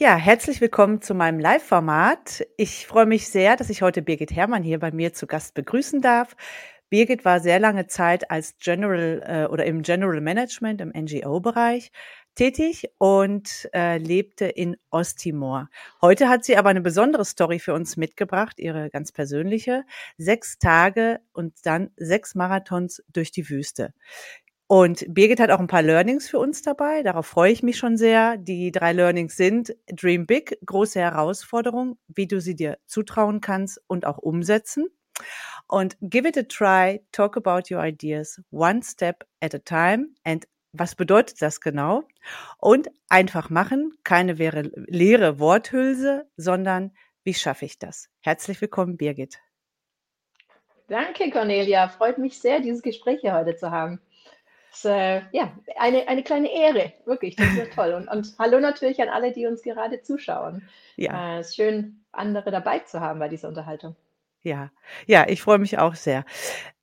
Ja, 0.00 0.14
herzlich 0.14 0.60
willkommen 0.60 1.02
zu 1.02 1.12
meinem 1.12 1.40
Live-Format. 1.40 2.46
Ich 2.56 2.86
freue 2.86 3.04
mich 3.04 3.28
sehr, 3.28 3.56
dass 3.56 3.68
ich 3.68 3.82
heute 3.82 4.00
Birgit 4.00 4.30
Herrmann 4.30 4.62
hier 4.62 4.78
bei 4.78 4.92
mir 4.92 5.12
zu 5.12 5.26
Gast 5.26 5.54
begrüßen 5.54 6.00
darf. 6.00 6.36
Birgit 6.88 7.24
war 7.24 7.40
sehr 7.40 7.58
lange 7.58 7.88
Zeit 7.88 8.30
als 8.30 8.56
General 8.58 9.20
äh, 9.26 9.52
oder 9.52 9.66
im 9.66 9.82
General 9.82 10.20
Management 10.20 10.80
im 10.82 10.90
NGO-Bereich 10.90 11.90
tätig 12.36 12.88
und 12.98 13.68
äh, 13.74 13.98
lebte 13.98 14.44
in 14.44 14.76
Osttimor. 14.90 15.68
Heute 16.00 16.28
hat 16.28 16.44
sie 16.44 16.56
aber 16.56 16.68
eine 16.68 16.80
besondere 16.80 17.24
Story 17.24 17.58
für 17.58 17.74
uns 17.74 17.96
mitgebracht, 17.96 18.60
ihre 18.60 18.90
ganz 18.90 19.10
persönliche. 19.10 19.82
Sechs 20.16 20.60
Tage 20.60 21.18
und 21.32 21.54
dann 21.64 21.90
sechs 21.96 22.36
Marathons 22.36 23.02
durch 23.12 23.32
die 23.32 23.50
Wüste. 23.50 23.92
Und 24.70 25.06
Birgit 25.08 25.40
hat 25.40 25.50
auch 25.50 25.60
ein 25.60 25.66
paar 25.66 25.80
Learnings 25.80 26.28
für 26.28 26.38
uns 26.38 26.60
dabei. 26.60 27.02
Darauf 27.02 27.26
freue 27.26 27.50
ich 27.50 27.62
mich 27.62 27.78
schon 27.78 27.96
sehr. 27.96 28.36
Die 28.36 28.70
drei 28.70 28.92
Learnings 28.92 29.34
sind 29.34 29.74
Dream 29.86 30.26
Big, 30.26 30.58
große 30.64 31.00
Herausforderung, 31.00 31.96
wie 32.08 32.26
du 32.26 32.38
sie 32.38 32.54
dir 32.54 32.76
zutrauen 32.84 33.40
kannst 33.40 33.80
und 33.86 34.04
auch 34.04 34.18
umsetzen. 34.18 34.88
Und 35.68 35.96
Give 36.02 36.28
it 36.28 36.36
a 36.36 36.42
try, 36.42 37.02
talk 37.12 37.38
about 37.38 37.74
your 37.74 37.82
ideas, 37.82 38.42
one 38.50 38.82
step 38.82 39.26
at 39.40 39.54
a 39.54 39.58
time. 39.58 40.08
And 40.22 40.46
was 40.72 40.94
bedeutet 40.94 41.40
das 41.40 41.62
genau? 41.62 42.02
Und 42.58 42.90
einfach 43.08 43.48
machen, 43.48 43.94
keine 44.04 44.34
leere 44.34 45.38
Worthülse, 45.38 46.28
sondern 46.36 46.92
wie 47.24 47.32
schaffe 47.32 47.64
ich 47.64 47.78
das? 47.78 48.10
Herzlich 48.20 48.60
willkommen, 48.60 48.98
Birgit. 48.98 49.38
Danke, 50.88 51.30
Cornelia. 51.30 51.88
Freut 51.88 52.18
mich 52.18 52.38
sehr, 52.38 52.60
dieses 52.60 52.82
Gespräch 52.82 53.20
hier 53.22 53.32
heute 53.32 53.56
zu 53.56 53.70
haben 53.70 53.98
ist, 54.72 54.84
äh, 54.84 55.22
ja, 55.32 55.52
eine, 55.76 56.08
eine 56.08 56.22
kleine 56.22 56.52
Ehre, 56.52 56.92
wirklich, 57.04 57.36
das 57.36 57.54
ist 57.54 57.72
toll. 57.74 57.92
Und, 57.92 58.08
und 58.08 58.34
hallo 58.38 58.60
natürlich 58.60 59.00
an 59.00 59.08
alle, 59.08 59.32
die 59.32 59.46
uns 59.46 59.62
gerade 59.62 60.02
zuschauen. 60.02 60.68
Ja. 60.96 61.36
Äh, 61.36 61.40
es 61.40 61.48
ist 61.48 61.56
schön, 61.56 62.04
andere 62.12 62.50
dabei 62.50 62.80
zu 62.80 63.00
haben 63.00 63.18
bei 63.18 63.28
dieser 63.28 63.48
Unterhaltung. 63.48 63.96
Ja, 64.42 64.70
ja, 65.06 65.26
ich 65.28 65.42
freue 65.42 65.58
mich 65.58 65.78
auch 65.78 65.94
sehr. 65.94 66.24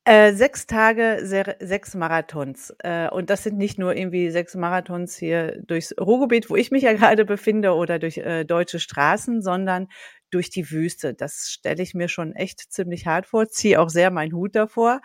Äh, 0.07 0.33
sechs 0.33 0.67
Tage, 0.67 1.21
sehr, 1.23 1.55
sechs 1.59 1.95
Marathons. 1.95 2.75
Äh, 2.79 3.09
und 3.09 3.31
das 3.31 3.41
sind 3.43 3.57
nicht 3.57 3.79
nur 3.79 3.95
irgendwie 3.95 4.29
sechs 4.29 4.53
Marathons 4.53 5.15
hier 5.15 5.59
durchs 5.63 5.95
Ruhrgebiet, 5.99 6.49
wo 6.49 6.55
ich 6.55 6.69
mich 6.69 6.83
ja 6.83 6.93
gerade 6.93 7.25
befinde, 7.25 7.73
oder 7.73 7.97
durch 7.97 8.17
äh, 8.17 8.43
deutsche 8.43 8.79
Straßen, 8.79 9.41
sondern 9.41 9.87
durch 10.29 10.51
die 10.51 10.69
Wüste. 10.69 11.15
Das 11.15 11.49
stelle 11.49 11.81
ich 11.81 11.95
mir 11.95 12.07
schon 12.07 12.33
echt 12.33 12.71
ziemlich 12.71 13.07
hart 13.07 13.25
vor, 13.25 13.47
ziehe 13.47 13.79
auch 13.79 13.89
sehr 13.89 14.11
meinen 14.11 14.33
Hut 14.33 14.55
davor. 14.55 15.01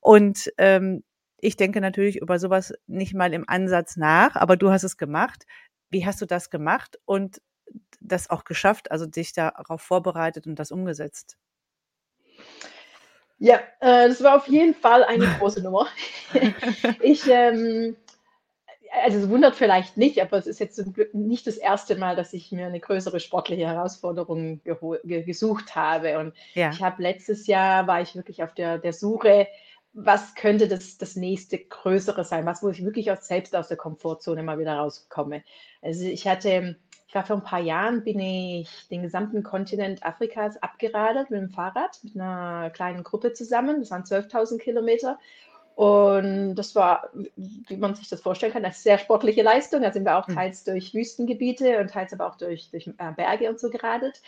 Und 0.00 0.52
ähm, 0.58 1.02
ich 1.44 1.56
denke 1.56 1.80
natürlich 1.82 2.16
über 2.16 2.38
sowas 2.38 2.72
nicht 2.86 3.12
mal 3.12 3.34
im 3.34 3.44
Ansatz 3.46 3.96
nach, 3.96 4.34
aber 4.34 4.56
du 4.56 4.70
hast 4.70 4.82
es 4.82 4.96
gemacht. 4.96 5.44
Wie 5.90 6.06
hast 6.06 6.20
du 6.22 6.26
das 6.26 6.48
gemacht 6.48 6.98
und 7.04 7.42
das 8.00 8.30
auch 8.30 8.44
geschafft, 8.44 8.90
also 8.90 9.06
dich 9.06 9.34
darauf 9.34 9.82
vorbereitet 9.82 10.46
und 10.46 10.58
das 10.58 10.72
umgesetzt? 10.72 11.36
Ja, 13.38 13.56
äh, 13.80 14.08
das 14.08 14.22
war 14.22 14.36
auf 14.36 14.48
jeden 14.48 14.74
Fall 14.74 15.04
eine 15.04 15.26
große 15.38 15.62
Nummer. 15.62 15.86
ich, 17.02 17.28
ähm, 17.28 17.94
also 19.02 19.18
es 19.18 19.28
wundert 19.28 19.54
vielleicht 19.54 19.98
nicht, 19.98 20.22
aber 20.22 20.38
es 20.38 20.46
ist 20.46 20.60
jetzt 20.60 20.76
zum 20.76 20.94
Glück 20.94 21.12
nicht 21.12 21.46
das 21.46 21.58
erste 21.58 21.96
Mal, 21.96 22.16
dass 22.16 22.32
ich 22.32 22.52
mir 22.52 22.66
eine 22.66 22.80
größere 22.80 23.20
sportliche 23.20 23.66
Herausforderung 23.66 24.62
gesucht 25.04 25.76
habe. 25.76 26.18
Und 26.18 26.32
ja. 26.54 26.70
ich 26.70 26.82
habe 26.82 27.02
letztes 27.02 27.46
Jahr 27.46 27.86
war 27.86 28.00
ich 28.00 28.16
wirklich 28.16 28.42
auf 28.42 28.54
der, 28.54 28.78
der 28.78 28.94
Suche 28.94 29.46
was 29.94 30.34
könnte 30.34 30.66
das, 30.66 30.98
das 30.98 31.14
nächste 31.14 31.58
Größere 31.58 32.24
sein, 32.24 32.44
was, 32.44 32.62
wo 32.62 32.68
ich 32.68 32.84
wirklich 32.84 33.10
aus, 33.10 33.26
selbst 33.26 33.54
aus 33.54 33.68
der 33.68 33.76
Komfortzone 33.76 34.42
mal 34.42 34.58
wieder 34.58 34.74
rauskomme. 34.74 35.44
Also 35.82 36.04
ich 36.04 36.26
hatte, 36.26 36.76
ich 37.06 37.14
war 37.14 37.24
vor 37.24 37.36
ein 37.36 37.44
paar 37.44 37.60
Jahren, 37.60 38.02
bin 38.02 38.18
ich 38.18 38.88
den 38.90 39.02
gesamten 39.02 39.44
Kontinent 39.44 40.04
Afrikas 40.04 40.60
abgeradelt 40.62 41.30
mit 41.30 41.40
dem 41.40 41.50
Fahrrad, 41.50 42.00
mit 42.02 42.16
einer 42.16 42.70
kleinen 42.70 43.04
Gruppe 43.04 43.32
zusammen. 43.32 43.80
Das 43.80 43.92
waren 43.92 44.02
12.000 44.02 44.58
Kilometer. 44.58 45.18
Und 45.76 46.54
das 46.54 46.76
war, 46.76 47.10
wie 47.34 47.76
man 47.76 47.96
sich 47.96 48.08
das 48.08 48.20
vorstellen 48.20 48.52
kann, 48.52 48.64
eine 48.64 48.72
sehr 48.72 48.98
sportliche 48.98 49.42
Leistung. 49.42 49.82
Da 49.82 49.92
sind 49.92 50.04
wir 50.04 50.16
auch 50.16 50.28
hm. 50.28 50.34
teils 50.34 50.62
durch 50.64 50.94
Wüstengebiete 50.94 51.78
und 51.80 51.90
teils 51.90 52.12
aber 52.12 52.28
auch 52.28 52.36
durch, 52.36 52.70
durch 52.70 52.86
äh, 52.86 53.12
Berge 53.16 53.48
und 53.48 53.58
so 53.58 53.70
geradelt. 53.70 54.22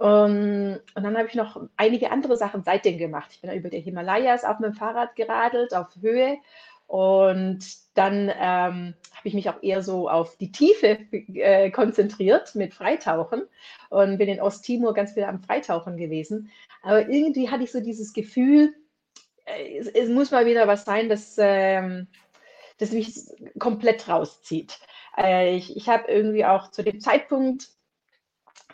Ähm, 0.00 0.78
und 0.94 1.02
dann 1.02 1.16
habe 1.16 1.28
ich 1.28 1.34
noch 1.34 1.60
einige 1.76 2.10
andere 2.10 2.36
Sachen 2.36 2.62
seitdem 2.62 2.98
gemacht. 2.98 3.30
Ich 3.32 3.40
bin 3.40 3.52
über 3.52 3.70
die 3.70 3.80
Himalayas 3.80 4.44
auf 4.44 4.58
meinem 4.58 4.74
Fahrrad 4.74 5.16
geradelt, 5.16 5.74
auf 5.74 5.88
Höhe. 6.00 6.38
Und 6.86 7.60
dann 7.94 8.28
ähm, 8.28 8.94
habe 9.14 9.24
ich 9.24 9.32
mich 9.34 9.48
auch 9.48 9.62
eher 9.62 9.82
so 9.82 10.10
auf 10.10 10.36
die 10.36 10.52
Tiefe 10.52 10.98
äh, 11.10 11.70
konzentriert 11.70 12.54
mit 12.54 12.74
Freitauchen 12.74 13.44
und 13.88 14.18
bin 14.18 14.28
in 14.28 14.40
Osttimor 14.40 14.92
ganz 14.92 15.12
viel 15.12 15.24
am 15.24 15.40
Freitauchen 15.40 15.96
gewesen. 15.96 16.50
Aber 16.82 17.08
irgendwie 17.08 17.48
hatte 17.48 17.64
ich 17.64 17.72
so 17.72 17.80
dieses 17.80 18.12
Gefühl, 18.12 18.74
äh, 19.46 19.78
es, 19.78 19.86
es, 19.86 20.08
muss 20.08 20.32
mal 20.32 20.44
wieder 20.44 20.66
was 20.68 20.84
sein, 20.84 21.08
das, 21.08 21.36
ähm, 21.38 22.08
das 22.78 22.92
mich 22.92 23.10
komplett 23.58 24.08
rauszieht. 24.08 24.78
Äh, 25.16 25.56
ich 25.56 25.76
ich 25.76 25.88
habe 25.88 26.10
irgendwie 26.10 26.44
auch 26.44 26.70
zu 26.70 26.82
dem 26.82 27.00
Zeitpunkt 27.00 27.68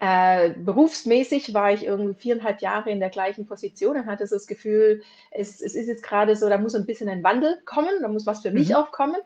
äh, 0.00 0.50
berufsmäßig 0.50 1.54
war 1.54 1.72
ich 1.72 1.84
irgendwie 1.84 2.14
viereinhalb 2.14 2.60
Jahre 2.60 2.90
in 2.90 3.00
der 3.00 3.10
gleichen 3.10 3.46
Position 3.46 3.96
und 3.96 4.06
hatte 4.06 4.26
so 4.26 4.36
das 4.36 4.46
Gefühl, 4.46 5.02
es, 5.30 5.60
es 5.60 5.74
ist 5.74 5.88
jetzt 5.88 6.02
gerade 6.02 6.36
so, 6.36 6.48
da 6.48 6.58
muss 6.58 6.74
ein 6.74 6.86
bisschen 6.86 7.08
ein 7.08 7.24
Wandel 7.24 7.60
kommen, 7.64 8.00
da 8.00 8.08
muss 8.08 8.26
was 8.26 8.42
für 8.42 8.50
mich 8.50 8.70
mhm. 8.70 8.74
auch 8.76 8.92
kommen. 8.92 9.20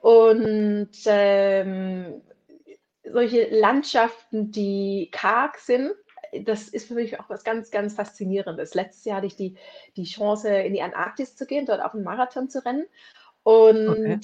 Und 0.00 0.90
ähm, 1.06 2.22
solche 3.04 3.48
Landschaften, 3.50 4.50
die 4.50 5.08
karg 5.12 5.58
sind, 5.58 5.92
das 6.42 6.68
ist 6.68 6.88
für 6.88 6.94
mich 6.94 7.20
auch 7.20 7.28
was 7.28 7.44
ganz, 7.44 7.70
ganz 7.70 7.94
Faszinierendes. 7.94 8.74
Letztes 8.74 9.04
Jahr 9.04 9.18
hatte 9.18 9.26
ich 9.26 9.36
die, 9.36 9.56
die 9.96 10.04
Chance, 10.04 10.48
in 10.48 10.74
die 10.74 10.82
Antarktis 10.82 11.36
zu 11.36 11.46
gehen, 11.46 11.66
dort 11.66 11.82
auch 11.82 11.94
einen 11.94 12.02
Marathon 12.02 12.48
zu 12.48 12.64
rennen. 12.64 12.86
Und 13.42 13.88
okay. 13.88 14.20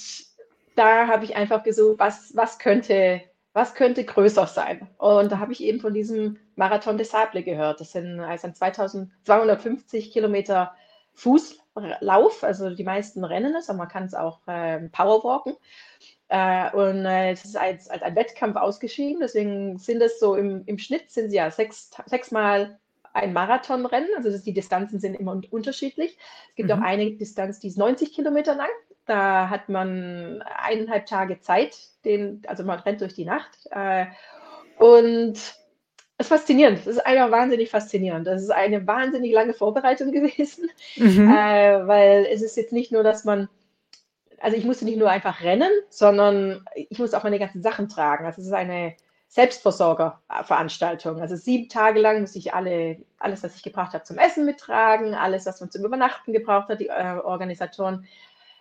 da 0.77 1.07
habe 1.07 1.25
ich 1.25 1.37
einfach 1.37 1.63
gesucht, 1.63 1.99
was, 1.99 2.35
was 2.35 2.59
könnte 2.59 3.23
was 3.53 3.75
könnte 3.75 4.05
größer 4.05 4.47
sein? 4.47 4.89
Und 4.99 5.33
da 5.33 5.39
habe 5.39 5.53
ich 5.53 5.63
eben 5.63 5.81
von 5.81 5.95
diesem 5.95 6.39
Marathon 6.55 6.99
des 6.99 7.11
Sable 7.11 7.43
gehört. 7.43 7.81
Das 7.81 7.93
sind 7.93 8.21
also 8.21 8.51
2250 8.51 10.13
Kilometer 10.13 10.73
Fußlauf, 11.15 12.45
also 12.45 12.71
die 12.71 12.85
meisten 12.85 13.25
rennen 13.25 13.55
es, 13.57 13.69
aber 13.69 13.79
man 13.79 13.89
kann 13.89 14.05
es 14.05 14.15
auch 14.15 14.47
äh, 14.47 14.81
Powerwalken. 14.89 15.55
Äh, 16.29 16.71
und 16.73 17.05
äh, 17.05 17.33
es 17.33 17.45
ist 17.45 17.57
als, 17.57 17.91
als 17.91 18.03
ein 18.03 18.15
Wettkampf 18.15 18.57
ausgeschieden, 18.57 19.21
deswegen 19.21 19.79
sind 19.79 20.01
es 20.01 20.21
so 20.21 20.37
im, 20.37 20.63
im 20.67 20.79
Schnitt 20.79 21.11
sind 21.11 21.31
sie 21.31 21.37
ja 21.37 21.51
sechs, 21.51 21.91
sechsmal 22.07 22.79
ein 23.13 23.33
Marathonrennen, 23.33 24.09
also 24.17 24.31
das, 24.31 24.43
die 24.43 24.53
Distanzen 24.53 25.01
sind 25.01 25.15
immer 25.15 25.41
unterschiedlich. 25.51 26.17
Es 26.51 26.55
gibt 26.55 26.69
mhm. 26.69 26.77
auch 26.77 26.87
eine 26.87 27.11
Distanz, 27.13 27.59
die 27.59 27.67
ist 27.67 27.79
90 27.79 28.13
Kilometer 28.13 28.55
lang. 28.55 28.69
Da 29.11 29.51
hat 29.51 29.69
man 29.69 30.41
eineinhalb 30.43 31.05
Tage 31.05 31.41
Zeit, 31.41 31.77
den, 32.05 32.43
also 32.47 32.63
man 32.63 32.79
rennt 32.79 33.01
durch 33.01 33.15
die 33.15 33.25
Nacht. 33.25 33.59
Äh, 33.73 34.07
und 34.79 35.33
es 35.33 35.57
ist 36.19 36.29
faszinierend. 36.29 36.79
Es 36.79 36.87
ist 36.87 37.05
einfach 37.05 37.33
wahnsinnig 37.33 37.71
faszinierend. 37.71 38.29
Das 38.29 38.41
ist 38.41 38.53
eine 38.53 38.87
wahnsinnig 38.87 39.33
lange 39.33 39.53
Vorbereitung 39.53 40.13
gewesen, 40.13 40.71
mhm. 40.95 41.29
äh, 41.29 41.89
weil 41.89 42.25
es 42.31 42.41
ist 42.41 42.57
jetzt 42.57 42.73
nicht 42.73 42.93
nur, 42.93 43.03
dass 43.03 43.25
man, 43.25 43.49
also 44.39 44.57
ich 44.57 44.65
musste 44.65 44.85
nicht 44.85 44.97
nur 44.97 45.11
einfach 45.11 45.43
rennen, 45.43 45.73
sondern 45.89 46.65
ich 46.77 47.01
musste 47.01 47.19
auch 47.19 47.25
meine 47.25 47.41
ganzen 47.41 47.63
Sachen 47.63 47.89
tragen. 47.89 48.27
Also 48.27 48.41
es 48.41 48.47
ist 48.47 48.53
eine 48.53 48.95
Selbstversorgerveranstaltung. 49.27 51.21
Also 51.21 51.35
sieben 51.35 51.69
Tage 51.69 51.99
lang 51.99 52.21
musste 52.21 52.39
ich 52.39 52.55
alle, 52.55 52.99
alles, 53.19 53.43
was 53.43 53.57
ich 53.57 53.65
gebraucht 53.65 53.93
habe, 53.93 54.05
zum 54.05 54.19
Essen 54.19 54.45
mittragen, 54.45 55.15
alles, 55.15 55.47
was 55.47 55.61
man 55.61 55.73
zum 55.73 55.85
Übernachten 55.85 56.33
gebraucht 56.33 56.69
hat, 56.69 56.79
die 56.79 56.87
äh, 56.87 57.19
Organisatoren 57.25 58.07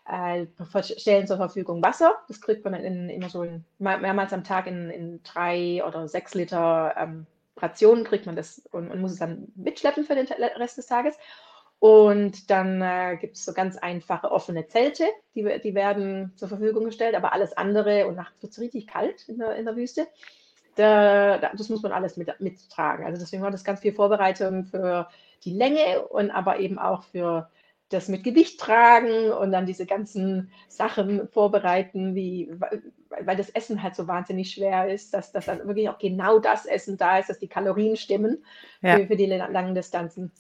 äh, 0.09 0.47
stellen 0.81 1.27
zur 1.27 1.37
Verfügung 1.37 1.83
Wasser. 1.83 2.15
Das 2.27 2.41
kriegt 2.41 2.65
man 2.65 2.73
in, 2.73 3.09
immer 3.09 3.29
so 3.29 3.43
in, 3.43 3.63
mehrmals 3.77 4.33
am 4.33 4.43
Tag 4.43 4.67
in, 4.67 4.89
in 4.89 5.21
drei 5.23 5.83
oder 5.85 6.07
sechs 6.07 6.33
Liter 6.33 6.95
ähm, 6.97 7.25
Rationen, 7.57 8.03
kriegt 8.03 8.25
man 8.25 8.35
das 8.35 8.59
und, 8.71 8.89
und, 8.89 9.01
muss 9.01 9.11
es 9.11 9.19
dann 9.19 9.51
mitschleppen 9.55 10.05
für 10.05 10.15
den 10.15 10.27
Rest 10.27 10.77
des 10.77 10.87
Tages. 10.87 11.15
Und 11.79 12.49
dann 12.49 12.81
äh, 12.81 13.17
gibt 13.21 13.37
es 13.37 13.45
so 13.45 13.53
ganz 13.53 13.77
einfache 13.77 14.31
offene 14.31 14.67
Zelte, 14.67 15.05
die, 15.35 15.43
die 15.63 15.75
werden 15.75 16.33
zur 16.35 16.49
Verfügung 16.49 16.85
gestellt, 16.85 17.15
aber 17.15 17.31
alles 17.31 17.55
andere, 17.55 18.07
und 18.07 18.15
nachts 18.15 18.41
wird 18.41 18.51
es 18.51 18.59
richtig 18.59 18.87
kalt 18.87 19.29
in 19.29 19.37
der, 19.37 19.55
in 19.55 19.65
der 19.65 19.77
Wüste, 19.77 20.07
da, 20.75 21.37
da, 21.37 21.51
das 21.55 21.69
muss 21.69 21.81
man 21.81 21.91
alles 21.91 22.17
mit, 22.17 22.37
mittragen. 22.39 23.05
Also 23.05 23.19
deswegen 23.19 23.43
war 23.43 23.51
das 23.51 23.63
ganz 23.63 23.79
viel 23.79 23.93
Vorbereitung 23.93 24.65
für 24.65 25.07
die 25.43 25.53
Länge 25.53 26.01
und 26.07 26.31
aber 26.31 26.59
eben 26.59 26.79
auch 26.79 27.03
für 27.03 27.49
das 27.89 28.07
mit 28.07 28.23
Gewicht 28.23 28.59
tragen 28.59 29.31
und 29.31 29.51
dann 29.51 29.65
diese 29.65 29.85
ganzen 29.85 30.51
Sachen 30.67 31.27
vorbereiten, 31.29 32.15
wie, 32.15 32.51
weil 33.09 33.35
das 33.35 33.49
Essen 33.49 33.81
halt 33.81 33.95
so 33.95 34.07
wahnsinnig 34.07 34.51
schwer 34.51 34.89
ist, 34.89 35.13
dass, 35.13 35.31
dass 35.31 35.45
dann 35.45 35.67
wirklich 35.67 35.89
auch 35.89 35.97
genau 35.97 36.39
das 36.39 36.65
Essen 36.65 36.97
da 36.97 37.17
ist, 37.17 37.29
dass 37.29 37.39
die 37.39 37.47
Kalorien 37.47 37.97
stimmen 37.97 38.45
ja. 38.81 38.97
für, 38.97 39.07
für, 39.07 39.15
die 39.15 39.25
langen 39.25 39.73
Distanzen. 39.73 40.31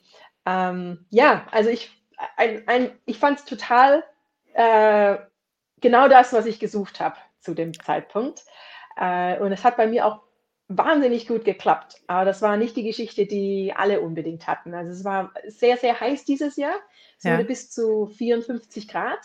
Ähm, 0.45 1.05
ja, 1.09 1.47
also 1.51 1.69
ich, 1.69 1.91
ein, 2.37 2.67
ein, 2.67 2.91
ich 3.05 3.17
fand 3.17 3.39
es 3.39 3.45
total 3.45 4.03
äh, 4.53 5.17
genau 5.81 6.07
das, 6.07 6.33
was 6.33 6.45
ich 6.45 6.59
gesucht 6.59 6.99
habe 6.99 7.17
zu 7.39 7.55
dem 7.55 7.73
Zeitpunkt. 7.73 8.43
Äh, 8.95 9.39
und 9.39 9.51
es 9.51 9.63
hat 9.63 9.77
bei 9.77 9.87
mir 9.87 10.05
auch 10.05 10.21
wahnsinnig 10.69 11.27
gut 11.27 11.43
geklappt. 11.43 11.95
Aber 12.07 12.25
das 12.25 12.41
war 12.41 12.55
nicht 12.55 12.77
die 12.77 12.83
Geschichte, 12.83 13.25
die 13.25 13.73
alle 13.75 14.01
unbedingt 14.01 14.47
hatten. 14.47 14.73
Also 14.73 14.91
es 14.91 15.03
war 15.03 15.33
sehr, 15.47 15.77
sehr 15.77 15.99
heiß 15.99 16.25
dieses 16.25 16.55
Jahr. 16.55 16.75
Es 17.17 17.23
ja. 17.23 17.33
wurde 17.33 17.45
bis 17.45 17.71
zu 17.71 18.05
54 18.05 18.87
Grad 18.87 19.19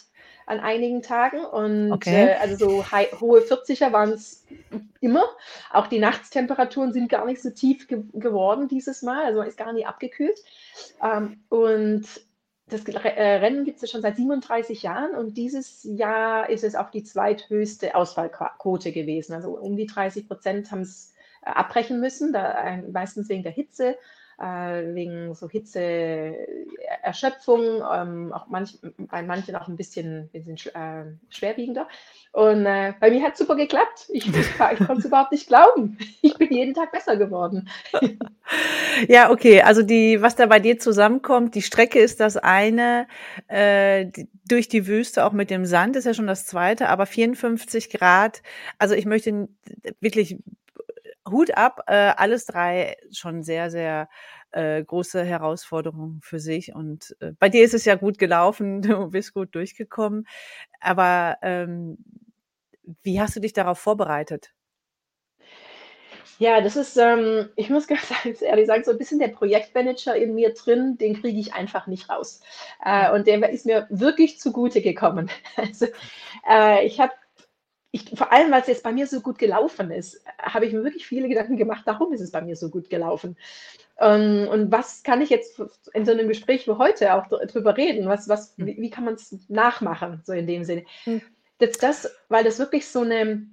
an 0.47 0.59
einigen 0.59 1.03
Tagen. 1.03 1.45
Und 1.45 1.93
okay. 1.93 2.29
äh, 2.29 2.35
also 2.37 2.57
so 2.57 2.85
hohe 3.21 3.41
40er 3.41 3.93
waren 3.93 4.11
es 4.11 4.47
immer. 5.01 5.25
Auch 5.71 5.87
die 5.87 5.99
Nachtstemperaturen 5.99 6.95
sind 6.95 7.11
gar 7.11 7.27
nicht 7.27 7.43
so 7.43 7.51
tief 7.51 7.89
ge 7.89 8.03
geworden 8.15 8.67
dieses 8.67 9.03
Mal. 9.03 9.27
Also 9.27 9.39
man 9.39 9.49
ist 9.49 9.59
gar 9.59 9.75
nicht 9.75 9.87
abgekühlt. 9.87 10.39
Ähm, 11.03 11.45
und 11.51 12.07
das 12.69 12.85
äh, 12.87 13.23
Rennen 13.23 13.67
gibt 13.67 13.83
es 13.83 13.91
schon 13.91 14.01
seit 14.01 14.17
37 14.17 14.83
Jahren 14.83 15.15
und 15.15 15.37
dieses 15.37 15.85
Jahr 15.85 16.49
ist 16.49 16.65
es 16.65 16.75
auch 16.75 16.89
die 16.89 17.05
zweithöchste 17.05 17.95
Ausfallquote 17.95 18.93
gewesen. 18.93 19.35
Also 19.35 19.51
um 19.59 19.77
die 19.77 19.87
30 19.87 20.27
Prozent 20.27 20.71
haben 20.71 20.81
es 20.81 21.14
abbrechen 21.45 22.01
müssen, 22.01 22.33
da, 22.33 22.79
meistens 22.91 23.29
wegen 23.29 23.43
der 23.43 23.53
Hitze 23.53 23.97
äh, 24.39 24.95
wegen 24.95 25.35
so 25.35 25.49
Hitzeerschöpfung, 25.49 27.83
ähm, 27.93 28.33
auch 28.33 28.47
manch, 28.49 28.79
bei 28.99 29.23
manchen 29.23 29.57
auch 29.57 29.67
ein 29.69 29.77
bisschen, 29.77 30.29
bisschen 30.33 30.57
äh, 30.75 31.05
schwerwiegender. 31.29 31.87
Und 32.33 32.65
äh, 32.67 32.95
bei 32.99 33.11
mir 33.11 33.23
hat 33.23 33.35
es 33.35 33.39
super 33.39 33.55
geklappt. 33.55 34.09
Ich, 34.09 34.27
ich, 34.27 34.37
ich 34.37 34.59
konnte 34.59 34.99
es 34.99 35.05
überhaupt 35.05 35.31
nicht 35.33 35.47
glauben. 35.47 35.99
Ich 36.21 36.37
bin 36.37 36.53
jeden 36.53 36.75
Tag 36.75 36.91
besser 36.91 37.17
geworden. 37.17 37.69
ja, 39.09 39.31
okay. 39.31 39.63
Also 39.63 39.83
die, 39.83 40.21
was 40.21 40.35
da 40.35 40.47
bei 40.47 40.59
dir 40.59 40.81
zusammenkommt, 40.81 41.55
die 41.55 41.63
Strecke 41.63 42.01
ist 42.01 42.19
das 42.19 42.37
eine, 42.37 43.07
äh, 43.47 44.07
die, 44.07 44.27
durch 44.49 44.67
die 44.69 44.89
Wüste 44.89 45.25
auch 45.25 45.33
mit 45.33 45.49
dem 45.51 45.65
Sand 45.65 45.95
ist 45.97 46.07
ja 46.07 46.15
schon 46.15 46.27
das 46.27 46.45
zweite, 46.45 46.89
aber 46.89 47.07
54 47.07 47.91
Grad. 47.91 48.43
Also 48.79 48.97
ich 48.97 49.07
möchte 49.07 49.49
wirklich 50.01 50.39
Hut 51.31 51.57
ab, 51.57 51.85
äh, 51.87 52.13
alles 52.17 52.47
drei 52.47 52.97
schon 53.11 53.43
sehr, 53.43 53.71
sehr 53.71 54.09
äh, 54.51 54.83
große 54.85 55.25
Herausforderungen 55.25 56.21
für 56.23 56.39
sich. 56.39 56.75
Und 56.75 57.17
äh, 57.21 57.33
bei 57.39 57.49
dir 57.49 57.65
ist 57.65 57.75
es 57.75 57.85
ja 57.85 57.95
gut 57.95 58.19
gelaufen, 58.19 58.83
du 58.83 59.11
bist 59.11 59.35
gut 59.35 59.55
durchgekommen. 59.55 60.27
Aber 60.81 61.39
ähm, 61.43 61.99
wie 63.03 63.21
hast 63.21 63.37
du 63.37 63.41
dich 63.41 63.53
darauf 63.53 63.79
vorbereitet? 63.79 64.53
Ja, 66.39 66.61
das 66.61 66.75
ist, 66.75 66.97
ähm, 66.97 67.49
ich 67.57 67.71
muss 67.71 67.87
ganz 68.27 68.43
ehrlich 68.43 68.67
sagen, 68.67 68.85
so 68.85 68.91
ein 68.91 68.99
bisschen 68.99 69.19
der 69.19 69.29
Projektmanager 69.29 70.17
in 70.17 70.35
mir 70.35 70.53
drin, 70.53 70.99
den 70.99 71.21
kriege 71.21 71.39
ich 71.39 71.55
einfach 71.55 71.87
nicht 71.87 72.09
raus. 72.11 72.41
Äh, 72.85 73.13
und 73.13 73.27
der 73.27 73.49
ist 73.51 73.67
mir 73.67 73.87
wirklich 73.91 74.39
zugute 74.41 74.81
gekommen. 74.83 75.31
Also, 75.57 75.87
äh, 76.49 76.85
ich 76.85 77.01
habe 77.01 77.13
ich, 77.95 78.11
vor 78.13 78.33
allem, 78.33 78.51
weil 78.51 78.61
es 78.61 78.67
jetzt 78.67 78.83
bei 78.83 78.91
mir 78.91 79.07
so 79.07 79.21
gut 79.21 79.39
gelaufen 79.39 79.93
ist, 79.93 80.21
habe 80.43 80.67
ich 80.67 80.73
mir 80.73 80.83
wirklich 80.83 81.07
viele 81.07 81.29
Gedanken 81.29 81.57
gemacht, 81.57 81.83
warum 81.85 82.13
ist 82.13 82.23
es 82.23 82.33
bei 82.33 82.43
mir 82.43 82.57
so 82.57 82.69
gut 82.69 82.91
gelaufen? 82.91 83.37
Ähm, 84.01 84.49
und 84.51 84.73
was 84.73 85.05
kann 85.05 85.23
ich 85.23 85.31
jetzt 85.31 85.63
in 85.93 86.05
so 86.05 86.11
einem 86.11 86.27
Gespräch 86.27 86.67
wie 86.67 86.73
heute 86.73 87.15
auch 87.15 87.29
drüber 87.29 87.77
reden? 87.77 88.09
Was, 88.09 88.29
was, 88.29 88.57
hm. 88.57 88.67
wie, 88.67 88.77
wie 88.79 88.91
kann 88.91 89.05
man 89.05 89.15
es 89.15 89.37
nachmachen, 89.49 90.23
so 90.25 90.33
in 90.33 90.49
dem 90.49 90.65
Sinne? 90.65 90.85
Mhm. 91.07 91.23
Das, 91.59 91.79
das, 91.79 92.11
weil 92.29 92.43
das 92.43 92.59
wirklich 92.59 92.89
so 92.89 93.03
eine 93.03 93.47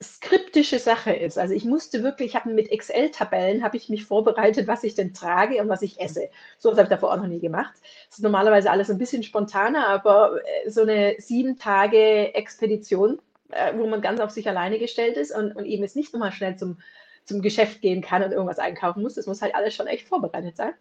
skriptische 0.00 0.78
Sache 0.78 1.12
ist. 1.12 1.36
Also 1.36 1.52
ich 1.52 1.64
musste 1.64 2.04
wirklich, 2.04 2.30
ich 2.30 2.36
habe 2.36 2.50
mit 2.50 2.70
Excel-Tabellen 2.70 3.64
habe 3.64 3.76
ich 3.76 3.88
mich 3.88 4.04
vorbereitet, 4.04 4.68
was 4.68 4.84
ich 4.84 4.94
denn 4.94 5.12
trage 5.12 5.60
und 5.60 5.68
was 5.68 5.82
ich 5.82 6.00
esse. 6.00 6.28
So 6.58 6.70
was 6.70 6.78
habe 6.78 6.84
ich 6.84 6.90
davor 6.90 7.12
auch 7.12 7.16
noch 7.16 7.26
nie 7.26 7.40
gemacht. 7.40 7.74
Das 8.08 8.18
ist 8.18 8.22
normalerweise 8.22 8.70
alles 8.70 8.90
ein 8.90 8.98
bisschen 8.98 9.24
spontaner, 9.24 9.88
aber 9.88 10.38
äh, 10.44 10.70
so 10.70 10.82
eine 10.82 11.16
sieben 11.18 11.58
Tage 11.58 12.32
Expedition 12.34 13.18
äh, 13.52 13.76
wo 13.76 13.86
man 13.86 14.00
ganz 14.00 14.20
auf 14.20 14.30
sich 14.30 14.48
alleine 14.48 14.78
gestellt 14.78 15.16
ist 15.16 15.34
und, 15.34 15.52
und 15.52 15.64
eben 15.64 15.82
jetzt 15.82 15.96
nicht 15.96 16.12
nochmal 16.12 16.32
schnell 16.32 16.56
zum, 16.56 16.80
zum 17.24 17.42
Geschäft 17.42 17.80
gehen 17.80 18.02
kann 18.02 18.22
und 18.22 18.32
irgendwas 18.32 18.58
einkaufen 18.58 19.02
muss. 19.02 19.14
Das 19.14 19.26
muss 19.26 19.42
halt 19.42 19.54
alles 19.54 19.74
schon 19.74 19.86
echt 19.86 20.08
vorbereitet 20.08 20.56
sein. 20.56 20.74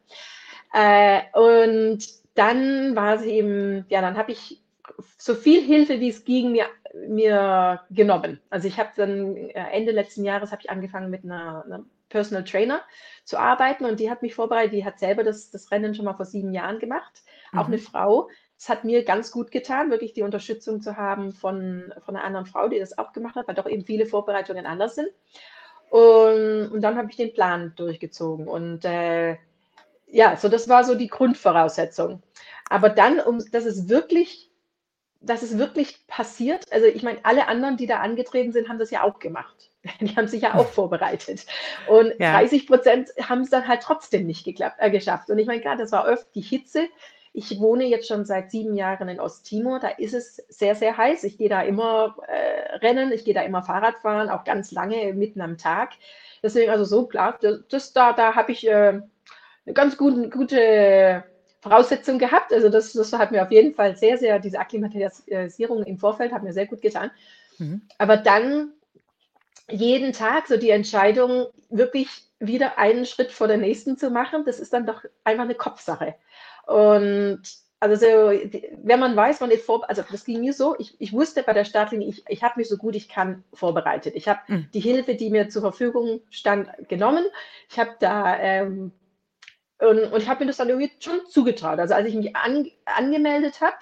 Äh, 0.73 1.21
und 1.37 1.99
dann 2.35 2.95
war 2.95 3.15
es 3.15 3.23
eben, 3.23 3.85
ja, 3.89 4.01
dann 4.01 4.17
habe 4.17 4.31
ich 4.31 4.61
so 5.17 5.35
viel 5.35 5.61
Hilfe, 5.61 5.99
wie 5.99 6.09
es 6.09 6.25
ging, 6.25 6.51
mir, 6.51 6.67
mir 7.07 7.81
genommen. 7.89 8.39
Also 8.49 8.67
ich 8.67 8.79
habe 8.79 8.89
dann 8.95 9.35
äh, 9.35 9.65
Ende 9.71 9.91
letzten 9.91 10.23
Jahres 10.23 10.51
habe 10.51 10.61
ich 10.63 10.69
angefangen 10.69 11.09
mit 11.09 11.23
einer, 11.23 11.63
einer, 11.65 11.85
Personal 12.09 12.43
Trainer 12.43 12.81
zu 13.23 13.39
arbeiten 13.39 13.85
und 13.85 14.01
die 14.01 14.11
hat 14.11 14.21
mich 14.21 14.35
vorbereitet, 14.35 14.73
die 14.73 14.83
hat 14.83 14.99
selber 14.99 15.23
das, 15.23 15.49
das 15.49 15.71
Rennen 15.71 15.95
schon 15.95 16.03
mal 16.03 16.13
vor 16.13 16.25
sieben 16.25 16.51
Jahren 16.51 16.79
gemacht. 16.79 17.23
Mhm. 17.53 17.59
Auch 17.59 17.67
eine 17.67 17.77
Frau, 17.77 18.27
es 18.61 18.69
hat 18.69 18.83
mir 18.83 19.03
ganz 19.03 19.31
gut 19.31 19.49
getan, 19.49 19.89
wirklich 19.89 20.13
die 20.13 20.21
Unterstützung 20.21 20.83
zu 20.83 20.95
haben 20.95 21.31
von, 21.31 21.91
von 22.05 22.15
einer 22.15 22.23
anderen 22.23 22.45
Frau, 22.45 22.67
die 22.67 22.77
das 22.77 22.95
auch 22.95 23.11
gemacht 23.11 23.35
hat, 23.35 23.47
weil 23.47 23.55
doch 23.55 23.67
eben 23.67 23.83
viele 23.83 24.05
Vorbereitungen 24.05 24.67
anders 24.67 24.93
sind. 24.93 25.07
Und, 25.89 26.69
und 26.71 26.81
dann 26.81 26.95
habe 26.95 27.09
ich 27.09 27.17
den 27.17 27.33
Plan 27.33 27.73
durchgezogen. 27.75 28.47
Und 28.47 28.85
äh, 28.85 29.37
ja, 30.05 30.37
so 30.37 30.47
das 30.47 30.69
war 30.69 30.83
so 30.83 30.93
die 30.93 31.07
Grundvoraussetzung. 31.07 32.21
Aber 32.69 32.89
dann, 32.89 33.19
um, 33.19 33.39
dass 33.51 33.65
es 33.65 33.89
wirklich, 33.89 34.51
dass 35.21 35.41
es 35.41 35.57
wirklich 35.57 36.05
passiert, 36.05 36.71
also 36.71 36.85
ich 36.85 37.01
meine, 37.01 37.17
alle 37.23 37.47
anderen, 37.47 37.77
die 37.77 37.87
da 37.87 37.97
angetreten 37.97 38.51
sind, 38.51 38.69
haben 38.69 38.77
das 38.77 38.91
ja 38.91 39.01
auch 39.01 39.17
gemacht. 39.17 39.71
Die 40.01 40.15
haben 40.15 40.27
sich 40.27 40.43
ja 40.43 40.53
auch 40.53 40.67
vorbereitet. 40.71 41.47
Und 41.87 42.13
ja. 42.19 42.33
30 42.33 42.67
Prozent 42.67 43.09
haben 43.27 43.41
es 43.41 43.49
dann 43.49 43.67
halt 43.67 43.81
trotzdem 43.81 44.27
nicht 44.27 44.45
geklappt, 44.45 44.75
äh, 44.77 44.91
geschafft. 44.91 45.31
Und 45.31 45.39
ich 45.39 45.47
meine, 45.47 45.61
gerade 45.61 45.81
das 45.81 45.91
war 45.91 46.07
oft 46.07 46.27
die 46.35 46.41
Hitze, 46.41 46.87
ich 47.33 47.59
wohne 47.59 47.85
jetzt 47.85 48.07
schon 48.07 48.25
seit 48.25 48.51
sieben 48.51 48.75
Jahren 48.75 49.07
in 49.07 49.19
Osttimor. 49.19 49.79
Da 49.79 49.87
ist 49.89 50.13
es 50.13 50.37
sehr, 50.49 50.75
sehr 50.75 50.97
heiß. 50.97 51.23
Ich 51.23 51.37
gehe 51.37 51.49
da 51.49 51.61
immer 51.61 52.17
äh, 52.27 52.75
rennen, 52.77 53.11
ich 53.11 53.23
gehe 53.23 53.33
da 53.33 53.41
immer 53.41 53.63
Fahrrad 53.63 53.99
fahren, 53.99 54.29
auch 54.29 54.43
ganz 54.43 54.71
lange 54.71 55.13
mitten 55.13 55.41
am 55.41 55.57
Tag. 55.57 55.91
Deswegen 56.43 56.71
also 56.71 56.83
so 56.83 57.05
klar, 57.05 57.37
das, 57.41 57.59
das 57.69 57.93
da, 57.93 58.13
da 58.13 58.35
habe 58.35 58.51
ich 58.51 58.67
äh, 58.67 59.01
eine 59.65 59.73
ganz 59.73 59.95
gute, 59.97 60.29
gute 60.29 61.23
Voraussetzung 61.61 62.19
gehabt. 62.19 62.51
Also 62.51 62.69
das, 62.69 62.91
das 62.93 63.13
hat 63.13 63.31
mir 63.31 63.43
auf 63.43 63.51
jeden 63.51 63.75
Fall 63.75 63.95
sehr, 63.95 64.17
sehr, 64.17 64.39
diese 64.39 64.59
Akklimatisierung 64.59 65.83
im 65.83 65.97
Vorfeld 65.97 66.33
hat 66.33 66.43
mir 66.43 66.53
sehr 66.53 66.67
gut 66.67 66.81
getan. 66.81 67.11
Mhm. 67.59 67.81
Aber 67.97 68.17
dann 68.17 68.73
jeden 69.69 70.11
Tag 70.11 70.47
so 70.47 70.57
die 70.57 70.71
Entscheidung, 70.71 71.47
wirklich 71.69 72.09
wieder 72.39 72.77
einen 72.77 73.05
Schritt 73.05 73.31
vor 73.31 73.47
der 73.47 73.57
nächsten 73.57 73.97
zu 73.97 74.09
machen, 74.09 74.43
das 74.45 74.59
ist 74.59 74.73
dann 74.73 74.85
doch 74.85 75.03
einfach 75.23 75.43
eine 75.43 75.55
Kopfsache. 75.55 76.15
Und 76.67 77.41
also 77.79 77.95
so, 77.95 78.07
wenn 78.83 78.99
man 78.99 79.15
weiß, 79.15 79.39
man 79.39 79.49
ist 79.49 79.65
vor, 79.65 79.89
also 79.89 80.03
das 80.09 80.23
ging 80.23 80.41
mir 80.41 80.53
so, 80.53 80.75
ich, 80.77 80.95
ich 81.01 81.13
wusste 81.13 81.41
bei 81.41 81.53
der 81.53 81.65
Startlinie, 81.65 82.07
ich, 82.07 82.23
ich 82.27 82.43
habe 82.43 82.59
mich 82.59 82.69
so 82.69 82.77
gut 82.77 82.95
ich 82.95 83.09
kann 83.09 83.43
vorbereitet. 83.53 84.13
Ich 84.15 84.27
habe 84.27 84.39
mhm. 84.47 84.67
die 84.71 84.79
Hilfe, 84.79 85.15
die 85.15 85.31
mir 85.31 85.49
zur 85.49 85.63
Verfügung 85.63 86.21
stand, 86.29 86.69
genommen. 86.89 87.25
Ich 87.69 87.79
habe 87.79 87.95
da 87.99 88.37
ähm, 88.37 88.91
und, 89.79 90.13
und, 90.13 90.21
ich 90.21 90.29
habe 90.29 90.41
mir 90.41 90.47
das 90.47 90.57
dann 90.57 90.69
irgendwie 90.69 90.91
schon 90.99 91.25
zugetraut. 91.27 91.79
Also 91.79 91.95
als 91.95 92.07
ich 92.07 92.13
mich 92.13 92.35
an, 92.35 92.69
angemeldet 92.85 93.61
habe, 93.61 93.77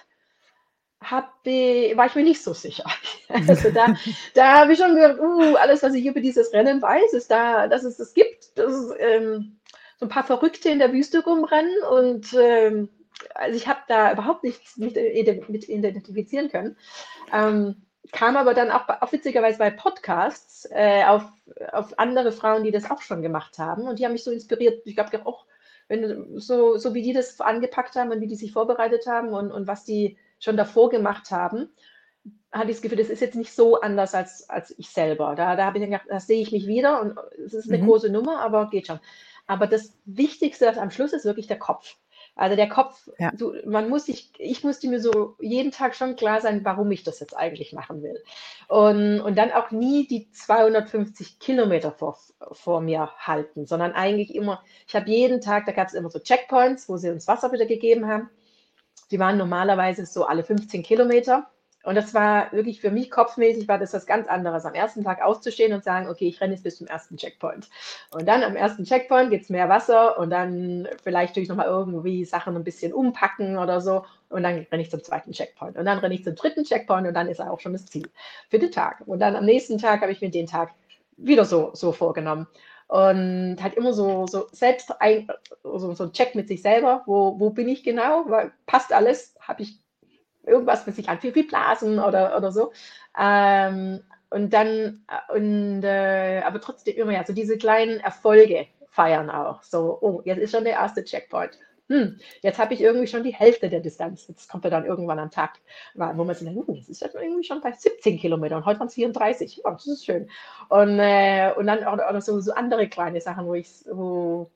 hab, 1.01 1.45
war 1.45 2.05
ich 2.05 2.15
mir 2.15 2.23
nicht 2.23 2.41
so 2.41 2.53
sicher. 2.53 2.85
Also 3.29 3.69
da, 3.69 3.93
da 4.33 4.59
habe 4.59 4.73
ich 4.73 4.79
schon 4.79 4.95
gehört, 4.95 5.19
uh, 5.19 5.55
alles, 5.55 5.83
was 5.83 5.93
ich 5.93 6.05
über 6.05 6.19
dieses 6.19 6.51
Rennen 6.51 6.81
weiß, 6.81 7.13
ist 7.13 7.29
da, 7.29 7.67
dass 7.67 7.83
es 7.83 7.97
das 7.97 8.13
gibt. 8.15 8.57
Das 8.57 8.73
ist, 8.73 8.93
ähm, 8.97 9.58
so 9.99 10.05
ein 10.05 10.09
paar 10.09 10.23
Verrückte 10.23 10.69
in 10.69 10.79
der 10.79 10.93
Wüste 10.93 11.23
rumrennen 11.23 11.83
und 11.91 12.33
ähm, 12.33 12.89
also 13.35 13.57
ich 13.57 13.67
habe 13.67 13.79
da 13.87 14.13
überhaupt 14.13 14.43
nichts 14.43 14.77
mit, 14.77 14.95
mit 15.49 15.67
identifizieren 15.67 16.49
können. 16.49 16.77
Ähm, 17.33 17.75
kam 18.11 18.37
aber 18.37 18.53
dann 18.53 18.71
auch, 18.71 18.87
auch 18.87 19.11
witzigerweise 19.11 19.59
bei 19.59 19.71
Podcasts 19.71 20.67
äh, 20.71 21.03
auf, 21.03 21.23
auf 21.73 21.99
andere 21.99 22.31
Frauen, 22.31 22.63
die 22.63 22.71
das 22.71 22.89
auch 22.89 23.01
schon 23.01 23.21
gemacht 23.21 23.59
haben 23.59 23.83
und 23.83 23.99
die 23.99 24.05
haben 24.05 24.13
mich 24.13 24.23
so 24.23 24.31
inspiriert. 24.31 24.81
Ich 24.85 24.95
glaube 24.95 25.25
auch, 25.25 25.45
wenn 25.89 26.39
so, 26.39 26.77
so 26.77 26.93
wie 26.93 27.01
die 27.01 27.13
das 27.13 27.39
angepackt 27.41 27.95
haben 27.95 28.11
und 28.11 28.21
wie 28.21 28.27
die 28.27 28.35
sich 28.35 28.53
vorbereitet 28.53 29.05
haben 29.05 29.29
und, 29.29 29.51
und 29.51 29.67
was 29.67 29.83
die 29.83 30.17
schon 30.39 30.55
davor 30.55 30.89
gemacht 30.89 31.29
haben, 31.31 31.69
hatte 32.51 32.71
ich 32.71 32.77
das 32.77 32.81
Gefühl, 32.81 32.97
das 32.97 33.09
ist 33.09 33.21
jetzt 33.21 33.35
nicht 33.35 33.53
so 33.53 33.81
anders 33.81 34.15
als, 34.15 34.49
als 34.49 34.73
ich 34.77 34.89
selber. 34.89 35.35
Da, 35.35 35.55
da 35.55 35.65
habe 35.65 35.77
ich 35.77 35.85
gedacht, 35.85 36.05
da 36.07 36.19
sehe 36.19 36.41
ich 36.41 36.51
mich 36.51 36.65
wieder 36.67 37.01
und 37.01 37.17
es 37.45 37.53
ist 37.53 37.69
eine 37.69 37.81
mhm. 37.81 37.87
große 37.87 38.09
Nummer, 38.09 38.39
aber 38.39 38.69
geht 38.69 38.87
schon. 38.87 38.99
Aber 39.49 39.65
das 39.65 39.97
Wichtigste 40.05 40.79
am 40.79 40.91
Schluss 40.91 41.11
ist 41.11 41.25
wirklich 41.25 41.47
der 41.47 41.57
Kopf. 41.57 41.95
Also 42.35 42.55
der 42.55 42.69
Kopf, 42.69 43.09
ja. 43.17 43.31
du, 43.31 43.55
man 43.65 43.89
muss 43.89 44.05
sich, 44.05 44.31
ich 44.37 44.63
musste 44.63 44.87
mir 44.87 45.01
so 45.01 45.35
jeden 45.39 45.71
Tag 45.71 45.95
schon 45.95 46.15
klar 46.15 46.39
sein, 46.39 46.63
warum 46.63 46.91
ich 46.91 47.01
das 47.01 47.19
jetzt 47.19 47.35
eigentlich 47.35 47.73
machen 47.73 48.03
will. 48.03 48.23
Und, 48.67 49.19
und 49.21 49.35
dann 49.39 49.51
auch 49.51 49.71
nie 49.71 50.07
die 50.07 50.29
250 50.29 51.39
Kilometer 51.39 51.91
vor, 51.91 52.19
vor 52.51 52.79
mir 52.79 53.09
halten, 53.17 53.65
sondern 53.65 53.93
eigentlich 53.93 54.35
immer, 54.35 54.63
ich 54.87 54.95
habe 54.95 55.09
jeden 55.09 55.41
Tag, 55.41 55.65
da 55.65 55.71
gab 55.71 55.87
es 55.87 55.95
immer 55.95 56.11
so 56.11 56.19
Checkpoints, 56.19 56.87
wo 56.87 56.97
sie 56.97 57.09
uns 57.09 57.27
Wasser 57.27 57.51
wieder 57.51 57.65
gegeben 57.65 58.05
haben. 58.05 58.29
Die 59.09 59.17
waren 59.17 59.39
normalerweise 59.39 60.05
so 60.05 60.25
alle 60.25 60.43
15 60.43 60.83
Kilometer. 60.83 61.49
Und 61.83 61.95
das 61.95 62.13
war 62.13 62.51
wirklich 62.51 62.81
für 62.81 62.91
mich 62.91 63.09
kopfmäßig, 63.09 63.67
war 63.67 63.77
das 63.77 63.93
was 63.93 64.05
ganz 64.05 64.27
anderes, 64.27 64.65
am 64.65 64.73
ersten 64.73 65.03
Tag 65.03 65.21
auszustehen 65.21 65.73
und 65.73 65.83
sagen, 65.83 66.09
okay, 66.09 66.27
ich 66.27 66.41
renne 66.41 66.53
jetzt 66.53 66.63
bis 66.63 66.77
zum 66.77 66.87
ersten 66.87 67.15
Checkpoint. 67.15 67.69
Und 68.11 68.27
dann 68.27 68.43
am 68.43 68.55
ersten 68.55 68.83
Checkpoint 68.83 69.29
gibt 69.29 69.43
es 69.43 69.49
mehr 69.49 69.69
Wasser 69.69 70.17
und 70.17 70.29
dann 70.29 70.89
vielleicht 71.03 71.37
durch 71.37 71.47
nochmal 71.47 71.67
irgendwie 71.67 72.25
Sachen 72.25 72.55
ein 72.55 72.65
bisschen 72.65 72.93
umpacken 72.93 73.57
oder 73.57 73.79
so. 73.79 74.05
Und 74.27 74.43
dann 74.43 74.67
renne 74.71 74.83
ich 74.83 74.91
zum 74.91 75.03
zweiten 75.03 75.31
Checkpoint. 75.31 75.77
Und 75.77 75.85
dann 75.85 75.99
renne 75.99 76.15
ich 76.15 76.23
zum 76.23 76.35
dritten 76.35 76.65
Checkpoint 76.65 77.07
und 77.07 77.13
dann 77.13 77.27
ist 77.27 77.39
auch 77.39 77.59
schon 77.61 77.73
das 77.73 77.85
Ziel 77.85 78.09
für 78.49 78.59
den 78.59 78.71
Tag. 78.71 79.01
Und 79.05 79.19
dann 79.19 79.37
am 79.37 79.45
nächsten 79.45 79.77
Tag 79.77 80.01
habe 80.01 80.11
ich 80.11 80.21
mir 80.21 80.29
den 80.29 80.47
Tag 80.47 80.73
wieder 81.15 81.45
so, 81.45 81.71
so 81.73 81.93
vorgenommen. 81.93 82.47
Und 82.87 83.57
halt 83.61 83.75
immer 83.75 83.93
so, 83.93 84.27
so 84.27 84.47
selbst 84.51 84.99
ein, 84.99 85.27
so, 85.63 85.93
so 85.93 86.05
ein 86.05 86.11
Check 86.11 86.35
mit 86.35 86.47
sich 86.47 86.61
selber, 86.61 87.03
wo, 87.05 87.39
wo 87.39 87.51
bin 87.51 87.69
ich 87.69 87.83
genau, 87.83 88.25
passt 88.65 88.91
alles, 88.91 89.35
habe 89.39 89.61
ich 89.61 89.79
irgendwas, 90.45 90.85
was 90.87 90.95
sich 90.95 91.09
anfühlt 91.09 91.35
wie 91.35 91.43
Blasen 91.43 91.99
oder, 91.99 92.37
oder 92.37 92.51
so. 92.51 92.71
Ähm, 93.19 94.01
und 94.29 94.53
dann, 94.53 95.03
und, 95.33 95.83
äh, 95.83 96.41
aber 96.45 96.61
trotzdem 96.61 96.95
immer 96.95 97.13
ja, 97.13 97.25
so 97.25 97.33
diese 97.33 97.57
kleinen 97.57 97.99
Erfolge 97.99 98.67
feiern 98.89 99.29
auch. 99.29 99.63
So, 99.63 99.97
oh, 100.01 100.21
jetzt 100.25 100.39
ist 100.39 100.51
schon 100.51 100.63
der 100.63 100.73
erste 100.73 101.03
Checkpoint. 101.03 101.57
Hm, 101.89 102.19
jetzt 102.41 102.59
habe 102.59 102.75
ich 102.75 102.81
irgendwie 102.81 103.07
schon 103.07 103.23
die 103.23 103.33
Hälfte 103.33 103.67
der 103.67 103.79
Distanz. 103.79 104.27
Jetzt 104.27 104.47
kommt 104.47 104.63
er 104.63 104.69
dann 104.69 104.85
irgendwann 104.85 105.17
am 105.17 105.31
Tag, 105.31 105.57
wo 105.95 106.23
man 106.23 106.35
sich 106.35 106.47
denkt, 106.47 106.67
hm, 106.67 106.75
jetzt 106.75 106.89
ist 106.89 107.01
das 107.01 107.15
irgendwie 107.15 107.43
schon 107.43 107.61
bei 107.61 107.71
17 107.71 108.19
Kilometern. 108.19 108.63
Heute 108.63 108.79
waren 108.79 108.89
es 108.89 108.93
34. 108.93 109.61
Oh, 109.63 109.71
das 109.71 109.87
ist 109.87 110.05
schön. 110.05 110.29
Und, 110.69 110.99
äh, 110.99 111.51
und 111.57 111.65
dann 111.65 111.83
auch, 111.83 111.97
auch 111.97 112.21
so, 112.21 112.39
so, 112.41 112.53
andere 112.53 112.87
kleine 112.87 113.21
Sachen, 113.21 113.47
wo 113.47 113.55
ich, 113.55 113.69
wo, 113.91 114.51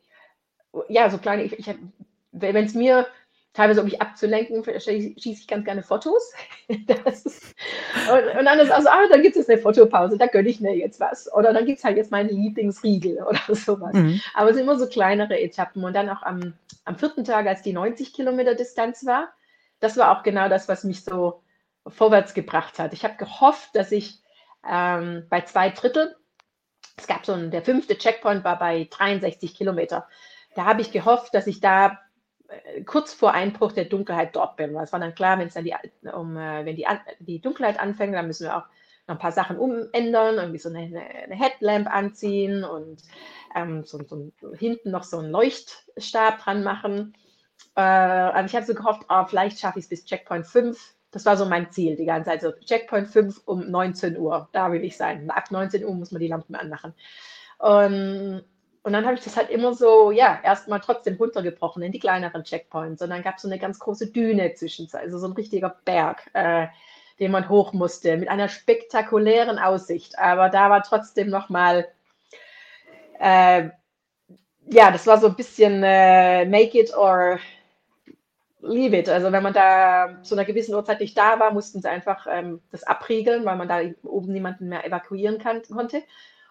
ja, 0.89 1.09
so 1.09 1.17
kleine, 1.17 1.43
ich, 1.43 1.57
ich 1.57 1.75
wenn 2.33 2.55
es 2.65 2.73
mir 2.73 3.07
teilweise, 3.53 3.81
um 3.81 3.85
mich 3.85 4.01
abzulenken, 4.01 4.63
schieße 4.63 5.19
ich 5.19 5.47
ganz 5.47 5.65
gerne 5.65 5.83
Fotos. 5.83 6.33
Ist, 6.67 7.55
und, 8.11 8.39
und, 8.39 8.45
dann 8.45 8.59
ist 8.59 8.71
also, 8.71 8.89
ah, 8.89 9.07
dann 9.09 9.21
gibt 9.21 9.35
es 9.35 9.47
eine 9.47 9.59
Fotopause, 9.59 10.17
da 10.17 10.25
gönne 10.25 10.49
ich 10.49 10.59
mir 10.59 10.75
jetzt 10.75 10.99
was. 10.99 11.31
Oder 11.31 11.53
dann 11.53 11.65
gibt 11.65 11.77
es 11.77 11.83
halt 11.83 11.97
jetzt 11.97 12.11
meinen 12.11 12.29
Lieblingsriegel 12.29 13.23
oder 13.27 13.55
sowas. 13.55 13.93
Mhm. 13.93 14.19
Aber 14.33 14.49
es 14.49 14.55
sind 14.55 14.65
immer 14.65 14.77
so 14.77 14.87
kleinere 14.87 15.39
Etappen. 15.39 15.83
Und 15.83 15.93
dann 15.93 16.09
auch 16.09 16.23
am, 16.23 16.53
am 16.85 16.97
vierten 16.97 17.23
Tag, 17.23 17.45
als 17.45 17.61
die 17.61 17.73
90 17.73 18.13
Kilometer 18.13 18.55
Distanz 18.55 19.05
war, 19.05 19.29
das 19.79 19.97
war 19.97 20.17
auch 20.17 20.23
genau 20.23 20.49
das, 20.49 20.67
was 20.67 20.83
mich 20.83 21.03
so 21.03 21.43
vorwärts 21.87 22.33
gebracht 22.33 22.79
hat. 22.79 22.93
Ich 22.93 23.03
habe 23.03 23.17
gehofft, 23.17 23.75
dass 23.75 23.91
ich 23.91 24.19
ähm, 24.67 25.27
bei 25.29 25.41
zwei 25.41 25.69
Drittel, 25.69 26.15
es 26.95 27.07
gab 27.07 27.25
so 27.25 27.33
ein, 27.33 27.51
der 27.51 27.63
fünfte 27.63 27.97
Checkpoint 27.97 28.43
war 28.43 28.57
bei 28.57 28.87
63 28.89 29.55
Kilometer. 29.55 30.07
Da 30.55 30.65
habe 30.65 30.81
ich 30.81 30.91
gehofft, 30.91 31.33
dass 31.33 31.47
ich 31.47 31.59
da 31.59 31.99
kurz 32.85 33.13
vor 33.13 33.33
Einbruch 33.33 33.71
der 33.71 33.85
Dunkelheit 33.85 34.35
dort 34.35 34.57
bin. 34.57 34.75
Es 34.77 34.91
war 34.91 34.99
dann 34.99 35.15
klar, 35.15 35.39
wenn 35.39 35.47
es 35.47 35.53
dann 35.53 35.65
die, 35.65 35.75
um, 36.13 36.37
äh, 36.37 36.65
wenn 36.65 36.75
die, 36.75 36.85
die 37.19 37.41
Dunkelheit 37.41 37.79
anfängt, 37.79 38.13
dann 38.13 38.27
müssen 38.27 38.45
wir 38.45 38.57
auch 38.57 38.65
noch 39.07 39.15
ein 39.15 39.19
paar 39.19 39.31
Sachen 39.31 39.57
umändern, 39.57 40.35
irgendwie 40.35 40.59
so 40.59 40.69
eine, 40.69 40.79
eine 40.79 41.35
Headlamp 41.35 41.93
anziehen 41.93 42.63
und 42.63 43.01
ähm, 43.55 43.83
so, 43.83 44.01
so, 44.03 44.31
hinten 44.57 44.91
noch 44.91 45.03
so 45.03 45.19
einen 45.19 45.31
Leuchtstab 45.31 46.39
dran 46.39 46.63
machen. 46.63 47.13
Äh, 47.75 47.81
also 47.81 48.45
ich 48.45 48.55
habe 48.55 48.65
so 48.65 48.73
gehofft, 48.73 49.03
oh, 49.09 49.25
vielleicht 49.25 49.59
schaffe 49.59 49.79
ich 49.79 49.85
es 49.85 49.89
bis 49.89 50.05
Checkpoint 50.05 50.47
5. 50.47 50.95
Das 51.11 51.25
war 51.25 51.37
so 51.37 51.45
mein 51.45 51.69
Ziel 51.71 51.95
die 51.95 52.05
ganze 52.05 52.31
Zeit. 52.31 52.41
So 52.41 52.51
Checkpoint 52.51 53.07
5 53.07 53.41
um 53.45 53.69
19 53.69 54.17
Uhr, 54.17 54.49
da 54.51 54.71
will 54.71 54.83
ich 54.83 54.97
sein. 54.97 55.29
Ab 55.29 55.51
19 55.51 55.83
Uhr 55.85 55.93
muss 55.93 56.11
man 56.11 56.21
die 56.21 56.27
Lampen 56.27 56.55
anmachen. 56.55 56.93
Und 57.59 58.43
und 58.83 58.91
dann 58.91 59.05
habe 59.05 59.15
ich 59.15 59.23
das 59.23 59.37
halt 59.37 59.49
immer 59.49 59.73
so, 59.73 60.11
ja, 60.11 60.39
erstmal 60.43 60.81
trotzdem 60.81 61.15
runtergebrochen 61.15 61.81
in 61.83 61.93
die 61.93 61.99
kleineren 61.99 62.43
Checkpoints. 62.43 63.01
Und 63.01 63.09
dann 63.09 63.23
gab 63.23 63.37
es 63.37 63.43
so 63.43 63.47
eine 63.47 63.57
ganz 63.57 63.79
große 63.79 64.07
Düne 64.11 64.53
zwischen, 64.55 64.89
also 64.91 65.17
so 65.19 65.27
ein 65.27 65.33
richtiger 65.33 65.77
Berg, 65.85 66.29
äh, 66.33 66.67
den 67.17 67.31
man 67.31 67.47
hoch 67.47 67.71
musste, 67.71 68.17
mit 68.17 68.27
einer 68.27 68.49
spektakulären 68.49 69.57
Aussicht. 69.57 70.19
Aber 70.19 70.49
da 70.49 70.69
war 70.69 70.83
trotzdem 70.83 71.29
nochmal, 71.29 71.87
äh, 73.19 73.69
ja, 74.69 74.91
das 74.91 75.07
war 75.07 75.17
so 75.17 75.27
ein 75.27 75.35
bisschen 75.35 75.81
äh, 75.83 76.45
make 76.45 76.77
it 76.77 76.93
or 76.93 77.39
leave 78.61 78.97
it. 78.97 79.07
Also 79.07 79.31
wenn 79.31 79.43
man 79.43 79.53
da 79.53 80.19
zu 80.23 80.35
einer 80.35 80.43
gewissen 80.43 80.75
Uhrzeit 80.75 80.99
nicht 80.99 81.17
da 81.17 81.39
war, 81.39 81.51
mussten 81.53 81.81
sie 81.81 81.89
einfach 81.89 82.27
ähm, 82.29 82.61
das 82.71 82.83
abriegeln, 82.83 83.45
weil 83.45 83.55
man 83.55 83.69
da 83.69 83.79
oben 84.03 84.33
niemanden 84.33 84.67
mehr 84.67 84.85
evakuieren 84.85 85.39
kann, 85.39 85.61
konnte. 85.63 86.03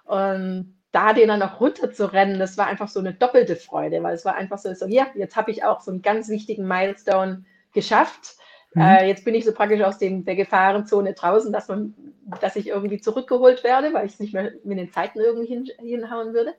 Und 0.05 0.82
da 0.93 1.15
den 1.15 1.29
dann 1.29 1.41
noch 1.41 1.61
runter 1.61 1.93
zu 1.93 2.13
rennen, 2.13 2.39
das 2.39 2.59
war 2.59 2.67
einfach 2.67 2.89
so 2.89 3.01
eine 3.01 3.15
doppelte 3.15 3.57
Freude, 3.57 4.03
weil 4.03 4.15
es 4.15 4.25
war 4.25 4.35
einfach 4.35 4.59
so, 4.59 4.73
so 4.75 4.87
ja, 4.87 5.07
jetzt 5.15 5.37
habe 5.37 5.51
ich 5.51 5.65
auch 5.65 5.81
so 5.81 5.91
einen 5.91 6.03
ganz 6.03 6.29
wichtigen 6.29 6.67
Milestone 6.67 7.45
geschafft. 7.73 8.37
Mhm. 8.75 8.83
Äh, 8.83 9.09
jetzt 9.09 9.25
bin 9.25 9.35
ich 9.35 9.45
so 9.45 9.53
praktisch 9.53 9.81
aus 9.83 9.99
dem, 9.99 10.25
der 10.25 10.37
Gefahrenzone 10.37 11.15
draußen, 11.15 11.53
dass, 11.53 11.69
man, 11.69 11.95
dass 12.41 12.57
ich 12.57 12.69
irgendwie 12.69 13.01
zurückgeholt 13.01 13.65
werde, 13.65 13.93
weil 13.95 14.07
ich 14.07 14.13
es 14.13 14.21
nicht 14.21 14.35
mehr 14.35 14.53
mit 14.65 14.79
den 14.79 14.93
Zeiten 14.93 15.19
irgendwie 15.19 15.47
hin, 15.47 15.69
hinhauen 15.79 16.35
würde. 16.35 16.55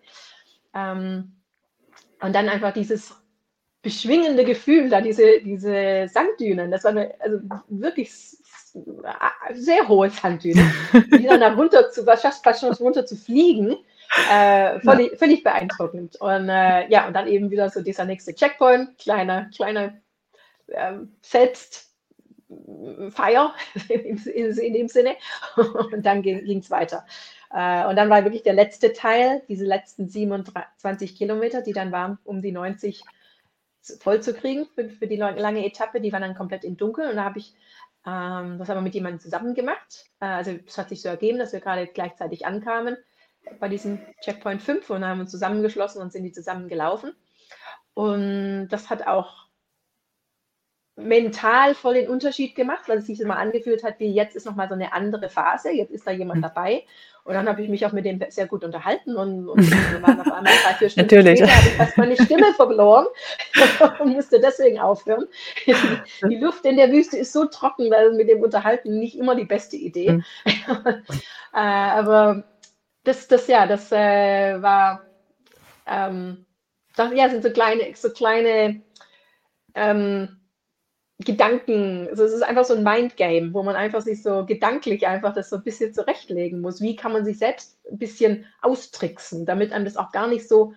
Ähm, 0.74 1.34
und 2.20 2.34
dann 2.34 2.50
einfach 2.50 2.74
dieses 2.74 3.16
beschwingende 3.84 4.46
Gefühl, 4.46 4.90
da 4.90 5.02
diese, 5.02 5.42
diese 5.42 6.08
Sanddünen, 6.08 6.72
das 6.72 6.86
war 6.86 6.92
eine, 6.92 7.13
also 7.20 7.40
wirklich 7.68 8.12
sehr 9.54 9.88
hohe 9.88 10.10
Sanddünen, 10.10 10.72
die 10.94 11.25
dann 11.25 11.42
da 11.42 11.54
runter 11.54 11.92
zu, 11.92 12.04
fast, 12.04 12.44
fast 12.44 12.62
schon 12.62 12.74
runter 12.74 13.06
zu 13.06 13.16
fliegen. 13.16 13.75
Äh, 14.29 14.79
völlig, 14.82 15.12
ja. 15.12 15.17
völlig, 15.17 15.43
beeindruckend. 15.43 16.15
Und 16.17 16.50
äh, 16.50 16.88
ja, 16.89 17.08
und 17.08 17.13
dann 17.13 17.27
eben 17.27 17.50
wieder 17.51 17.70
so 17.70 17.82
dieser 17.82 18.03
nächste 18.05 18.36
Checkpoint, 18.36 18.98
kleine, 19.00 19.50
kleine 19.55 20.01
ähm, 20.70 21.15
Selbstfeier 21.22 23.53
in, 23.89 24.17
in, 24.17 24.58
in, 24.58 24.74
dem 24.74 24.88
Sinne. 24.88 25.15
Und 25.55 26.05
dann 26.05 26.22
ging 26.22 26.60
es 26.60 26.70
weiter. 26.70 27.05
Äh, 27.51 27.86
und 27.86 27.96
dann 27.96 28.10
war 28.10 28.24
wirklich 28.24 28.43
der 28.43 28.53
letzte 28.53 28.93
Teil, 28.93 29.41
diese 29.48 29.65
letzten 29.65 30.10
27 30.10 31.15
Kilometer, 31.15 31.62
die 31.62 31.74
dann 31.74 31.91
waren, 31.91 32.17
um 32.24 32.41
die 32.41 32.51
90 32.51 33.03
voll 34.00 34.22
zu 34.22 34.34
kriegen 34.34 34.65
für, 34.74 34.89
für 34.89 35.08
die 35.08 35.17
lange 35.17 35.65
Etappe, 35.65 36.01
die 36.01 36.12
waren 36.12 36.24
dann 36.24 36.36
komplett 36.36 36.63
in 36.63 36.77
Dunkel. 36.77 37.10
Und 37.10 37.17
da 37.17 37.25
habe 37.25 37.39
ich 37.39 37.53
ähm, 38.05 38.58
das 38.58 38.67
haben 38.67 38.77
wir 38.77 38.82
mit 38.82 38.96
jemandem 38.96 39.20
zusammen 39.20 39.53
gemacht. 39.53 40.10
Äh, 40.20 40.25
also 40.25 40.51
es 40.65 40.77
hat 40.77 40.89
sich 40.89 41.01
so 41.01 41.10
ergeben, 41.10 41.39
dass 41.39 41.53
wir 41.53 41.62
gerade 41.62 41.88
gleichzeitig 41.88 42.46
ankamen 42.46 42.98
bei 43.60 43.70
diesem 43.70 44.00
Checkpoint 44.22 44.62
5 44.62 44.90
und 44.90 45.06
haben 45.06 45.22
uns 45.22 45.32
zusammengeschlossen 45.32 46.02
und 46.02 46.12
sind 46.12 46.24
die 46.24 46.32
zusammen 46.32 46.68
gelaufen. 46.68 47.14
Und 47.94 48.70
das 48.70 48.90
hat 48.90 49.08
auch 49.08 49.44
mental 50.96 51.74
voll 51.74 51.96
den 51.96 52.08
Unterschied 52.08 52.56
gemacht, 52.56 52.84
weil 52.88 53.00
es 53.00 53.08
sich 53.08 53.20
immer 53.20 53.38
angefühlt 53.38 53.84
hat, 53.84 54.00
wie 54.00 54.14
jetzt 54.14 54.36
ist 54.36 54.46
nochmal 54.46 54.68
so 54.68 54.76
eine 54.76 54.94
andere 54.94 55.28
Phase, 55.28 55.72
jetzt 55.72 55.92
ist 55.92 56.06
da 56.06 56.12
jemand 56.12 56.38
mhm. 56.38 56.44
dabei. 56.44 56.84
Und 57.24 57.34
dann 57.34 57.48
habe 57.48 57.64
ich 57.64 57.70
mich 57.70 57.86
auch 57.86 57.94
mit 57.94 58.06
dem 58.06 58.20
sehr 58.30 58.48
gut 58.48 58.66
unterhalten 58.66 59.16
und, 59.16 59.48
und 59.48 59.62
wir 59.62 60.02
waren 60.02 60.20
auf 60.20 60.32
einmal 60.32 60.54
drei, 60.62 60.74
vier 60.74 60.90
Stunden 60.90 61.16
Natürlich. 61.16 61.40
später, 61.40 61.56
habe 61.56 61.68
ich 61.68 61.74
fast 61.76 61.98
meine 61.98 62.16
Stimme 62.16 62.54
verloren 62.54 63.08
und 64.00 64.14
musste 64.14 64.40
deswegen 64.40 64.80
aufhören. 64.80 65.26
Die, 65.66 66.36
Luft 66.36 66.66
in 66.66 66.76
der 66.76 66.92
Wüste 66.92 67.18
ist 67.18 67.32
so 67.32 67.46
trocken, 67.46 67.90
weil 67.90 68.12
mit 68.14 68.30
dem 68.30 68.42
Unterhalten 68.42 69.00
nicht 69.00 69.18
immer 69.18 69.36
die 69.36 69.46
beste 69.46 69.78
Idee. 69.78 70.12
Mhm. 70.12 70.24
äh, 71.54 71.58
aber 71.58 72.44
das, 73.03 73.27
das 73.27 73.48
ja, 73.48 73.67
das 73.67 73.91
äh, 73.91 74.62
war, 74.62 75.05
ähm, 75.86 76.45
das, 76.95 77.13
ja, 77.13 77.29
sind 77.29 77.43
so 77.43 77.51
kleine, 77.51 77.93
so 77.95 78.10
kleine 78.10 78.81
ähm, 79.75 80.39
Gedanken, 81.19 82.07
also 82.10 82.24
es 82.24 82.33
ist 82.33 82.41
einfach 82.41 82.65
so 82.65 82.74
ein 82.75 82.83
Mindgame, 82.83 83.53
wo 83.53 83.63
man 83.63 83.75
einfach 83.75 84.01
sich 84.01 84.24
so 84.24 84.45
gedanklich 84.45 85.07
einfach 85.07 85.33
das 85.33 85.50
so 85.50 85.57
ein 85.57 85.63
bisschen 85.63 85.93
zurechtlegen 85.93 86.62
muss. 86.62 86.81
Wie 86.81 86.95
kann 86.95 87.13
man 87.13 87.24
sich 87.24 87.38
selbst 87.38 87.79
ein 87.89 87.98
bisschen 87.98 88.45
austricksen, 88.62 89.45
damit 89.45 89.72
einem 89.72 89.86
das 89.86 89.98
auch 89.98 90.12
gar 90.12 90.27
nicht 90.27 90.48
so 90.48 90.74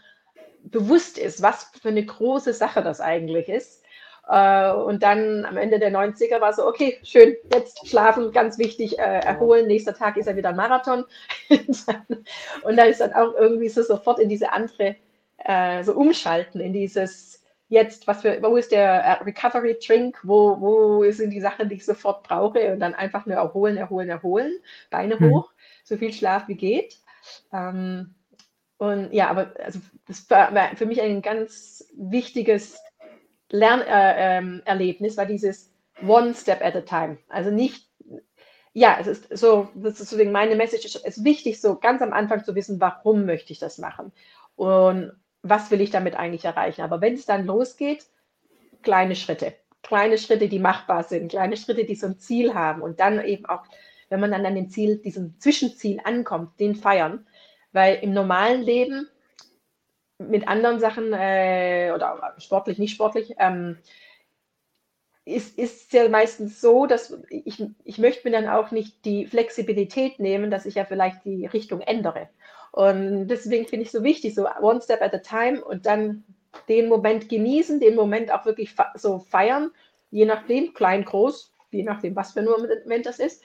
bewusst 0.62 1.18
ist, 1.18 1.42
was 1.42 1.71
für 1.80 1.88
eine 1.88 2.04
große 2.04 2.52
Sache 2.52 2.83
das 2.83 3.00
eigentlich 3.00 3.49
ist. 3.49 3.83
Äh, 4.28 4.73
und 4.73 5.02
dann 5.02 5.45
am 5.45 5.56
Ende 5.56 5.78
der 5.78 5.92
90er 5.92 6.40
war 6.40 6.52
so, 6.52 6.66
okay, 6.66 6.99
schön, 7.02 7.37
jetzt 7.52 7.87
schlafen, 7.88 8.33
ganz 8.33 8.59
wichtig, 8.59 8.99
äh, 8.99 9.21
erholen. 9.21 9.66
Nächster 9.66 9.95
Tag 9.95 10.16
ist 10.16 10.26
ja 10.26 10.37
wieder 10.37 10.50
ein 10.50 10.56
Marathon. 10.56 11.04
und 12.62 12.76
da 12.76 12.85
ist 12.85 13.00
dann 13.00 13.12
auch 13.12 13.35
irgendwie 13.35 13.68
so 13.68 13.83
sofort 13.83 14.18
in 14.18 14.28
diese 14.28 14.52
andere, 14.52 14.97
äh, 15.38 15.85
so 15.85 15.95
umschalten, 15.95 16.61
in 16.61 16.73
dieses 16.73 17.42
jetzt, 17.68 18.06
was 18.06 18.23
für, 18.23 18.40
wo 18.42 18.56
ist 18.56 18.73
der 18.73 19.21
Recovery 19.25 19.78
Drink, 19.85 20.18
wo, 20.23 20.61
wo 20.61 21.11
sind 21.11 21.30
die 21.30 21.40
Sachen, 21.40 21.68
die 21.68 21.76
ich 21.76 21.85
sofort 21.85 22.23
brauche 22.23 22.73
und 22.73 22.80
dann 22.80 22.95
einfach 22.95 23.26
nur 23.26 23.37
erholen, 23.37 23.76
erholen, 23.76 24.09
erholen, 24.09 24.52
Beine 24.90 25.18
hm. 25.18 25.30
hoch, 25.30 25.50
so 25.85 25.97
viel 25.97 26.12
Schlaf 26.12 26.47
wie 26.49 26.54
geht. 26.54 26.99
Ähm, 27.52 28.14
und 28.78 29.12
ja, 29.12 29.28
aber 29.28 29.52
also 29.64 29.80
das 30.06 30.28
war 30.30 30.52
für 30.76 30.87
mich 30.87 31.00
ein 31.00 31.23
ganz 31.23 31.85
wichtiges 31.97 32.78
Lernerlebnis 33.50 35.12
äh, 35.12 35.15
ähm, 35.15 35.17
war 35.19 35.26
dieses 35.26 35.73
One 36.07 36.35
Step 36.35 36.65
at 36.65 36.76
a 36.76 36.81
Time. 36.83 37.19
Also 37.29 37.50
nicht, 37.50 37.88
ja, 38.73 38.99
es 39.00 39.07
ist 39.07 39.37
so, 39.37 39.69
das 39.75 40.00
ist 40.00 40.12
deswegen 40.12 40.33
meine 40.33 40.57
Message, 40.57 40.85
es 40.85 40.97
ist 40.97 41.25
wichtig, 41.25 41.61
so 41.61 41.76
ganz 41.76 42.03
am 42.03 42.12
Anfang 42.12 42.45
zu 42.45 42.55
wissen, 42.55 42.81
warum 42.81 43.25
möchte 43.25 43.53
ich 43.53 43.59
das 43.59 43.79
machen 43.79 44.12
und 44.57 45.12
was 45.43 45.71
will 45.71 45.81
ich 45.81 45.91
damit 45.91 46.15
eigentlich 46.15 46.45
erreichen. 46.45 46.83
Aber 46.83 47.00
wenn 47.00 47.15
es 47.15 47.26
dann 47.26 47.47
losgeht, 47.47 48.07
kleine 48.83 49.17
Schritte, 49.17 49.55
kleine 49.83 50.19
Schritte, 50.19 50.49
die 50.49 50.59
machbar 50.59 51.05
sind, 51.05 51.31
kleine 51.31 51.57
Schritte, 51.57 51.85
die 51.85 51.95
so 51.95 52.07
ein 52.09 52.19
Ziel 52.19 52.55
haben 52.55 52.83
und 52.83 53.00
dann 53.00 53.25
eben 53.25 53.47
auch, 53.47 53.65
wenn 54.09 54.21
man 54.21 54.33
dann 54.33 54.47
an 54.47 54.55
dem 54.55 54.69
Ziel, 54.69 54.99
diesem 54.99 55.38
Zwischenziel 55.38 56.00
ankommt, 56.05 56.59
den 56.61 56.75
feiern. 56.75 57.26
Weil 57.73 57.97
im 57.97 58.12
normalen 58.12 58.62
Leben 58.62 59.09
mit 60.19 60.49
anderen 60.49 60.81
Sachen 60.81 61.13
äh, 61.13 61.93
oder 61.95 62.35
sportlich, 62.39 62.79
nicht 62.79 62.95
sportlich, 62.95 63.35
ähm, 63.39 63.79
ist, 65.27 65.59
ist 65.59 65.93
ja 65.93 66.09
meistens 66.09 66.61
so, 66.61 66.87
dass 66.87 67.19
ich, 67.29 67.63
ich 67.85 67.99
möchte 67.99 68.29
mir 68.29 68.37
dann 68.37 68.49
auch 68.49 68.71
nicht 68.71 69.05
die 69.05 69.27
Flexibilität 69.27 70.21
nehmen, 70.21 70.51
dass 70.51 70.67
ich 70.67 70.77
ja 70.77 70.85
vielleicht 70.85 71.25
die 71.25 71.47
Richtung 71.47 71.81
ändere. 71.81 72.29
Und 72.71 73.29
deswegen 73.29 73.67
finde 73.67 73.85
ich 73.85 73.91
so 73.91 74.05
wichtig, 74.05 74.35
so 74.35 74.47
one 74.61 74.81
step 74.81 75.03
at 75.03 75.15
a 75.15 75.19
time 75.19 75.65
und 75.65 75.85
dann 75.85 76.25
den 76.69 76.89
Moment 76.89 77.29
genießen, 77.29 77.81
den 77.81 77.97
Moment 77.97 78.33
auch 78.33 78.47
wirklich 78.47 78.75
so 78.95 79.19
feiern, 79.19 79.73
je 80.11 80.25
nachdem, 80.25 80.75
klein, 80.75 81.05
groß, 81.05 81.53
je 81.71 81.83
nachdem, 81.83 82.15
was 82.15 82.33
für 82.33 82.41
ein 82.41 82.47
Moment 82.47 83.05
das 83.05 83.19
ist. 83.19 83.43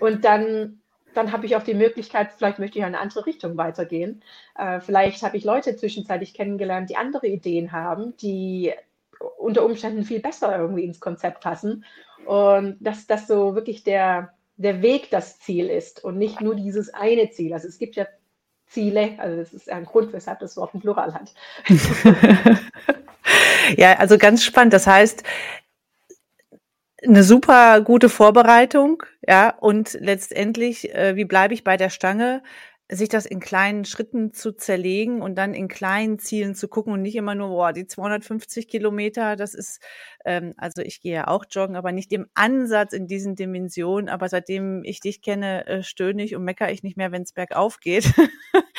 Und 0.00 0.24
dann, 0.24 0.81
dann 1.14 1.32
habe 1.32 1.46
ich 1.46 1.56
auch 1.56 1.62
die 1.62 1.74
Möglichkeit, 1.74 2.32
vielleicht 2.36 2.58
möchte 2.58 2.78
ich 2.78 2.82
in 2.82 2.86
eine 2.86 3.00
andere 3.00 3.26
Richtung 3.26 3.56
weitergehen. 3.56 4.22
Äh, 4.56 4.80
vielleicht 4.80 5.22
habe 5.22 5.36
ich 5.36 5.44
Leute 5.44 5.76
zwischenzeitlich 5.76 6.34
kennengelernt, 6.34 6.90
die 6.90 6.96
andere 6.96 7.26
Ideen 7.26 7.72
haben, 7.72 8.16
die 8.18 8.72
unter 9.38 9.64
Umständen 9.64 10.04
viel 10.04 10.20
besser 10.20 10.56
irgendwie 10.58 10.84
ins 10.84 11.00
Konzept 11.00 11.40
passen. 11.40 11.84
Und 12.26 12.76
dass 12.80 13.06
das 13.06 13.26
so 13.26 13.54
wirklich 13.54 13.84
der, 13.84 14.34
der 14.56 14.82
Weg 14.82 15.10
das 15.10 15.38
Ziel 15.40 15.68
ist 15.68 16.02
und 16.04 16.18
nicht 16.18 16.40
nur 16.40 16.54
dieses 16.54 16.92
eine 16.92 17.30
Ziel. 17.30 17.52
Also 17.52 17.68
es 17.68 17.78
gibt 17.78 17.96
ja 17.96 18.06
Ziele. 18.66 19.14
Also 19.18 19.36
das 19.36 19.52
ist 19.52 19.70
ein 19.70 19.84
Grund, 19.84 20.12
weshalb 20.12 20.40
das 20.40 20.56
Wort 20.56 20.74
ein 20.74 20.80
Plural 20.80 21.14
hat. 21.14 21.34
ja, 23.76 23.98
also 23.98 24.18
ganz 24.18 24.44
spannend. 24.44 24.72
Das 24.72 24.86
heißt, 24.86 25.24
eine 27.04 27.22
super 27.24 27.80
gute 27.80 28.08
Vorbereitung, 28.08 29.02
ja, 29.26 29.50
und 29.60 29.96
letztendlich, 30.00 30.94
äh, 30.94 31.16
wie 31.16 31.24
bleibe 31.24 31.54
ich 31.54 31.64
bei 31.64 31.76
der 31.76 31.90
Stange? 31.90 32.42
Sich 32.96 33.08
das 33.08 33.26
in 33.26 33.40
kleinen 33.40 33.84
Schritten 33.84 34.32
zu 34.32 34.52
zerlegen 34.52 35.22
und 35.22 35.36
dann 35.36 35.54
in 35.54 35.68
kleinen 35.68 36.18
Zielen 36.18 36.54
zu 36.54 36.68
gucken 36.68 36.92
und 36.92 37.02
nicht 37.02 37.16
immer 37.16 37.34
nur, 37.34 37.48
boah, 37.48 37.72
die 37.72 37.86
250 37.86 38.68
Kilometer, 38.68 39.36
das 39.36 39.54
ist, 39.54 39.80
ähm, 40.24 40.52
also 40.58 40.82
ich 40.82 41.00
gehe 41.00 41.14
ja 41.14 41.28
auch 41.28 41.44
joggen, 41.50 41.76
aber 41.76 41.92
nicht 41.92 42.12
im 42.12 42.26
Ansatz 42.34 42.92
in 42.92 43.06
diesen 43.06 43.34
Dimensionen. 43.34 44.08
Aber 44.08 44.28
seitdem 44.28 44.84
ich 44.84 45.00
dich 45.00 45.22
kenne, 45.22 45.66
äh, 45.66 45.82
stöhne 45.82 46.22
ich 46.24 46.36
und 46.36 46.44
meckere 46.44 46.70
ich 46.70 46.82
nicht 46.82 46.96
mehr, 46.96 47.12
wenn 47.12 47.22
es 47.22 47.32
bergauf 47.32 47.80
geht. 47.80 48.04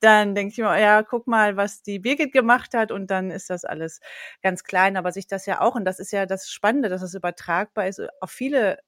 dann 0.00 0.34
denke 0.34 0.52
ich 0.52 0.58
mir, 0.58 0.78
ja, 0.80 1.02
guck 1.02 1.26
mal, 1.26 1.56
was 1.56 1.82
die 1.82 1.98
Birgit 1.98 2.32
gemacht 2.32 2.74
hat 2.74 2.90
und 2.92 3.10
dann 3.10 3.30
ist 3.30 3.50
das 3.50 3.64
alles 3.64 4.00
ganz 4.42 4.64
klein. 4.64 4.96
Aber 4.96 5.12
sich 5.12 5.26
das 5.26 5.46
ja 5.46 5.60
auch, 5.60 5.74
und 5.74 5.84
das 5.84 5.98
ist 5.98 6.12
ja 6.12 6.26
das 6.26 6.50
Spannende, 6.50 6.88
dass 6.88 7.02
es 7.02 7.14
übertragbar 7.14 7.86
ist 7.88 8.00
auf 8.20 8.30
viele 8.30 8.78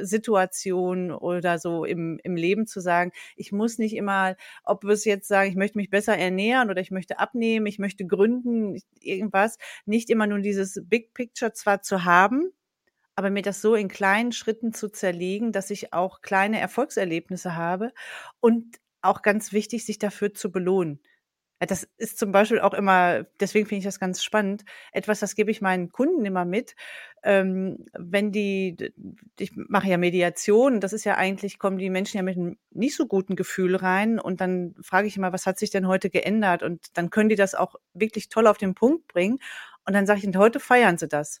Situation 0.00 1.10
oder 1.12 1.58
so 1.58 1.84
im, 1.84 2.20
im 2.22 2.36
Leben 2.36 2.66
zu 2.66 2.80
sagen, 2.80 3.12
ich 3.36 3.52
muss 3.52 3.78
nicht 3.78 3.94
immer, 3.96 4.36
ob 4.64 4.84
wir 4.84 4.90
es 4.92 5.04
jetzt 5.04 5.28
sagen, 5.28 5.50
ich 5.50 5.56
möchte 5.56 5.78
mich 5.78 5.90
besser 5.90 6.16
ernähren 6.16 6.70
oder 6.70 6.80
ich 6.80 6.90
möchte 6.90 7.18
abnehmen, 7.18 7.66
ich 7.66 7.78
möchte 7.78 8.06
gründen, 8.06 8.80
irgendwas, 9.00 9.58
nicht 9.86 10.10
immer 10.10 10.26
nur 10.26 10.40
dieses 10.40 10.80
Big 10.84 11.14
Picture 11.14 11.52
zwar 11.52 11.82
zu 11.82 12.04
haben, 12.04 12.50
aber 13.16 13.30
mir 13.30 13.42
das 13.42 13.60
so 13.60 13.74
in 13.74 13.88
kleinen 13.88 14.32
Schritten 14.32 14.72
zu 14.72 14.88
zerlegen, 14.88 15.52
dass 15.52 15.70
ich 15.70 15.92
auch 15.92 16.20
kleine 16.22 16.60
Erfolgserlebnisse 16.60 17.56
habe 17.56 17.92
und 18.40 18.76
auch 19.02 19.22
ganz 19.22 19.52
wichtig, 19.52 19.84
sich 19.84 19.98
dafür 19.98 20.34
zu 20.34 20.50
belohnen. 20.50 21.00
Das 21.66 21.88
ist 21.96 22.18
zum 22.18 22.32
Beispiel 22.32 22.60
auch 22.60 22.74
immer, 22.74 23.24
deswegen 23.40 23.66
finde 23.66 23.78
ich 23.80 23.84
das 23.84 24.00
ganz 24.00 24.22
spannend, 24.22 24.64
etwas, 24.92 25.20
das 25.20 25.34
gebe 25.34 25.50
ich 25.50 25.60
meinen 25.60 25.90
Kunden 25.92 26.24
immer 26.24 26.44
mit. 26.44 26.74
Ähm, 27.22 27.86
wenn 27.92 28.32
die, 28.32 28.92
ich 29.38 29.52
mache 29.54 29.88
ja 29.88 29.96
Mediation, 29.96 30.80
das 30.80 30.92
ist 30.92 31.04
ja 31.04 31.16
eigentlich, 31.16 31.58
kommen 31.58 31.78
die 31.78 31.90
Menschen 31.90 32.18
ja 32.18 32.22
mit 32.22 32.36
einem 32.36 32.58
nicht 32.70 32.96
so 32.96 33.06
guten 33.06 33.36
Gefühl 33.36 33.76
rein 33.76 34.18
und 34.18 34.40
dann 34.40 34.74
frage 34.82 35.06
ich 35.06 35.16
immer, 35.16 35.32
was 35.32 35.46
hat 35.46 35.58
sich 35.58 35.70
denn 35.70 35.86
heute 35.88 36.10
geändert? 36.10 36.62
Und 36.62 36.86
dann 36.94 37.10
können 37.10 37.28
die 37.28 37.36
das 37.36 37.54
auch 37.54 37.76
wirklich 37.94 38.28
toll 38.28 38.46
auf 38.46 38.58
den 38.58 38.74
Punkt 38.74 39.08
bringen. 39.08 39.38
Und 39.86 39.94
dann 39.94 40.06
sage 40.06 40.20
ich, 40.20 40.26
und 40.26 40.36
heute 40.36 40.60
feiern 40.60 40.98
sie 40.98 41.08
das. 41.08 41.40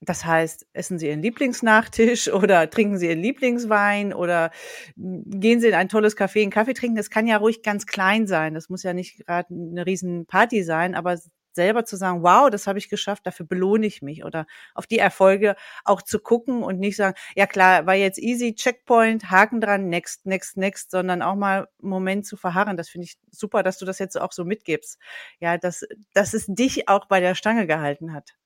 Das 0.00 0.24
heißt, 0.24 0.66
essen 0.72 0.98
Sie 0.98 1.08
Ihren 1.08 1.22
Lieblingsnachtisch 1.22 2.28
oder 2.32 2.70
trinken 2.70 2.98
Sie 2.98 3.08
Ihren 3.08 3.20
Lieblingswein 3.20 4.12
oder 4.12 4.50
gehen 4.96 5.60
Sie 5.60 5.68
in 5.68 5.74
ein 5.74 5.88
tolles 5.88 6.16
Café 6.16 6.42
einen 6.42 6.50
Kaffee 6.50 6.74
trinken. 6.74 6.96
Das 6.96 7.10
kann 7.10 7.26
ja 7.26 7.36
ruhig 7.36 7.62
ganz 7.62 7.86
klein 7.86 8.26
sein. 8.26 8.54
Das 8.54 8.68
muss 8.68 8.82
ja 8.82 8.92
nicht 8.92 9.26
gerade 9.26 9.52
eine 9.52 9.86
riesen 9.86 10.26
Party 10.26 10.62
sein, 10.62 10.94
aber 10.94 11.18
selber 11.58 11.84
zu 11.84 11.96
sagen, 11.96 12.22
wow, 12.22 12.50
das 12.50 12.68
habe 12.68 12.78
ich 12.78 12.88
geschafft, 12.88 13.26
dafür 13.26 13.44
belohne 13.44 13.86
ich 13.86 14.00
mich 14.00 14.24
oder 14.24 14.46
auf 14.74 14.86
die 14.86 14.98
Erfolge 14.98 15.56
auch 15.84 16.02
zu 16.02 16.20
gucken 16.20 16.62
und 16.62 16.78
nicht 16.78 16.94
sagen, 16.94 17.16
ja 17.34 17.48
klar, 17.48 17.84
war 17.84 17.94
jetzt 17.96 18.18
easy, 18.20 18.54
Checkpoint, 18.54 19.30
Haken 19.32 19.60
dran, 19.60 19.88
next, 19.88 20.24
next, 20.24 20.56
next, 20.56 20.92
sondern 20.92 21.20
auch 21.20 21.34
mal 21.34 21.68
einen 21.82 21.90
Moment 21.90 22.26
zu 22.26 22.36
verharren. 22.36 22.76
Das 22.76 22.88
finde 22.88 23.06
ich 23.06 23.18
super, 23.32 23.64
dass 23.64 23.78
du 23.78 23.84
das 23.86 23.98
jetzt 23.98 24.20
auch 24.20 24.30
so 24.32 24.44
mitgibst. 24.44 25.00
Ja, 25.40 25.58
dass, 25.58 25.84
dass 26.14 26.32
es 26.32 26.46
dich 26.46 26.88
auch 26.88 27.06
bei 27.06 27.18
der 27.18 27.34
Stange 27.34 27.66
gehalten 27.66 28.12
hat. 28.12 28.36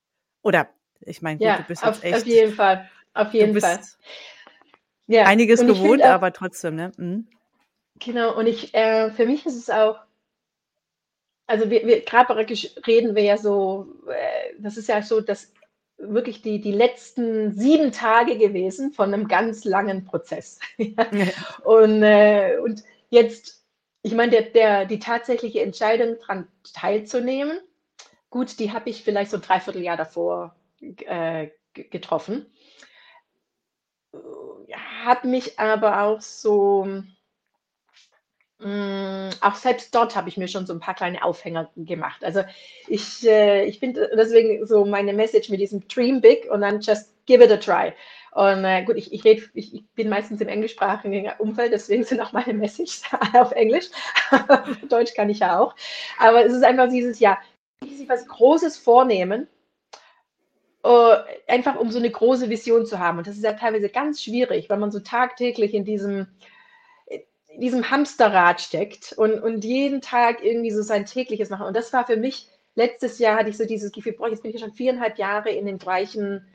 Oder 0.42 0.70
ich 1.06 1.22
meine, 1.22 1.40
ja, 1.42 1.58
du 1.58 1.64
bist 1.64 1.84
auf, 1.84 2.02
echt. 2.02 2.16
Auf 2.16 2.26
jeden 2.26 2.54
Fall. 2.54 2.88
Auf 3.14 3.32
jeden 3.34 3.60
Fall. 3.60 3.80
Ja. 5.06 5.24
Einiges 5.24 5.60
gewohnt, 5.60 6.02
auch, 6.02 6.08
aber 6.08 6.32
trotzdem, 6.32 6.76
ne? 6.76 6.92
Mhm. 6.96 7.28
Genau, 7.96 8.36
und 8.36 8.46
ich, 8.46 8.74
äh, 8.74 9.10
für 9.10 9.26
mich 9.26 9.44
ist 9.46 9.56
es 9.56 9.70
auch, 9.70 10.00
also 11.46 11.70
wir, 11.70 11.86
wir 11.86 12.00
gerade 12.04 12.34
reden 12.86 13.14
wir 13.14 13.22
ja 13.22 13.36
so, 13.36 13.86
äh, 14.08 14.54
das 14.58 14.76
ist 14.76 14.88
ja 14.88 15.02
so, 15.02 15.20
dass 15.20 15.52
wirklich 15.98 16.42
die, 16.42 16.60
die 16.60 16.72
letzten 16.72 17.52
sieben 17.52 17.92
Tage 17.92 18.38
gewesen 18.38 18.92
von 18.92 19.12
einem 19.12 19.28
ganz 19.28 19.64
langen 19.64 20.04
Prozess. 20.04 20.58
und, 21.64 22.02
äh, 22.02 22.58
und 22.62 22.82
jetzt, 23.10 23.64
ich 24.02 24.14
meine, 24.14 24.32
der, 24.32 24.42
der, 24.42 24.86
die 24.86 24.98
tatsächliche 24.98 25.60
Entscheidung 25.60 26.16
daran 26.20 26.48
teilzunehmen, 26.72 27.60
gut, 28.30 28.58
die 28.58 28.72
habe 28.72 28.90
ich 28.90 29.04
vielleicht 29.04 29.30
so 29.30 29.36
ein 29.36 29.42
Dreivierteljahr 29.42 29.96
davor 29.96 30.56
äh, 30.82 31.50
getroffen. 31.74 32.46
Hat 35.04 35.24
mich 35.24 35.58
aber 35.58 36.02
auch 36.02 36.20
so, 36.20 36.86
mh, 38.58 39.28
mm, 39.28 39.30
auch 39.40 39.54
selbst 39.54 39.94
dort 39.94 40.14
habe 40.14 40.28
ich 40.28 40.36
mir 40.36 40.48
schon 40.48 40.66
so 40.66 40.72
ein 40.72 40.80
paar 40.80 40.94
kleine 40.94 41.24
Aufhänger 41.24 41.70
gemacht. 41.76 42.24
Also 42.24 42.42
ich, 42.88 43.26
äh, 43.26 43.64
ich 43.64 43.78
finde 43.78 44.10
deswegen 44.16 44.66
so 44.66 44.84
meine 44.84 45.12
Message 45.12 45.48
mit 45.48 45.60
diesem 45.60 45.86
Dream 45.88 46.20
Big 46.20 46.50
und 46.50 46.60
dann 46.60 46.80
just 46.80 47.12
give 47.26 47.42
it 47.42 47.50
a 47.50 47.56
try. 47.56 47.92
Und 48.32 48.64
äh, 48.64 48.84
gut, 48.84 48.96
ich, 48.96 49.12
ich, 49.12 49.24
red, 49.24 49.50
ich, 49.54 49.74
ich, 49.74 49.84
bin 49.94 50.08
meistens 50.08 50.40
im 50.40 50.48
englischsprachigen 50.48 51.30
Umfeld, 51.38 51.72
deswegen 51.72 52.04
sind 52.04 52.20
auch 52.20 52.32
meine 52.32 52.54
Messages 52.54 53.02
auf 53.34 53.52
Englisch. 53.52 53.90
Deutsch 54.88 55.14
kann 55.14 55.30
ich 55.30 55.40
ja 55.40 55.58
auch. 55.58 55.74
Aber 56.18 56.44
es 56.44 56.52
ist 56.52 56.64
einfach 56.64 56.88
dieses, 56.88 57.20
ja, 57.20 57.38
sich 57.82 58.08
was 58.08 58.26
Großes 58.26 58.78
vornehmen 58.78 59.48
Uh, 60.84 61.14
einfach 61.46 61.76
um 61.76 61.92
so 61.92 61.98
eine 61.98 62.10
große 62.10 62.50
Vision 62.50 62.86
zu 62.86 62.98
haben. 62.98 63.18
Und 63.18 63.28
das 63.28 63.36
ist 63.36 63.44
ja 63.44 63.52
teilweise 63.52 63.88
ganz 63.88 64.20
schwierig, 64.20 64.68
weil 64.68 64.78
man 64.78 64.90
so 64.90 64.98
tagtäglich 64.98 65.74
in 65.74 65.84
diesem, 65.84 66.26
in 67.06 67.60
diesem 67.60 67.90
Hamsterrad 67.90 68.60
steckt 68.60 69.12
und, 69.12 69.40
und 69.40 69.64
jeden 69.64 70.00
Tag 70.00 70.44
irgendwie 70.44 70.72
so 70.72 70.82
sein 70.82 71.06
tägliches 71.06 71.50
machen. 71.50 71.66
Und 71.66 71.76
das 71.76 71.92
war 71.92 72.04
für 72.04 72.16
mich, 72.16 72.48
letztes 72.74 73.20
Jahr 73.20 73.38
hatte 73.38 73.50
ich 73.50 73.56
so 73.56 73.64
dieses 73.64 73.92
Gefühl, 73.92 74.14
boah, 74.14 74.28
jetzt 74.28 74.42
bin 74.42 74.52
ich 74.52 74.60
schon 74.60 74.72
viereinhalb 74.72 75.18
Jahre 75.18 75.50
in 75.50 75.66
den 75.66 75.78
Bereichen 75.78 76.48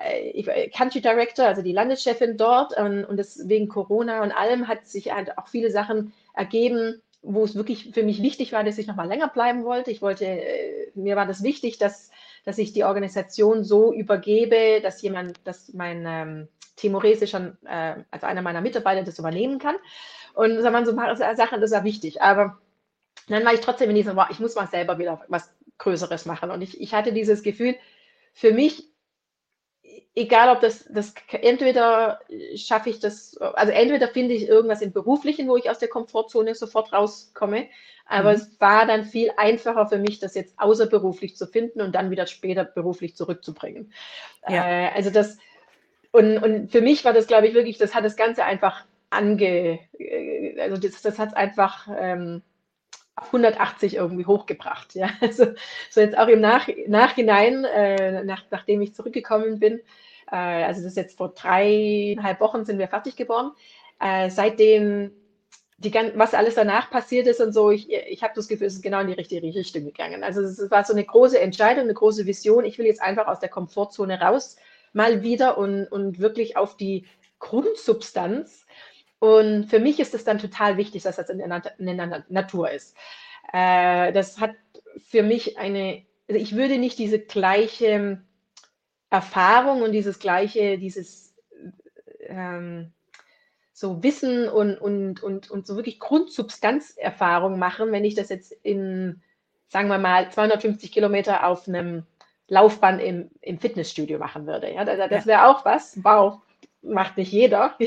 äh, 0.00 0.68
Country 0.68 1.00
Director, 1.00 1.46
also 1.46 1.62
die 1.62 1.72
Landeschefin 1.72 2.36
dort. 2.36 2.76
Und, 2.76 3.04
und 3.06 3.16
das 3.16 3.48
wegen 3.48 3.68
Corona 3.68 4.22
und 4.22 4.32
allem 4.32 4.68
hat 4.68 4.86
sich 4.86 5.14
halt 5.14 5.38
auch 5.38 5.48
viele 5.48 5.70
Sachen 5.70 6.12
ergeben, 6.34 7.00
wo 7.22 7.44
es 7.44 7.54
wirklich 7.54 7.92
für 7.94 8.02
mich 8.02 8.22
wichtig 8.22 8.52
war, 8.52 8.64
dass 8.64 8.78
ich 8.78 8.86
noch 8.86 8.96
mal 8.96 9.08
länger 9.08 9.28
bleiben 9.28 9.64
wollte. 9.64 9.90
Ich 9.90 10.02
wollte, 10.02 10.26
äh, 10.26 10.90
mir 10.94 11.16
war 11.16 11.26
das 11.26 11.42
wichtig, 11.42 11.78
dass 11.78 12.10
dass 12.44 12.58
ich 12.58 12.72
die 12.72 12.84
Organisation 12.84 13.64
so 13.64 13.92
übergebe, 13.92 14.80
dass 14.82 15.02
jemand, 15.02 15.46
dass 15.46 15.72
mein 15.72 16.04
ähm, 16.06 16.48
Timorese 16.76 17.26
schon, 17.26 17.56
äh, 17.66 17.96
also 18.10 18.26
einer 18.26 18.42
meiner 18.42 18.60
Mitarbeiter 18.60 19.04
das 19.04 19.18
übernehmen 19.18 19.58
kann. 19.58 19.76
Und 20.34 20.60
so 20.60 20.66
ein 20.66 20.96
paar 20.96 21.16
Sachen, 21.36 21.60
das 21.60 21.70
war 21.70 21.84
wichtig. 21.84 22.22
Aber 22.22 22.58
dann 23.28 23.44
war 23.44 23.54
ich 23.54 23.60
trotzdem 23.60 23.90
in 23.90 23.96
diesem, 23.96 24.18
ich 24.30 24.40
muss 24.40 24.54
mal 24.54 24.66
selber 24.66 24.98
wieder 24.98 25.22
was 25.28 25.54
Größeres 25.78 26.26
machen. 26.26 26.50
Und 26.50 26.62
ich, 26.62 26.80
ich 26.80 26.94
hatte 26.94 27.12
dieses 27.12 27.42
Gefühl, 27.42 27.76
für 28.32 28.52
mich 28.52 28.91
egal 30.14 30.54
ob 30.54 30.60
das, 30.60 30.84
das 30.90 31.14
entweder 31.30 32.20
schaffe 32.54 32.90
ich 32.90 33.00
das, 33.00 33.36
also 33.38 33.72
entweder 33.72 34.08
finde 34.08 34.34
ich 34.34 34.46
irgendwas 34.46 34.82
im 34.82 34.92
Beruflichen, 34.92 35.48
wo 35.48 35.56
ich 35.56 35.70
aus 35.70 35.78
der 35.78 35.88
Komfortzone 35.88 36.54
sofort 36.54 36.92
rauskomme, 36.92 37.68
aber 38.06 38.30
mhm. 38.30 38.36
es 38.36 38.60
war 38.60 38.86
dann 38.86 39.04
viel 39.04 39.30
einfacher 39.36 39.86
für 39.86 39.98
mich, 39.98 40.18
das 40.18 40.34
jetzt 40.34 40.54
außerberuflich 40.58 41.36
zu 41.36 41.46
finden 41.46 41.80
und 41.80 41.94
dann 41.94 42.10
wieder 42.10 42.26
später 42.26 42.64
beruflich 42.64 43.16
zurückzubringen. 43.16 43.92
Ja. 44.48 44.66
Äh, 44.66 44.90
also 44.94 45.10
das, 45.10 45.38
und, 46.10 46.38
und 46.38 46.70
für 46.70 46.82
mich 46.82 47.04
war 47.04 47.14
das, 47.14 47.26
glaube 47.26 47.46
ich, 47.46 47.54
wirklich, 47.54 47.78
das 47.78 47.94
hat 47.94 48.04
das 48.04 48.16
Ganze 48.16 48.44
einfach 48.44 48.84
ange, 49.08 49.78
äh, 49.98 50.60
also 50.60 50.76
das, 50.76 51.00
das 51.00 51.18
hat 51.18 51.30
es 51.30 51.34
einfach 51.34 51.88
ähm, 51.98 52.42
180 53.26 53.96
irgendwie 53.96 54.26
hochgebracht. 54.26 54.94
Ja, 54.94 55.10
also 55.20 55.46
so 55.90 56.00
jetzt 56.00 56.16
auch 56.16 56.28
im 56.28 56.40
Nach 56.40 56.68
Nachhinein, 56.86 57.64
äh, 57.64 58.24
nach, 58.24 58.44
nachdem 58.50 58.82
ich 58.82 58.94
zurückgekommen 58.94 59.58
bin, 59.58 59.80
äh, 60.30 60.36
also 60.36 60.82
das 60.82 60.92
ist 60.92 60.96
jetzt 60.96 61.16
vor 61.18 61.30
dreieinhalb 61.30 62.40
Wochen 62.40 62.64
sind 62.64 62.78
wir 62.78 62.88
fertig 62.88 63.16
geworden. 63.16 63.52
Äh, 64.00 64.30
seitdem 64.30 65.12
die, 65.78 65.92
was 66.14 66.34
alles 66.34 66.54
danach 66.54 66.90
passiert 66.90 67.26
ist 67.26 67.40
und 67.40 67.52
so, 67.52 67.70
ich, 67.70 67.92
ich 67.92 68.22
habe 68.22 68.34
das 68.36 68.48
Gefühl, 68.48 68.66
es 68.68 68.74
ist 68.74 68.82
genau 68.82 69.00
in 69.00 69.08
die 69.08 69.14
richtige 69.14 69.42
Richtung 69.42 69.84
gegangen. 69.84 70.22
Also 70.22 70.40
es 70.42 70.70
war 70.70 70.84
so 70.84 70.92
eine 70.92 71.04
große 71.04 71.40
Entscheidung, 71.40 71.84
eine 71.84 71.94
große 71.94 72.26
Vision. 72.26 72.64
Ich 72.64 72.78
will 72.78 72.86
jetzt 72.86 73.02
einfach 73.02 73.26
aus 73.26 73.40
der 73.40 73.48
Komfortzone 73.48 74.20
raus 74.20 74.56
mal 74.92 75.22
wieder 75.22 75.58
und, 75.58 75.86
und 75.86 76.20
wirklich 76.20 76.56
auf 76.56 76.76
die 76.76 77.06
Grundsubstanz. 77.38 78.66
Und 79.22 79.66
für 79.66 79.78
mich 79.78 80.00
ist 80.00 80.14
es 80.14 80.24
dann 80.24 80.40
total 80.40 80.76
wichtig, 80.78 81.04
dass 81.04 81.14
das 81.14 81.30
in 81.30 81.38
der, 81.38 81.46
Nat 81.46 81.74
in 81.78 81.96
der 81.96 82.24
Natur 82.28 82.72
ist. 82.72 82.96
Äh, 83.52 84.12
das 84.12 84.40
hat 84.40 84.50
für 84.96 85.22
mich 85.22 85.58
eine, 85.58 86.04
also 86.28 86.40
ich 86.40 86.56
würde 86.56 86.76
nicht 86.76 86.98
diese 86.98 87.20
gleiche 87.20 88.20
Erfahrung 89.10 89.82
und 89.82 89.92
dieses 89.92 90.18
gleiche, 90.18 90.76
dieses 90.76 91.36
ähm, 92.26 92.92
so 93.72 94.02
Wissen 94.02 94.48
und, 94.48 94.78
und, 94.78 95.22
und, 95.22 95.48
und 95.52 95.68
so 95.68 95.76
wirklich 95.76 96.00
Grundsubstanzerfahrung 96.00 97.60
machen, 97.60 97.92
wenn 97.92 98.04
ich 98.04 98.16
das 98.16 98.28
jetzt 98.28 98.50
in, 98.64 99.22
sagen 99.68 99.86
wir 99.86 99.98
mal, 99.98 100.32
250 100.32 100.90
Kilometer 100.90 101.46
auf 101.46 101.68
einem 101.68 102.06
Laufband 102.48 103.00
im, 103.00 103.30
im 103.40 103.60
Fitnessstudio 103.60 104.18
machen 104.18 104.48
würde. 104.48 104.74
Ja, 104.74 104.84
das 104.84 105.26
wäre 105.26 105.46
auch 105.46 105.64
was. 105.64 106.02
Wow, 106.02 106.40
macht 106.82 107.18
nicht 107.18 107.30
jeder. 107.30 107.78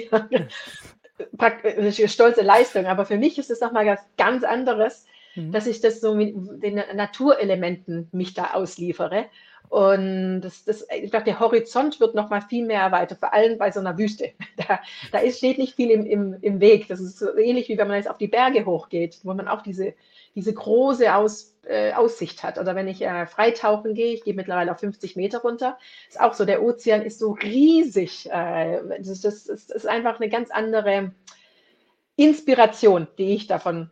Praktisch 1.38 2.12
stolze 2.12 2.42
Leistung. 2.42 2.86
Aber 2.86 3.06
für 3.06 3.18
mich 3.18 3.38
ist 3.38 3.52
es 3.52 3.62
nochmal 3.62 3.86
was 3.86 4.00
ganz 4.18 4.44
anderes, 4.44 5.06
mhm. 5.36 5.52
dass 5.52 5.68
ich 5.68 5.82
das 5.82 6.02
so 6.02 6.16
mit 6.16 6.36
den 6.36 6.82
Naturelementen 6.94 8.10
mich 8.12 8.34
da 8.34 8.54
ausliefere. 8.54 9.26
Und 9.70 10.42
das, 10.42 10.64
das, 10.64 10.86
ich 11.02 11.10
glaube, 11.10 11.26
der 11.26 11.40
Horizont 11.40 12.00
wird 12.00 12.16
noch 12.16 12.30
mal 12.30 12.42
viel 12.42 12.66
mehr 12.66 12.82
erweitert, 12.82 13.20
vor 13.20 13.34
allem 13.34 13.58
bei 13.58 13.72
so 13.72 13.80
einer 13.80 13.98
Wüste. 13.98 14.32
Da, 14.68 14.80
da 15.12 15.20
ist, 15.20 15.38
steht 15.38 15.58
nicht 15.58 15.76
viel 15.76 15.92
im, 15.92 16.06
im, 16.06 16.38
im 16.42 16.60
Weg. 16.60 16.88
Das 16.88 17.00
ist 17.00 17.20
so 17.20 17.38
ähnlich 17.38 17.68
wie 17.70 17.78
wenn 17.78 17.88
man 17.88 17.98
jetzt 17.98 18.10
auf 18.10 18.18
die 18.18 18.28
Berge 18.28 18.66
hochgeht, 18.66 19.20
wo 19.24 19.34
man 19.34 19.48
auch 19.48 19.62
diese, 19.62 19.94
diese 20.36 20.54
große 20.54 21.16
Aus, 21.16 21.56
äh, 21.66 21.94
Aussicht 21.94 22.44
hat. 22.44 22.60
Oder 22.60 22.76
wenn 22.76 22.88
ich 22.88 23.02
äh, 23.02 23.26
freitauchen 23.26 23.94
gehe, 23.94 24.14
ich 24.14 24.24
gehe 24.24 24.34
mittlerweile 24.34 24.72
auf 24.72 24.80
50 24.80 25.16
Meter 25.16 25.40
runter, 25.40 25.78
ist 26.08 26.20
auch 26.20 26.34
so, 26.34 26.46
der 26.46 26.62
Ozean 26.62 27.02
ist 27.02 27.20
so 27.20 27.32
riesig. 27.32 28.30
Äh, 28.30 28.82
das, 29.00 29.22
das, 29.22 29.46
das 29.46 29.70
ist 29.70 29.88
einfach 29.88 30.20
eine 30.20 30.30
ganz 30.30 30.52
andere 30.52 31.14
Inspiration, 32.18 33.08
die 33.18 33.34
ich 33.34 33.48
davon 33.48 33.90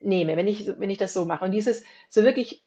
nehme, 0.00 0.36
wenn 0.36 0.46
ich, 0.46 0.68
wenn 0.78 0.90
ich 0.90 0.98
das 0.98 1.14
so 1.14 1.24
mache. 1.24 1.44
Und 1.44 1.52
dieses 1.52 1.82
so 2.10 2.22
wirklich 2.22 2.62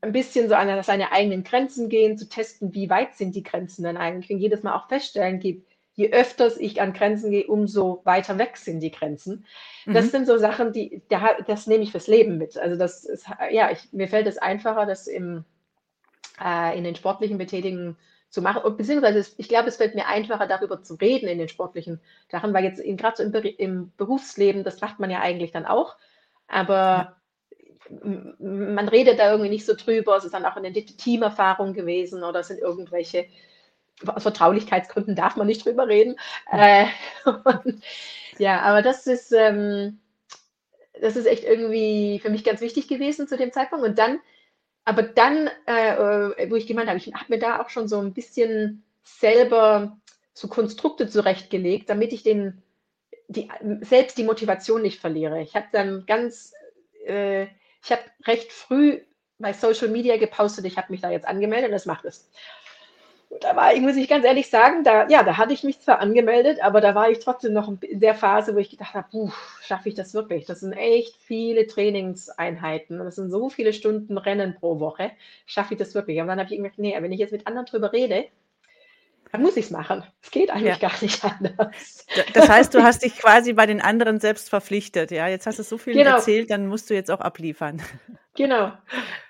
ein 0.00 0.12
bisschen 0.12 0.48
so 0.48 0.56
an 0.56 0.82
seine 0.82 1.12
eigenen 1.12 1.44
Grenzen 1.44 1.88
gehen, 1.88 2.18
zu 2.18 2.28
testen, 2.28 2.74
wie 2.74 2.90
weit 2.90 3.14
sind 3.14 3.36
die 3.36 3.44
Grenzen 3.44 3.84
denn 3.84 3.96
eigentlich. 3.96 4.30
Und 4.30 4.40
jedes 4.40 4.64
Mal 4.64 4.74
auch 4.74 4.88
feststellen, 4.88 5.38
je 5.98 6.12
öfters 6.12 6.56
ich 6.58 6.80
an 6.80 6.92
Grenzen 6.92 7.32
gehe, 7.32 7.48
umso 7.48 8.02
weiter 8.04 8.38
weg 8.38 8.56
sind 8.56 8.78
die 8.78 8.92
Grenzen. 8.92 9.44
Mhm. 9.84 9.94
Das 9.94 10.12
sind 10.12 10.28
so 10.28 10.38
Sachen, 10.38 10.72
die, 10.72 11.02
das 11.08 11.66
nehme 11.66 11.82
ich 11.82 11.90
fürs 11.90 12.06
Leben 12.06 12.38
mit. 12.38 12.56
Also 12.56 12.76
das 12.76 13.04
ist, 13.04 13.26
ja, 13.50 13.72
ich, 13.72 13.92
mir 13.92 14.06
fällt 14.06 14.28
es 14.28 14.38
einfacher, 14.38 14.86
das 14.86 15.08
im, 15.08 15.44
äh, 16.40 16.78
in 16.78 16.84
den 16.84 16.94
sportlichen 16.94 17.36
Betätigungen 17.36 17.96
zu 18.28 18.42
machen. 18.42 18.76
Beziehungsweise 18.76 19.28
ich 19.38 19.48
glaube, 19.48 19.66
es 19.66 19.76
fällt 19.76 19.96
mir 19.96 20.06
einfacher, 20.06 20.46
darüber 20.46 20.84
zu 20.84 20.94
reden 20.94 21.28
in 21.28 21.38
den 21.38 21.48
sportlichen 21.48 22.00
Sachen, 22.30 22.54
weil 22.54 22.62
jetzt 22.62 22.80
gerade 22.80 23.16
so 23.16 23.24
im, 23.24 23.54
im, 23.58 23.92
Berufsleben, 23.96 24.62
das 24.62 24.80
macht 24.80 25.00
man 25.00 25.10
ja 25.10 25.18
eigentlich 25.18 25.50
dann 25.50 25.66
auch. 25.66 25.96
Aber 26.46 26.74
ja 26.76 27.16
man 28.38 28.88
redet 28.88 29.18
da 29.18 29.30
irgendwie 29.30 29.50
nicht 29.50 29.64
so 29.64 29.74
drüber. 29.74 30.16
Es 30.16 30.24
ist 30.24 30.34
dann 30.34 30.44
auch 30.44 30.56
eine 30.56 30.72
Teamerfahrung 30.72 31.72
gewesen 31.72 32.22
oder 32.22 32.40
es 32.40 32.48
sind 32.48 32.60
irgendwelche, 32.60 33.26
aus 34.06 34.22
Vertraulichkeitsgründen 34.22 35.14
darf 35.14 35.36
man 35.36 35.46
nicht 35.46 35.64
drüber 35.64 35.88
reden. 35.88 36.16
Äh, 36.50 36.86
und, 37.24 37.82
ja, 38.38 38.60
aber 38.62 38.82
das 38.82 39.06
ist, 39.06 39.32
ähm, 39.32 40.00
das 41.00 41.16
ist 41.16 41.26
echt 41.26 41.44
irgendwie 41.44 42.20
für 42.20 42.30
mich 42.30 42.44
ganz 42.44 42.60
wichtig 42.60 42.88
gewesen 42.88 43.28
zu 43.28 43.36
dem 43.36 43.52
Zeitpunkt. 43.52 43.84
Und 43.84 43.98
dann, 43.98 44.20
aber 44.84 45.02
dann, 45.02 45.50
äh, 45.66 46.50
wo 46.50 46.56
ich 46.56 46.66
gemeint 46.66 46.88
habe, 46.88 46.98
ich 46.98 47.12
habe 47.12 47.26
mir 47.28 47.38
da 47.38 47.60
auch 47.60 47.68
schon 47.70 47.88
so 47.88 48.00
ein 48.00 48.14
bisschen 48.14 48.84
selber 49.04 49.98
so 50.32 50.48
Konstrukte 50.48 51.08
zurechtgelegt, 51.08 51.90
damit 51.90 52.12
ich 52.12 52.22
den, 52.22 52.62
die, 53.26 53.48
selbst 53.80 54.18
die 54.18 54.24
Motivation 54.24 54.82
nicht 54.82 55.00
verliere. 55.00 55.42
Ich 55.42 55.56
habe 55.56 55.66
dann 55.72 56.04
ganz 56.06 56.52
äh, 57.08 57.48
ich 57.82 57.92
habe 57.92 58.02
recht 58.26 58.52
früh 58.52 59.00
bei 59.38 59.52
Social 59.52 59.88
Media 59.88 60.16
gepostet, 60.16 60.64
ich 60.64 60.76
habe 60.76 60.92
mich 60.92 61.00
da 61.00 61.10
jetzt 61.10 61.26
angemeldet, 61.26 61.72
das 61.72 61.86
macht 61.86 62.04
es. 62.04 62.30
Da 63.40 63.54
war 63.56 63.74
ich, 63.74 63.80
muss 63.82 63.96
ich 63.96 64.08
ganz 64.08 64.24
ehrlich 64.24 64.48
sagen, 64.48 64.84
da, 64.84 65.06
ja, 65.08 65.22
da 65.22 65.36
hatte 65.36 65.52
ich 65.52 65.62
mich 65.62 65.80
zwar 65.80 66.00
angemeldet, 66.00 66.60
aber 66.62 66.80
da 66.80 66.94
war 66.94 67.10
ich 67.10 67.18
trotzdem 67.18 67.52
noch 67.52 67.68
in 67.82 68.00
der 68.00 68.14
Phase, 68.14 68.54
wo 68.54 68.58
ich 68.58 68.70
gedacht 68.70 68.94
habe, 68.94 69.30
schaffe 69.62 69.88
ich 69.90 69.94
das 69.94 70.14
wirklich? 70.14 70.46
Das 70.46 70.60
sind 70.60 70.72
echt 70.72 71.14
viele 71.16 71.66
Trainingseinheiten. 71.66 72.98
Das 72.98 73.16
sind 73.16 73.30
so 73.30 73.50
viele 73.50 73.72
Stunden 73.74 74.16
Rennen 74.18 74.54
pro 74.54 74.80
Woche. 74.80 75.10
Schaffe 75.46 75.74
ich 75.74 75.78
das 75.78 75.94
wirklich? 75.94 76.20
Und 76.20 76.28
dann 76.28 76.38
habe 76.40 76.50
ich 76.50 76.56
gedacht, 76.56 76.78
nee, 76.78 76.96
wenn 76.98 77.12
ich 77.12 77.20
jetzt 77.20 77.32
mit 77.32 77.46
anderen 77.46 77.66
drüber 77.66 77.92
rede, 77.92 78.26
dann 79.32 79.42
muss 79.42 79.56
ich 79.56 79.66
es 79.66 79.70
machen. 79.70 80.04
Es 80.22 80.30
geht 80.30 80.50
eigentlich 80.50 80.80
ja. 80.80 80.88
gar 80.88 81.02
nicht 81.02 81.22
anders. 81.40 82.06
Das 82.32 82.48
heißt, 82.48 82.74
du 82.74 82.82
hast 82.82 83.02
dich 83.02 83.16
quasi 83.18 83.52
bei 83.52 83.66
den 83.66 83.80
anderen 83.80 84.20
selbst 84.20 84.48
verpflichtet. 84.48 85.10
Ja, 85.10 85.28
jetzt 85.28 85.46
hast 85.46 85.58
du 85.58 85.62
so 85.62 85.78
viel 85.78 85.94
genau. 85.94 86.16
erzählt, 86.16 86.50
dann 86.50 86.66
musst 86.66 86.88
du 86.90 86.94
jetzt 86.94 87.10
auch 87.10 87.20
abliefern. 87.20 87.82
Genau. 88.34 88.70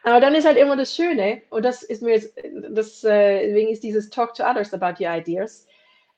Aber 0.03 0.21
dann 0.21 0.35
ist 0.35 0.47
halt 0.47 0.59
immer 0.59 0.77
das 0.77 0.95
Schöne, 0.95 1.41
und 1.49 1.65
das 1.65 1.83
ist 1.83 2.03
mir 2.03 2.11
jetzt, 2.11 2.37
das, 2.71 3.03
äh, 3.05 3.47
deswegen 3.47 3.71
ist 3.71 3.83
dieses 3.83 4.11
Talk 4.11 4.35
to 4.35 4.45
others 4.45 4.75
about 4.75 5.03
your 5.03 5.11
ideas. 5.11 5.67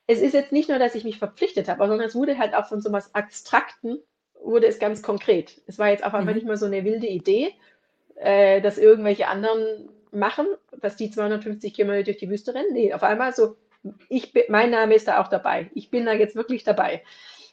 Es 0.09 0.21
ist 0.21 0.35
jetzt 0.35 0.51
nicht 0.51 0.69
nur, 0.69 0.81
dass 0.81 0.97
ich 0.97 1.05
mich 1.05 1.17
verpflichtet 1.17 1.69
habe, 1.69 1.87
sondern 1.87 2.09
es 2.09 2.17
wurde 2.17 2.37
halt 2.37 2.53
auch 2.53 2.67
von 2.67 2.81
so 2.81 2.89
etwas 2.89 3.15
Abstrakten, 3.15 4.01
wurde 4.43 4.67
es 4.67 4.81
ganz 4.81 5.03
konkret. 5.03 5.63
Es 5.69 5.79
war 5.79 5.89
jetzt 5.91 6.03
auch 6.03 6.15
einfach 6.15 6.31
mhm. 6.31 6.35
nicht 6.35 6.47
mal 6.49 6.57
so 6.57 6.67
eine 6.67 6.83
wilde 6.83 7.07
Idee, 7.07 7.55
äh, 8.17 8.61
dass 8.61 8.77
irgendwelche 8.77 9.29
anderen 9.29 9.89
machen, 10.11 10.47
dass 10.81 10.97
die 10.97 11.11
250 11.11 11.73
Kilometer 11.73 12.05
durch 12.05 12.19
die 12.19 12.29
Wüste 12.29 12.55
rennen. 12.55 12.73
Nee, 12.73 12.93
auf 12.93 13.03
einmal 13.03 13.33
so, 13.33 13.57
ich 14.09 14.33
bin, 14.33 14.45
mein 14.49 14.71
Name 14.71 14.95
ist 14.95 15.09
da 15.09 15.21
auch 15.21 15.29
dabei. 15.29 15.71
Ich 15.75 15.91
bin 15.91 16.07
da 16.07 16.13
jetzt 16.13 16.37
wirklich 16.37 16.65
dabei. 16.65 17.03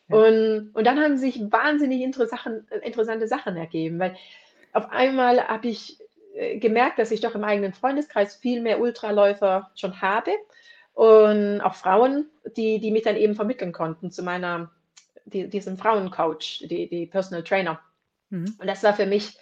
Ja. 0.09 0.17
Und, 0.17 0.71
und 0.73 0.83
dann 0.85 0.99
haben 0.99 1.17
sich 1.17 1.39
wahnsinnig 1.51 2.01
interessante 2.01 3.27
Sachen 3.27 3.57
ergeben, 3.57 3.99
weil 3.99 4.15
auf 4.73 4.89
einmal 4.91 5.47
habe 5.47 5.67
ich 5.67 5.99
äh, 6.35 6.57
gemerkt, 6.59 6.99
dass 6.99 7.11
ich 7.11 7.21
doch 7.21 7.35
im 7.35 7.43
eigenen 7.43 7.73
Freundeskreis 7.73 8.35
viel 8.35 8.61
mehr 8.61 8.79
Ultraläufer 8.79 9.71
schon 9.75 10.01
habe 10.01 10.31
und 10.93 11.61
auch 11.61 11.75
Frauen, 11.75 12.29
die, 12.55 12.79
die 12.79 12.91
mich 12.91 13.03
dann 13.03 13.15
eben 13.15 13.35
vermitteln 13.35 13.71
konnten 13.71 14.11
zu 14.11 14.23
meiner, 14.23 14.71
die, 15.25 15.47
diesem 15.49 15.77
Frauencoach, 15.77 16.63
die, 16.67 16.89
die 16.89 17.05
Personal 17.05 17.43
Trainer. 17.43 17.79
Mhm. 18.29 18.55
Und 18.59 18.67
das 18.67 18.83
war 18.83 18.93
für 18.93 19.05
mich 19.05 19.37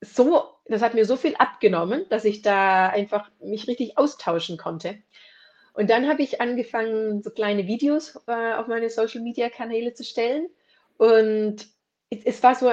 so, 0.00 0.44
das 0.66 0.82
hat 0.82 0.94
mir 0.94 1.04
so 1.04 1.16
viel 1.16 1.34
abgenommen, 1.36 2.06
dass 2.10 2.24
ich 2.24 2.42
da 2.42 2.88
einfach 2.88 3.30
mich 3.40 3.66
richtig 3.66 3.98
austauschen 3.98 4.56
konnte. 4.56 4.98
Und 5.78 5.90
dann 5.90 6.08
habe 6.08 6.22
ich 6.22 6.40
angefangen, 6.40 7.22
so 7.22 7.30
kleine 7.30 7.68
Videos 7.68 8.16
äh, 8.26 8.54
auf 8.54 8.66
meine 8.66 8.90
Social-Media-Kanäle 8.90 9.94
zu 9.94 10.02
stellen. 10.02 10.48
Und 10.96 11.68
es, 12.10 12.24
es, 12.24 12.42
war 12.42 12.56
so, 12.56 12.72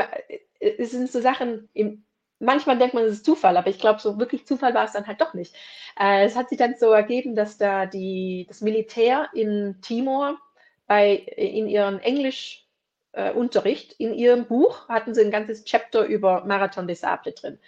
es 0.59 0.89
sind 0.89 1.11
so 1.11 1.21
Sachen, 1.21 1.69
im, 1.73 2.03
manchmal 2.39 2.79
denkt 2.79 2.95
man, 2.95 3.03
es 3.03 3.17
ist 3.17 3.25
Zufall, 3.25 3.57
aber 3.57 3.69
ich 3.69 3.77
glaube, 3.77 3.99
so 3.99 4.17
wirklich 4.17 4.47
Zufall 4.47 4.73
war 4.73 4.85
es 4.85 4.93
dann 4.93 5.05
halt 5.05 5.21
doch 5.21 5.35
nicht. 5.35 5.53
Äh, 5.99 6.25
es 6.25 6.35
hat 6.35 6.49
sich 6.49 6.57
dann 6.57 6.77
so 6.79 6.93
ergeben, 6.93 7.35
dass 7.35 7.59
da 7.59 7.85
die, 7.85 8.47
das 8.47 8.61
Militär 8.61 9.29
in 9.35 9.77
Timor 9.83 10.39
bei, 10.87 11.13
in 11.13 11.67
ihren 11.67 11.99
Englischunterricht, 11.99 13.99
äh, 13.99 14.03
in 14.03 14.15
ihrem 14.15 14.47
Buch 14.47 14.89
hatten 14.89 15.13
sie 15.13 15.21
ein 15.21 15.29
ganzes 15.29 15.63
Chapter 15.65 16.07
über 16.07 16.43
Marathon 16.45 16.87
des 16.87 17.01
Sable 17.01 17.33
drin 17.33 17.59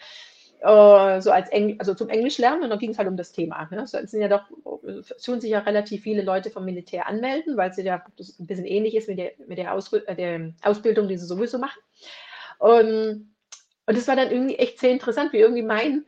äh, 0.59 1.21
so 1.21 1.31
als 1.31 1.49
Engl 1.49 1.75
also 1.79 1.93
zum 1.93 2.09
Englisch 2.09 2.37
lernen 2.37 2.63
und 2.63 2.69
dann 2.69 2.79
ging 2.79 2.91
es 2.91 2.97
halt 2.97 3.07
um 3.07 3.17
das 3.17 3.31
Thema. 3.31 3.67
Ne? 3.71 3.85
So, 3.85 3.97
es 3.97 4.11
sind 4.11 4.21
ja 4.21 4.27
doch, 4.27 4.43
tun 5.23 5.39
sich 5.39 5.51
ja 5.51 5.59
relativ 5.59 6.03
viele 6.03 6.23
Leute 6.23 6.49
vom 6.49 6.65
Militär 6.65 7.07
anmelden, 7.07 7.57
weil 7.57 7.69
es 7.69 7.77
ja 7.77 7.95
ein 7.95 8.47
bisschen 8.47 8.65
ähnlich 8.65 8.95
ist 8.95 9.07
mit 9.07 9.19
der, 9.19 9.31
mit 9.47 9.57
der, 9.57 9.73
Aus 9.73 9.91
äh, 9.93 10.15
der 10.15 10.53
Ausbildung, 10.63 11.07
die 11.07 11.17
sie 11.17 11.25
sowieso 11.25 11.59
machen. 11.59 11.79
Und, 12.59 13.33
und 13.85 13.97
das 13.97 14.07
war 14.07 14.15
dann 14.15 14.31
irgendwie 14.31 14.55
echt 14.55 14.79
sehr 14.79 14.91
interessant, 14.91 15.31
wie 15.31 15.39
irgendwie 15.39 15.63
mein, 15.63 16.05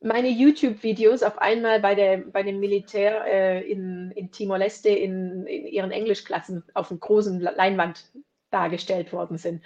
meine 0.00 0.28
YouTube-Videos 0.28 1.22
auf 1.22 1.38
einmal 1.38 1.80
bei, 1.80 1.94
der, 1.94 2.18
bei 2.18 2.42
dem 2.42 2.60
Militär 2.60 3.24
äh, 3.24 3.70
in, 3.70 4.10
in 4.12 4.30
Timor-Leste 4.30 4.90
in, 4.90 5.46
in 5.46 5.66
ihren 5.66 5.92
Englischklassen 5.92 6.64
auf 6.74 6.90
einer 6.90 7.00
großen 7.00 7.40
Leinwand 7.40 8.04
dargestellt 8.50 9.12
worden 9.12 9.38
sind. 9.38 9.62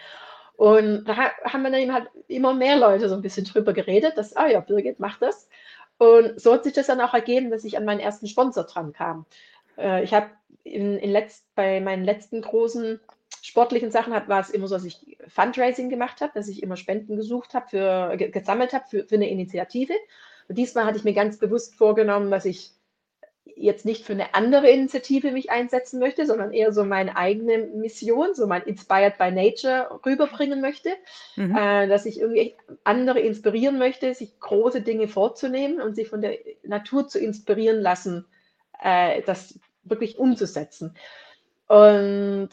Und 0.56 1.04
da 1.04 1.16
haben 1.44 1.62
wir 1.62 1.70
dann 1.70 1.80
eben 1.80 1.92
halt 1.92 2.08
immer 2.28 2.54
mehr 2.54 2.76
Leute 2.76 3.08
so 3.08 3.14
ein 3.14 3.22
bisschen 3.22 3.44
drüber 3.44 3.72
geredet, 3.72 4.16
dass, 4.16 4.36
ah 4.36 4.48
ja, 4.48 4.60
Birgit 4.60 5.00
macht 5.00 5.20
das. 5.22 5.48
Und 5.98 6.40
so 6.40 6.52
hat 6.52 6.64
sich 6.64 6.72
das 6.72 6.86
dann 6.86 7.00
auch 7.00 7.14
ergeben, 7.14 7.50
dass 7.50 7.64
ich 7.64 7.76
an 7.76 7.84
meinen 7.84 8.00
ersten 8.00 8.26
Sponsor 8.26 8.64
dran 8.64 8.92
kam. 8.92 9.26
Äh, 9.76 10.02
ich 10.02 10.14
habe 10.14 10.30
in, 10.64 10.96
in 10.98 11.10
letzt, 11.10 11.44
bei 11.54 11.80
meinen 11.80 12.04
letzten 12.04 12.40
großen 12.40 13.00
sportlichen 13.42 13.90
Sachen 13.90 14.14
hat, 14.14 14.28
war 14.28 14.40
es 14.40 14.50
immer 14.50 14.66
so, 14.66 14.74
dass 14.74 14.84
ich 14.84 15.18
Fundraising 15.28 15.88
gemacht 15.88 16.20
habe, 16.20 16.32
dass 16.34 16.48
ich 16.48 16.62
immer 16.62 16.76
Spenden 16.76 17.16
gesucht 17.16 17.54
habe, 17.54 17.68
für, 17.68 18.16
gesammelt 18.16 18.72
habe 18.72 18.84
für, 18.88 19.04
für 19.06 19.14
eine 19.14 19.30
Initiative. 19.30 19.94
Und 20.48 20.58
diesmal 20.58 20.84
hatte 20.84 20.98
ich 20.98 21.04
mir 21.04 21.14
ganz 21.14 21.38
bewusst 21.38 21.74
vorgenommen, 21.74 22.30
dass 22.30 22.44
ich 22.44 22.72
jetzt 23.54 23.84
nicht 23.84 24.04
für 24.04 24.12
eine 24.12 24.34
andere 24.34 24.68
Initiative 24.68 25.30
mich 25.30 25.50
einsetzen 25.50 26.00
möchte, 26.00 26.26
sondern 26.26 26.52
eher 26.52 26.72
so 26.72 26.84
meine 26.84 27.16
eigene 27.16 27.58
Mission, 27.58 28.34
so 28.34 28.46
mein 28.46 28.62
Inspired 28.62 29.18
by 29.18 29.30
Nature 29.30 30.00
rüberbringen 30.04 30.60
möchte, 30.60 30.90
mhm. 31.36 31.56
äh, 31.56 31.86
dass 31.88 32.06
ich 32.06 32.20
irgendwie 32.20 32.54
andere 32.84 33.20
inspirieren 33.20 33.78
möchte, 33.78 34.12
sich 34.14 34.38
große 34.40 34.82
Dinge 34.82 35.08
vorzunehmen 35.08 35.80
und 35.80 35.94
sich 35.94 36.08
von 36.08 36.20
der 36.20 36.38
Natur 36.64 37.08
zu 37.08 37.18
inspirieren 37.18 37.80
lassen, 37.80 38.26
äh, 38.82 39.22
das 39.22 39.58
wirklich 39.84 40.18
umzusetzen. 40.18 40.96
Und 41.68 42.50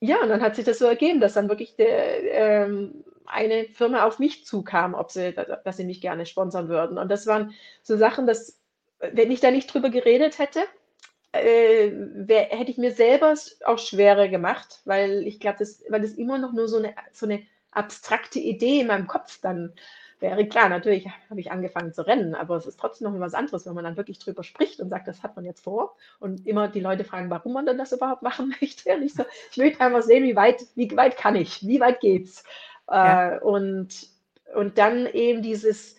ja, 0.00 0.20
und 0.20 0.28
dann 0.28 0.42
hat 0.42 0.56
sich 0.56 0.64
das 0.64 0.78
so 0.78 0.86
ergeben, 0.86 1.20
dass 1.20 1.34
dann 1.34 1.48
wirklich 1.48 1.76
der, 1.76 2.64
ähm, 2.64 3.04
eine 3.26 3.66
Firma 3.66 4.04
auf 4.04 4.18
mich 4.18 4.44
zukam, 4.44 4.94
ob 4.94 5.10
sie, 5.10 5.32
dass 5.32 5.76
sie 5.76 5.84
mich 5.84 6.00
gerne 6.00 6.26
sponsern 6.26 6.68
würden. 6.68 6.98
Und 6.98 7.08
das 7.08 7.26
waren 7.26 7.54
so 7.82 7.96
Sachen, 7.96 8.26
dass, 8.26 8.60
wenn 9.12 9.30
ich 9.30 9.40
da 9.40 9.50
nicht 9.50 9.72
drüber 9.72 9.90
geredet 9.90 10.38
hätte, 10.38 10.60
äh, 11.32 11.90
wär, 11.92 12.44
hätte 12.44 12.70
ich 12.70 12.78
mir 12.78 12.92
selber 12.92 13.34
auch 13.64 13.78
schwerer 13.78 14.28
gemacht, 14.28 14.80
weil 14.84 15.26
ich 15.26 15.40
glaube, 15.40 15.58
das, 15.58 15.82
weil 15.88 16.02
das 16.02 16.12
immer 16.12 16.38
noch 16.38 16.52
nur 16.52 16.68
so 16.68 16.78
eine, 16.78 16.94
so 17.12 17.26
eine 17.26 17.42
abstrakte 17.70 18.38
Idee 18.38 18.80
in 18.80 18.86
meinem 18.86 19.06
Kopf 19.06 19.40
dann 19.40 19.72
wäre. 20.20 20.46
Klar, 20.46 20.68
natürlich 20.68 21.06
habe 21.28 21.40
ich 21.40 21.50
angefangen 21.50 21.92
zu 21.92 22.06
rennen, 22.06 22.34
aber 22.34 22.56
es 22.56 22.66
ist 22.66 22.78
trotzdem 22.78 23.10
noch 23.10 23.18
was 23.18 23.34
anderes, 23.34 23.66
wenn 23.66 23.74
man 23.74 23.84
dann 23.84 23.96
wirklich 23.96 24.18
drüber 24.18 24.44
spricht 24.44 24.80
und 24.80 24.90
sagt, 24.90 25.08
das 25.08 25.22
hat 25.22 25.34
man 25.36 25.44
jetzt 25.44 25.64
vor 25.64 25.96
und 26.20 26.46
immer 26.46 26.68
die 26.68 26.80
Leute 26.80 27.04
fragen, 27.04 27.30
warum 27.30 27.54
man 27.54 27.66
denn 27.66 27.78
das 27.78 27.92
überhaupt 27.92 28.22
machen 28.22 28.54
möchte. 28.60 28.94
Und 28.94 29.02
ich, 29.02 29.14
so, 29.14 29.24
ich 29.50 29.56
möchte 29.56 29.80
einfach 29.80 30.02
sehen, 30.02 30.24
wie 30.24 30.36
weit, 30.36 30.62
wie 30.74 30.94
weit 30.96 31.16
kann 31.16 31.34
ich, 31.34 31.66
wie 31.66 31.80
weit 31.80 32.00
geht's. 32.00 32.44
Ja. 32.88 33.36
Äh, 33.36 33.40
und, 33.40 34.06
und 34.54 34.78
dann 34.78 35.06
eben 35.06 35.42
dieses 35.42 35.96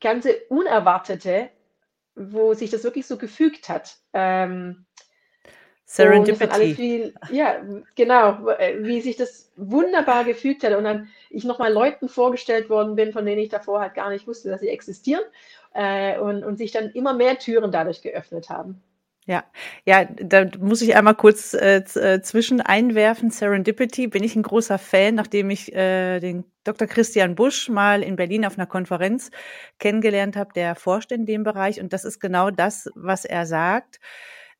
ganze 0.00 0.36
Unerwartete, 0.48 1.50
wo 2.20 2.54
sich 2.54 2.70
das 2.70 2.84
wirklich 2.84 3.06
so 3.06 3.16
gefügt 3.16 3.68
hat. 3.68 3.96
Ähm, 4.12 4.84
Serendipity. 5.84 6.74
Viel, 6.74 7.14
ja, 7.32 7.56
genau, 7.96 8.46
wie 8.78 9.00
sich 9.00 9.16
das 9.16 9.50
wunderbar 9.56 10.24
gefügt 10.24 10.62
hat 10.62 10.72
und 10.74 10.84
dann 10.84 11.08
ich 11.30 11.42
nochmal 11.42 11.72
Leuten 11.72 12.08
vorgestellt 12.08 12.70
worden 12.70 12.94
bin, 12.94 13.12
von 13.12 13.26
denen 13.26 13.40
ich 13.40 13.48
davor 13.48 13.80
halt 13.80 13.94
gar 13.94 14.08
nicht 14.10 14.28
wusste, 14.28 14.50
dass 14.50 14.60
sie 14.60 14.68
existieren 14.68 15.24
äh, 15.74 16.16
und, 16.18 16.44
und 16.44 16.58
sich 16.58 16.70
dann 16.70 16.90
immer 16.90 17.12
mehr 17.12 17.38
Türen 17.38 17.72
dadurch 17.72 18.02
geöffnet 18.02 18.50
haben. 18.50 18.80
Ja, 19.30 19.44
ja, 19.86 20.06
da 20.06 20.44
muss 20.58 20.82
ich 20.82 20.96
einmal 20.96 21.14
kurz 21.14 21.54
äh, 21.54 21.84
äh, 21.94 22.20
zwischen 22.20 22.60
einwerfen. 22.60 23.30
Serendipity 23.30 24.08
bin 24.08 24.24
ich 24.24 24.34
ein 24.34 24.42
großer 24.42 24.76
Fan, 24.76 25.14
nachdem 25.14 25.50
ich 25.50 25.72
äh, 25.72 26.18
den 26.18 26.46
Dr. 26.64 26.88
Christian 26.88 27.36
Busch 27.36 27.68
mal 27.68 28.02
in 28.02 28.16
Berlin 28.16 28.44
auf 28.44 28.58
einer 28.58 28.66
Konferenz 28.66 29.30
kennengelernt 29.78 30.34
habe, 30.34 30.50
der 30.56 30.74
forscht 30.74 31.12
in 31.12 31.26
dem 31.26 31.44
Bereich. 31.44 31.80
Und 31.80 31.92
das 31.92 32.04
ist 32.04 32.18
genau 32.18 32.50
das, 32.50 32.90
was 32.96 33.24
er 33.24 33.46
sagt. 33.46 34.00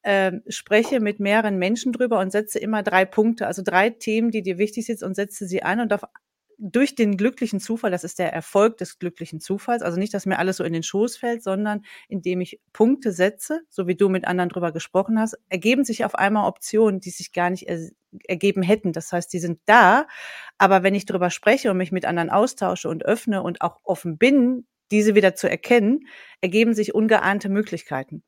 Ähm, 0.04 0.42
spreche 0.46 1.00
mit 1.00 1.18
mehreren 1.18 1.58
Menschen 1.58 1.90
drüber 1.90 2.20
und 2.20 2.30
setze 2.30 2.60
immer 2.60 2.84
drei 2.84 3.04
Punkte, 3.04 3.48
also 3.48 3.62
drei 3.64 3.90
Themen, 3.90 4.30
die 4.30 4.42
dir 4.42 4.56
wichtig 4.58 4.86
sind 4.86 5.02
und 5.02 5.16
setze 5.16 5.48
sie 5.48 5.64
an 5.64 5.80
und 5.80 5.92
auf 5.92 6.04
durch 6.60 6.94
den 6.94 7.16
glücklichen 7.16 7.58
Zufall, 7.58 7.90
das 7.90 8.04
ist 8.04 8.18
der 8.18 8.32
Erfolg 8.32 8.76
des 8.76 8.98
glücklichen 8.98 9.40
Zufalls, 9.40 9.82
also 9.82 9.98
nicht, 9.98 10.12
dass 10.12 10.26
mir 10.26 10.38
alles 10.38 10.58
so 10.58 10.64
in 10.64 10.74
den 10.74 10.82
Schoß 10.82 11.16
fällt, 11.16 11.42
sondern 11.42 11.82
indem 12.08 12.42
ich 12.42 12.60
Punkte 12.74 13.12
setze, 13.12 13.62
so 13.70 13.86
wie 13.86 13.96
du 13.96 14.10
mit 14.10 14.26
anderen 14.26 14.50
drüber 14.50 14.70
gesprochen 14.70 15.18
hast, 15.18 15.38
ergeben 15.48 15.84
sich 15.84 16.04
auf 16.04 16.14
einmal 16.14 16.46
Optionen, 16.46 17.00
die 17.00 17.10
sich 17.10 17.32
gar 17.32 17.48
nicht 17.50 17.66
er 17.68 17.78
ergeben 18.26 18.62
hätten. 18.62 18.92
Das 18.92 19.12
heißt, 19.12 19.32
die 19.32 19.38
sind 19.38 19.60
da, 19.66 20.06
aber 20.58 20.82
wenn 20.82 20.94
ich 20.94 21.06
drüber 21.06 21.30
spreche 21.30 21.70
und 21.70 21.76
mich 21.78 21.92
mit 21.92 22.04
anderen 22.04 22.28
austausche 22.28 22.88
und 22.88 23.04
öffne 23.06 23.42
und 23.42 23.62
auch 23.62 23.78
offen 23.84 24.18
bin, 24.18 24.66
diese 24.90 25.14
wieder 25.14 25.34
zu 25.36 25.48
erkennen, 25.48 26.00
ergeben 26.40 26.74
sich 26.74 26.94
ungeahnte 26.94 27.48
Möglichkeiten 27.48 28.22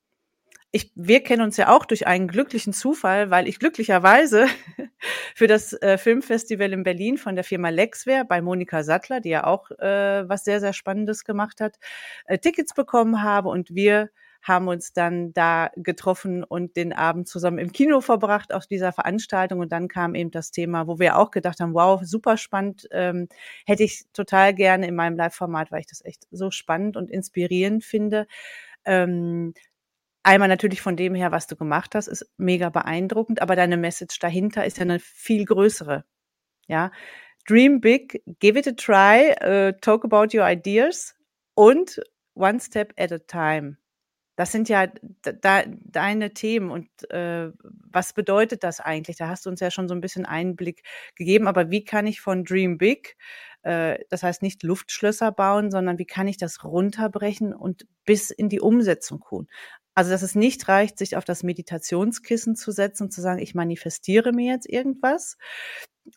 ich, 0.72 0.90
wir 0.94 1.22
kennen 1.22 1.42
uns 1.42 1.58
ja 1.58 1.68
auch 1.68 1.84
durch 1.84 2.06
einen 2.06 2.28
glücklichen 2.28 2.72
Zufall, 2.72 3.30
weil 3.30 3.46
ich 3.46 3.58
glücklicherweise 3.58 4.46
für 5.34 5.46
das 5.46 5.74
äh, 5.74 5.98
Filmfestival 5.98 6.72
in 6.72 6.82
Berlin 6.82 7.18
von 7.18 7.34
der 7.34 7.44
Firma 7.44 7.68
Lexware 7.68 8.24
bei 8.24 8.40
Monika 8.40 8.82
Sattler, 8.82 9.20
die 9.20 9.28
ja 9.28 9.44
auch 9.44 9.70
äh, 9.72 10.28
was 10.28 10.44
sehr, 10.44 10.60
sehr 10.60 10.72
Spannendes 10.72 11.24
gemacht 11.24 11.60
hat, 11.60 11.76
äh, 12.24 12.38
Tickets 12.38 12.72
bekommen 12.72 13.22
habe 13.22 13.50
und 13.50 13.74
wir 13.74 14.10
haben 14.40 14.66
uns 14.66 14.92
dann 14.92 15.32
da 15.34 15.70
getroffen 15.76 16.42
und 16.42 16.76
den 16.76 16.92
Abend 16.92 17.28
zusammen 17.28 17.58
im 17.58 17.70
Kino 17.70 18.00
verbracht 18.00 18.52
aus 18.52 18.66
dieser 18.66 18.92
Veranstaltung. 18.92 19.60
Und 19.60 19.70
dann 19.70 19.86
kam 19.86 20.16
eben 20.16 20.32
das 20.32 20.50
Thema, 20.50 20.88
wo 20.88 20.98
wir 20.98 21.16
auch 21.16 21.30
gedacht 21.30 21.60
haben, 21.60 21.74
wow, 21.74 22.00
super 22.02 22.36
spannend, 22.36 22.88
ähm, 22.90 23.28
hätte 23.66 23.84
ich 23.84 24.02
total 24.12 24.52
gerne 24.52 24.88
in 24.88 24.96
meinem 24.96 25.16
Live-Format, 25.16 25.70
weil 25.70 25.80
ich 25.80 25.86
das 25.86 26.04
echt 26.04 26.26
so 26.32 26.50
spannend 26.50 26.96
und 26.96 27.08
inspirierend 27.08 27.84
finde. 27.84 28.26
Ähm, 28.84 29.54
Einmal 30.24 30.48
natürlich 30.48 30.80
von 30.80 30.96
dem 30.96 31.14
her, 31.14 31.32
was 31.32 31.46
du 31.46 31.56
gemacht 31.56 31.94
hast, 31.94 32.06
ist 32.06 32.30
mega 32.36 32.68
beeindruckend, 32.70 33.42
aber 33.42 33.56
deine 33.56 33.76
Message 33.76 34.18
dahinter 34.20 34.64
ist 34.64 34.78
ja 34.78 34.82
eine 34.82 35.00
viel 35.00 35.44
größere. 35.44 36.04
Ja, 36.68 36.92
Dream 37.46 37.80
big, 37.80 38.22
give 38.38 38.58
it 38.58 38.68
a 38.68 38.72
try, 38.72 39.34
uh, 39.42 39.72
talk 39.80 40.04
about 40.04 40.36
your 40.36 40.48
ideas 40.48 41.14
und 41.54 42.00
one 42.34 42.60
step 42.60 42.92
at 42.96 43.10
a 43.10 43.18
time. 43.18 43.78
Das 44.36 44.52
sind 44.52 44.68
ja 44.68 44.86
da, 45.22 45.64
deine 45.66 46.32
Themen 46.32 46.70
und 46.70 46.88
äh, 47.10 47.50
was 47.90 48.14
bedeutet 48.14 48.64
das 48.64 48.80
eigentlich? 48.80 49.16
Da 49.18 49.28
hast 49.28 49.44
du 49.44 49.50
uns 49.50 49.60
ja 49.60 49.70
schon 49.70 49.88
so 49.88 49.94
ein 49.94 50.00
bisschen 50.00 50.24
Einblick 50.24 50.84
gegeben, 51.16 51.46
aber 51.46 51.70
wie 51.70 51.84
kann 51.84 52.06
ich 52.06 52.20
von 52.20 52.44
Dream 52.44 52.78
Big, 52.78 53.16
äh, 53.62 53.98
das 54.08 54.22
heißt 54.22 54.40
nicht 54.40 54.62
Luftschlösser 54.62 55.32
bauen, 55.32 55.70
sondern 55.70 55.98
wie 55.98 56.06
kann 56.06 56.28
ich 56.28 56.38
das 56.38 56.64
runterbrechen 56.64 57.52
und 57.52 57.86
bis 58.06 58.30
in 58.30 58.48
die 58.48 58.60
Umsetzung 58.60 59.20
tun? 59.28 59.48
Also, 59.94 60.10
dass 60.10 60.22
es 60.22 60.34
nicht 60.34 60.68
reicht, 60.68 60.98
sich 60.98 61.16
auf 61.16 61.24
das 61.24 61.42
Meditationskissen 61.42 62.56
zu 62.56 62.72
setzen 62.72 63.04
und 63.04 63.10
zu 63.12 63.20
sagen, 63.20 63.40
ich 63.40 63.54
manifestiere 63.54 64.32
mir 64.32 64.52
jetzt 64.52 64.68
irgendwas, 64.68 65.36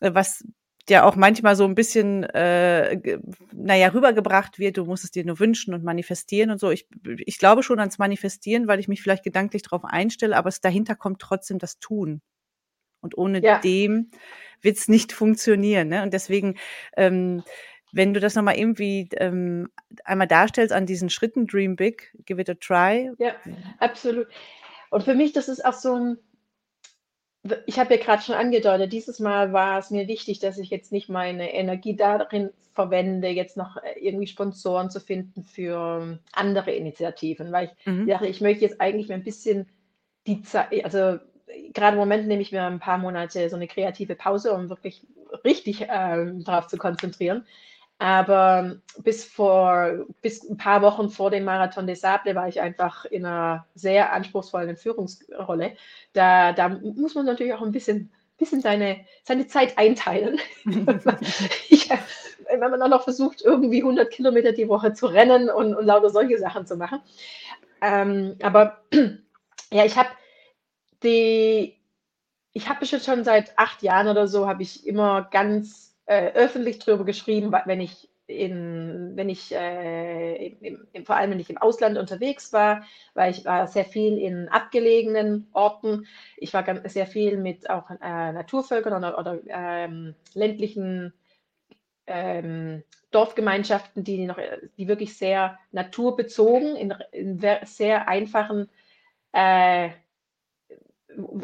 äh, 0.00 0.14
was 0.14 0.44
ja 0.88 1.04
auch 1.04 1.16
manchmal 1.16 1.56
so 1.56 1.64
ein 1.64 1.74
bisschen, 1.74 2.24
äh, 2.24 3.18
naja, 3.52 3.88
rübergebracht 3.88 4.58
wird, 4.58 4.76
du 4.76 4.84
musst 4.84 5.04
es 5.04 5.10
dir 5.10 5.24
nur 5.24 5.40
wünschen 5.40 5.74
und 5.74 5.82
manifestieren 5.82 6.50
und 6.50 6.58
so. 6.58 6.70
Ich, 6.70 6.86
ich 7.18 7.38
glaube 7.38 7.62
schon 7.62 7.80
ans 7.80 7.98
Manifestieren, 7.98 8.68
weil 8.68 8.78
ich 8.78 8.88
mich 8.88 9.02
vielleicht 9.02 9.24
gedanklich 9.24 9.62
darauf 9.62 9.84
einstelle, 9.84 10.36
aber 10.36 10.48
es 10.48 10.60
dahinter 10.60 10.94
kommt 10.94 11.20
trotzdem 11.20 11.58
das 11.58 11.78
Tun. 11.78 12.22
Und 13.00 13.18
ohne 13.18 13.42
ja. 13.42 13.58
dem 13.58 14.10
wird 14.62 14.78
es 14.78 14.88
nicht 14.88 15.12
funktionieren. 15.12 15.88
Ne? 15.88 16.02
Und 16.02 16.12
deswegen 16.12 16.56
ähm, 16.96 17.42
wenn 17.96 18.12
du 18.12 18.20
das 18.20 18.34
nochmal 18.34 18.58
irgendwie 18.58 19.08
ähm, 19.16 19.70
einmal 20.04 20.26
darstellst 20.26 20.72
an 20.72 20.84
diesen 20.84 21.08
Schritten, 21.08 21.46
Dream 21.46 21.76
Big, 21.76 22.14
Give 22.26 22.40
it 22.40 22.50
a 22.50 22.54
try. 22.54 23.10
Ja, 23.18 23.34
absolut. 23.78 24.26
Und 24.90 25.02
für 25.02 25.14
mich, 25.14 25.32
das 25.32 25.48
ist 25.48 25.64
auch 25.64 25.72
so 25.72 25.94
ein, 25.94 26.18
ich 27.64 27.78
habe 27.78 27.94
ja 27.94 28.02
gerade 28.02 28.22
schon 28.22 28.34
angedeutet, 28.34 28.92
dieses 28.92 29.18
Mal 29.18 29.52
war 29.52 29.78
es 29.78 29.90
mir 29.90 30.08
wichtig, 30.08 30.40
dass 30.40 30.58
ich 30.58 30.68
jetzt 30.68 30.92
nicht 30.92 31.08
meine 31.08 31.54
Energie 31.54 31.96
darin 31.96 32.50
verwende, 32.74 33.28
jetzt 33.28 33.56
noch 33.56 33.78
äh, 33.78 33.98
irgendwie 33.98 34.26
Sponsoren 34.26 34.90
zu 34.90 35.00
finden 35.00 35.44
für 35.44 36.18
andere 36.32 36.72
Initiativen, 36.72 37.50
weil 37.50 37.72
ich 37.78 37.86
mhm. 37.86 38.06
dachte, 38.06 38.26
ich 38.26 38.42
möchte 38.42 38.64
jetzt 38.64 38.80
eigentlich 38.80 39.10
ein 39.10 39.24
bisschen 39.24 39.68
die 40.26 40.42
Zeit, 40.42 40.84
also 40.84 41.18
gerade 41.72 41.94
im 41.94 42.00
Moment 42.00 42.26
nehme 42.26 42.42
ich 42.42 42.52
mir 42.52 42.64
ein 42.64 42.80
paar 42.80 42.98
Monate 42.98 43.48
so 43.48 43.56
eine 43.56 43.68
kreative 43.68 44.16
Pause, 44.16 44.52
um 44.52 44.68
wirklich 44.68 45.06
richtig 45.44 45.86
ähm, 45.88 46.44
darauf 46.44 46.66
zu 46.66 46.76
konzentrieren. 46.76 47.46
Aber 47.98 48.76
bis 48.98 49.24
vor, 49.24 50.06
bis 50.20 50.42
ein 50.48 50.58
paar 50.58 50.82
Wochen 50.82 51.08
vor 51.08 51.30
dem 51.30 51.44
Marathon 51.44 51.86
des 51.86 52.02
Sable 52.02 52.34
war 52.34 52.46
ich 52.46 52.60
einfach 52.60 53.06
in 53.06 53.24
einer 53.24 53.66
sehr 53.74 54.12
anspruchsvollen 54.12 54.76
Führungsrolle. 54.76 55.76
Da, 56.12 56.52
da 56.52 56.68
muss 56.68 57.14
man 57.14 57.24
natürlich 57.24 57.54
auch 57.54 57.62
ein 57.62 57.72
bisschen, 57.72 58.12
bisschen 58.36 58.60
seine, 58.60 59.06
seine 59.24 59.46
Zeit 59.46 59.78
einteilen. 59.78 60.38
ich, 61.70 61.88
wenn 61.88 62.70
man 62.70 62.80
dann 62.80 62.90
noch 62.90 63.04
versucht, 63.04 63.40
irgendwie 63.40 63.80
100 63.82 64.10
Kilometer 64.10 64.52
die 64.52 64.68
Woche 64.68 64.92
zu 64.92 65.06
rennen 65.06 65.48
und, 65.48 65.74
und 65.74 65.86
lauter 65.86 66.10
solche 66.10 66.38
Sachen 66.38 66.66
zu 66.66 66.76
machen. 66.76 67.00
Ähm, 67.80 68.36
aber 68.42 68.82
ja, 69.70 69.86
ich 69.86 69.96
habe 69.96 70.10
die, 71.02 71.78
ich 72.52 72.68
habe 72.68 72.84
schon 72.84 73.24
seit 73.24 73.58
acht 73.58 73.82
Jahren 73.82 74.08
oder 74.08 74.28
so, 74.28 74.46
habe 74.46 74.62
ich 74.62 74.86
immer 74.86 75.28
ganz 75.30 75.85
äh, 76.06 76.32
öffentlich 76.32 76.78
darüber 76.78 77.04
geschrieben, 77.04 77.52
wenn 77.64 77.80
ich 77.80 78.08
in, 78.28 79.12
wenn 79.14 79.28
ich 79.28 79.54
äh, 79.54 80.48
im, 80.48 80.86
im, 80.92 81.06
vor 81.06 81.16
allem 81.16 81.30
wenn 81.30 81.40
ich 81.40 81.50
im 81.50 81.58
Ausland 81.58 81.96
unterwegs 81.96 82.52
war, 82.52 82.84
weil 83.14 83.30
ich 83.30 83.44
war 83.44 83.68
sehr 83.68 83.84
viel 83.84 84.18
in 84.18 84.48
abgelegenen 84.48 85.46
Orten. 85.52 86.06
Ich 86.36 86.52
war 86.52 86.64
ganz, 86.64 86.92
sehr 86.92 87.06
viel 87.06 87.36
mit 87.36 87.70
auch 87.70 87.88
äh, 87.90 88.32
Naturvölkern 88.32 88.94
oder, 88.94 89.18
oder 89.18 89.38
ähm, 89.46 90.14
ländlichen 90.34 91.12
ähm, 92.08 92.82
Dorfgemeinschaften, 93.12 94.02
die 94.02 94.26
noch, 94.26 94.38
die 94.76 94.88
wirklich 94.88 95.16
sehr 95.16 95.58
naturbezogen 95.70 96.74
in, 96.76 96.94
in 97.12 97.38
sehr 97.64 98.08
einfachen 98.08 98.68
äh, 99.32 99.90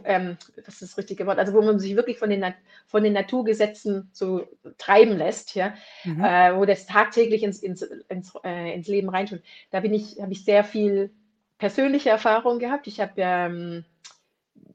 ähm, 0.04 0.36
was 0.64 0.74
ist 0.74 0.82
das 0.82 0.98
richtige 0.98 1.26
Wort, 1.26 1.38
also 1.38 1.52
wo 1.52 1.62
man 1.62 1.78
sich 1.78 1.96
wirklich 1.96 2.18
von 2.18 2.30
den, 2.30 2.44
von 2.86 3.02
den 3.02 3.12
Naturgesetzen 3.12 4.10
so 4.12 4.46
treiben 4.78 5.16
lässt, 5.16 5.54
ja, 5.54 5.74
mhm. 6.04 6.22
äh, 6.22 6.56
wo 6.56 6.64
das 6.64 6.86
tagtäglich 6.86 7.42
ins, 7.42 7.62
ins, 7.62 7.82
ins, 7.82 8.32
äh, 8.44 8.74
ins 8.74 8.88
Leben 8.88 9.08
reinschaut. 9.08 9.40
Da 9.70 9.80
bin 9.80 9.94
ich, 9.94 10.20
habe 10.20 10.32
ich 10.32 10.44
sehr 10.44 10.64
viel 10.64 11.10
persönliche 11.58 12.10
Erfahrung 12.10 12.58
gehabt. 12.58 12.86
Ich 12.86 13.00
habe 13.00 13.12
ähm, 13.16 13.84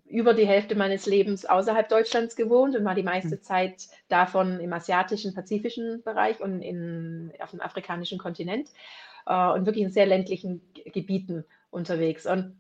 über 0.06 0.34
die 0.34 0.48
Hälfte 0.48 0.76
meines 0.76 1.06
Lebens 1.06 1.46
außerhalb 1.46 1.90
Deutschlands 1.90 2.36
gewohnt 2.36 2.76
und 2.76 2.86
war 2.86 2.96
die 2.96 3.04
meiste 3.04 3.36
mhm. 3.36 3.42
Zeit 3.42 3.88
davon 4.08 4.60
im 4.60 4.72
asiatischen, 4.74 5.34
pazifischen 5.34 6.02
Bereich 6.04 6.40
und 6.40 6.62
in, 6.62 7.34
auf 7.40 7.52
dem 7.52 7.62
afrikanischen 7.62 8.18
Kontinent 8.18 8.70
äh, 9.26 9.50
und 9.52 9.66
wirklich 9.66 9.84
in 9.84 9.92
sehr 9.92 10.06
ländlichen 10.06 10.62
Gebieten 10.94 11.44
unterwegs. 11.70 12.26
Und 12.26 12.56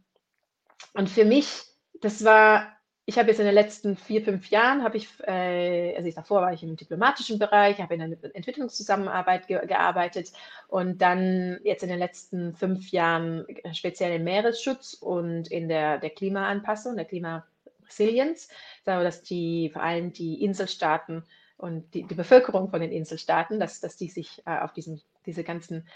und 0.93 1.09
für 1.09 1.25
mich, 1.25 1.63
das 2.01 2.23
war 2.23 2.77
ich 3.09 3.17
habe 3.17 3.29
jetzt 3.29 3.39
in 3.39 3.45
den 3.45 3.55
letzten 3.55 3.95
vier, 3.95 4.21
fünf 4.21 4.49
Jahren, 4.49 4.83
habe 4.83 4.97
ich, 4.97 5.07
äh, 5.25 5.95
also 5.95 6.09
ich, 6.09 6.15
davor 6.15 6.41
war 6.41 6.51
ich 6.51 6.61
im 6.61 6.75
diplomatischen 6.75 7.39
Bereich, 7.39 7.79
habe 7.79 7.93
in 7.93 8.01
der 8.01 8.35
Entwicklungszusammenarbeit 8.35 9.47
ge 9.47 9.65
gearbeitet 9.65 10.33
und 10.67 11.01
dann 11.01 11.57
jetzt 11.63 11.83
in 11.83 11.89
den 11.89 11.99
letzten 11.99 12.53
fünf 12.53 12.91
Jahren 12.91 13.47
speziell 13.71 14.13
im 14.17 14.25
Meeresschutz 14.25 14.93
und 14.93 15.49
in 15.49 15.69
der, 15.69 15.99
der 15.99 16.09
Klimaanpassung, 16.09 16.97
der 16.97 17.05
Klimaresilienz, 17.05 18.49
also 18.83 19.03
dass 19.05 19.23
die 19.23 19.69
vor 19.71 19.83
allem 19.83 20.11
die 20.11 20.43
Inselstaaten 20.43 21.23
und 21.55 21.93
die, 21.93 22.03
die 22.03 22.15
Bevölkerung 22.15 22.69
von 22.69 22.81
den 22.81 22.91
Inselstaaten, 22.91 23.57
dass, 23.57 23.79
dass 23.79 23.95
die 23.95 24.09
sich 24.09 24.43
äh, 24.45 24.59
auf 24.59 24.73
diesen, 24.73 25.01
diese 25.25 25.45
ganzen 25.45 25.87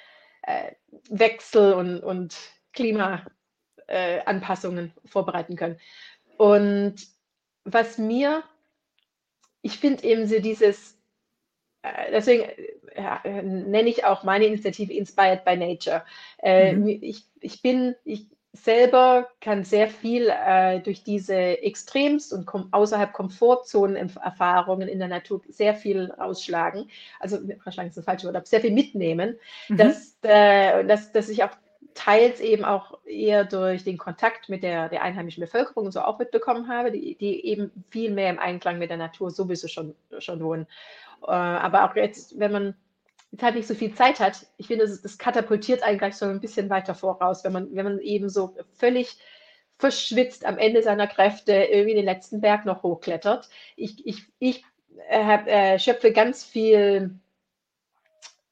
äh, 0.44 0.72
Wechsel 1.10 1.74
und, 1.74 2.00
und 2.00 2.38
Klimaanpassungen 2.72 3.41
äh, 3.92 4.90
vorbereiten 5.06 5.56
können. 5.56 5.78
Und 6.38 6.96
was 7.64 7.98
mir, 7.98 8.44
ich 9.62 9.78
finde 9.78 10.04
eben 10.04 10.28
so 10.28 10.40
dieses, 10.40 10.98
äh, 11.84 12.12
deswegen 12.12 12.50
ja, 12.96 13.22
nenne 13.24 13.90
ich 13.90 14.06
auch 14.06 14.24
meine 14.24 14.46
Initiative 14.46 14.94
Inspired 14.94 15.46
by 15.46 15.56
Nature. 15.56 16.04
Äh, 16.42 16.74
mhm. 16.74 16.88
ich, 16.88 17.26
ich 17.40 17.62
bin, 17.62 17.96
ich 18.04 18.28
selber 18.54 19.30
kann 19.40 19.64
sehr 19.64 19.88
viel 19.88 20.30
äh, 20.30 20.82
durch 20.82 21.04
diese 21.04 21.36
Extremst 21.36 22.34
und 22.34 22.46
kom 22.46 22.68
außerhalb 22.72 23.14
Komfortzonen-Erfahrungen 23.14 24.90
in 24.90 25.00
der 25.00 25.08
Natur 25.08 25.42
sehr 25.48 25.74
viel 25.74 26.12
ausschlagen. 26.18 26.90
Also, 27.20 27.38
wahrscheinlich 27.64 27.92
ist 27.92 27.98
das 27.98 28.06
falsche 28.06 28.28
Wort, 28.28 28.36
aber 28.36 28.46
sehr 28.46 28.62
viel 28.62 28.74
mitnehmen, 28.74 29.38
mhm. 29.70 29.78
dass, 29.78 30.18
äh, 30.24 30.84
dass, 30.86 31.12
dass 31.14 31.30
ich 31.30 31.44
auch 31.44 31.52
teils 31.94 32.40
eben 32.40 32.66
auch 32.66 33.00
eher 33.06 33.46
durch 33.46 33.84
den 33.84 33.98
Kontakt 33.98 34.50
mit 34.50 34.64
der, 34.64 34.90
der 34.90 35.02
einheimischen 35.02 35.42
Bevölkerung 35.42 35.86
und 35.86 35.92
so 35.92 36.02
auch 36.02 36.20
mitbekommen 36.20 36.68
habe, 36.68 36.92
die, 36.92 37.16
die 37.16 37.46
eben 37.46 37.72
viel 37.90 38.12
mehr 38.12 38.30
im 38.30 38.40
Einklang 38.40 38.80
mit 38.80 38.90
der 38.90 38.98
Natur 38.98 39.32
sowieso 39.32 39.68
schon, 39.68 39.96
schon 40.20 40.44
wohnen. 40.44 40.68
Äh, 41.24 41.32
aber 41.32 41.86
auch 41.90 41.96
jetzt, 41.96 42.40
wenn 42.40 42.52
man 42.52 42.76
jetzt 43.32 43.44
halt 43.44 43.56
nicht 43.56 43.68
so 43.68 43.76
viel 43.76 43.94
Zeit 43.94 44.20
hat, 44.20 44.46
ich 44.58 44.68
finde, 44.68 44.86
das, 44.86 45.02
das 45.02 45.18
katapultiert 45.18 45.84
eigentlich 45.84 46.16
so 46.16 46.26
ein 46.26 46.42
bisschen 46.42 46.70
weiter 46.70 46.96
voraus, 46.96 47.44
wenn 47.44 47.54
man, 47.54 47.76
wenn 47.76 47.86
man 47.86 48.00
eben 48.00 48.30
so 48.30 48.56
völlig 48.74 49.18
verschwitzt 49.78 50.46
am 50.46 50.58
Ende 50.58 50.84
seiner 50.84 51.08
Kräfte 51.08 51.54
irgendwie 51.54 51.96
den 51.96 52.06
letzten 52.06 52.42
Berg 52.42 52.66
noch 52.66 52.84
hochklettert. 52.84 53.50
Ich, 53.76 54.06
ich, 54.06 54.26
ich 54.40 54.64
äh, 55.10 55.74
äh, 55.74 55.80
schöpfe 55.80 56.12
ganz 56.12 56.44
viel 56.44 57.16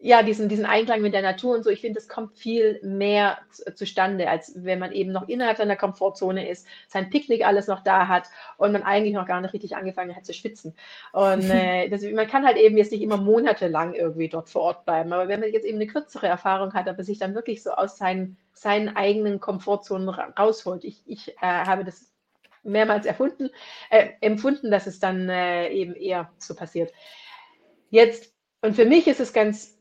ja, 0.01 0.23
diesen, 0.23 0.47
diesen 0.47 0.65
Einklang 0.65 1.01
mit 1.01 1.13
der 1.13 1.21
Natur 1.21 1.55
und 1.55 1.63
so, 1.63 1.69
ich 1.69 1.81
finde, 1.81 1.99
es 1.99 2.07
kommt 2.07 2.37
viel 2.37 2.79
mehr 2.83 3.37
zustande, 3.75 4.29
als 4.29 4.53
wenn 4.55 4.79
man 4.79 4.93
eben 4.93 5.11
noch 5.11 5.27
innerhalb 5.27 5.57
seiner 5.57 5.75
Komfortzone 5.75 6.49
ist, 6.49 6.65
sein 6.87 7.09
Picknick 7.09 7.45
alles 7.45 7.67
noch 7.67 7.83
da 7.83 8.07
hat 8.07 8.29
und 8.55 8.71
man 8.71 8.83
eigentlich 8.83 9.13
noch 9.13 9.27
gar 9.27 9.41
nicht 9.41 9.53
richtig 9.53 9.75
angefangen 9.75 10.15
hat 10.15 10.25
zu 10.25 10.33
schwitzen. 10.33 10.73
Und 11.11 11.49
äh, 11.49 11.89
das, 11.89 12.03
man 12.03 12.27
kann 12.27 12.45
halt 12.45 12.55
eben 12.55 12.77
jetzt 12.77 12.93
nicht 12.93 13.01
immer 13.01 13.17
monatelang 13.17 13.93
irgendwie 13.93 14.29
dort 14.29 14.47
vor 14.49 14.61
Ort 14.61 14.85
bleiben. 14.85 15.11
Aber 15.11 15.27
wenn 15.27 15.41
man 15.41 15.51
jetzt 15.51 15.65
eben 15.65 15.77
eine 15.77 15.87
kürzere 15.87 16.27
Erfahrung 16.27 16.73
hat, 16.73 16.87
aber 16.87 17.03
sich 17.03 17.19
dann 17.19 17.35
wirklich 17.35 17.61
so 17.61 17.71
aus 17.71 17.97
seinen, 17.97 18.37
seinen 18.53 18.95
eigenen 18.95 19.41
Komfortzonen 19.41 20.07
rausholt. 20.07 20.85
Ich, 20.85 21.03
ich 21.07 21.35
äh, 21.41 21.65
habe 21.65 21.83
das 21.83 22.09
mehrmals 22.63 23.05
erfunden, 23.05 23.49
äh, 23.89 24.11
empfunden, 24.21 24.71
dass 24.71 24.87
es 24.87 24.99
dann 25.01 25.27
äh, 25.27 25.67
eben 25.69 25.93
eher 25.95 26.31
so 26.37 26.55
passiert. 26.55 26.93
Jetzt, 27.89 28.33
und 28.61 28.77
für 28.77 28.85
mich 28.85 29.07
ist 29.07 29.19
es 29.19 29.33
ganz 29.33 29.78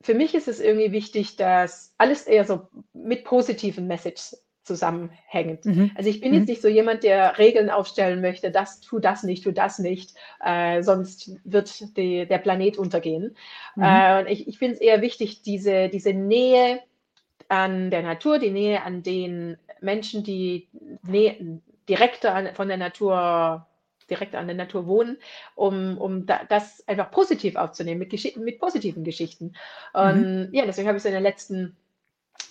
für 0.00 0.14
mich 0.14 0.34
ist 0.34 0.48
es 0.48 0.60
irgendwie 0.60 0.92
wichtig, 0.92 1.36
dass 1.36 1.94
alles 1.98 2.26
eher 2.26 2.44
so 2.44 2.68
mit 2.92 3.24
positiven 3.24 3.86
Messages 3.86 4.44
zusammenhängt. 4.62 5.64
Mhm. 5.64 5.90
Also 5.96 6.10
ich 6.10 6.20
bin 6.20 6.30
mhm. 6.32 6.38
jetzt 6.38 6.48
nicht 6.48 6.62
so 6.62 6.68
jemand, 6.68 7.02
der 7.02 7.38
Regeln 7.38 7.70
aufstellen 7.70 8.20
möchte, 8.20 8.50
das 8.50 8.80
tu 8.80 8.98
das 8.98 9.22
nicht, 9.22 9.42
tu 9.42 9.50
das 9.50 9.78
nicht, 9.78 10.14
äh, 10.44 10.82
sonst 10.82 11.32
wird 11.44 11.96
die, 11.96 12.26
der 12.26 12.38
Planet 12.38 12.76
untergehen. 12.76 13.34
Mhm. 13.74 13.82
Äh, 13.82 14.32
ich 14.32 14.46
ich 14.46 14.58
finde 14.58 14.74
es 14.74 14.80
eher 14.80 15.00
wichtig, 15.00 15.42
diese, 15.42 15.88
diese 15.88 16.12
Nähe 16.12 16.80
an 17.48 17.90
der 17.90 18.02
Natur, 18.02 18.38
die 18.38 18.50
Nähe 18.50 18.82
an 18.82 19.02
den 19.02 19.56
Menschen, 19.80 20.22
die 20.22 20.68
Nähe, 21.02 21.60
direkter 21.88 22.52
von 22.54 22.68
der 22.68 22.76
Natur 22.76 23.66
direkt 24.10 24.34
an 24.34 24.46
der 24.46 24.56
Natur 24.56 24.86
wohnen, 24.86 25.18
um, 25.54 25.98
um 25.98 26.26
da, 26.26 26.40
das 26.48 26.86
einfach 26.88 27.10
positiv 27.10 27.56
aufzunehmen, 27.56 27.98
mit, 27.98 28.36
mit 28.36 28.58
positiven 28.58 29.04
Geschichten. 29.04 29.54
Und 29.92 30.48
mhm. 30.48 30.54
ja, 30.54 30.66
deswegen 30.66 30.88
habe 30.88 30.96
ich 30.96 31.02
so 31.02 31.08
in 31.08 31.14
den 31.14 31.22
letzten 31.22 31.76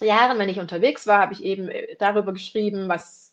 Jahren, 0.01 0.37
wenn 0.39 0.49
ich 0.49 0.59
unterwegs 0.59 1.07
war, 1.07 1.19
habe 1.19 1.33
ich 1.33 1.43
eben 1.43 1.69
äh, 1.69 1.95
darüber 1.97 2.33
geschrieben, 2.33 2.87
was 2.89 3.27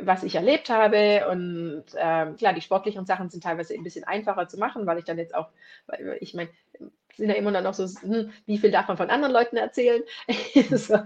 was 0.00 0.22
ich 0.22 0.34
erlebt 0.34 0.70
habe. 0.70 1.26
Und 1.30 1.84
ähm, 1.96 2.36
klar, 2.36 2.52
die 2.52 2.60
sportlichen 2.60 3.06
Sachen 3.06 3.30
sind 3.30 3.42
teilweise 3.42 3.74
ein 3.74 3.82
bisschen 3.82 4.04
einfacher 4.04 4.48
zu 4.48 4.58
machen, 4.58 4.86
weil 4.86 4.98
ich 4.98 5.04
dann 5.04 5.18
jetzt 5.18 5.34
auch, 5.34 5.48
ich 6.20 6.34
meine, 6.34 6.50
sind 7.16 7.30
ja 7.30 7.34
immer 7.34 7.52
dann 7.52 7.64
noch 7.64 7.74
so, 7.74 7.84
hm, 8.00 8.32
wie 8.46 8.58
viel 8.58 8.70
darf 8.70 8.88
man 8.88 8.96
von 8.96 9.10
anderen 9.10 9.32
Leuten 9.32 9.56
erzählen? 9.56 10.02
so, 10.70 10.98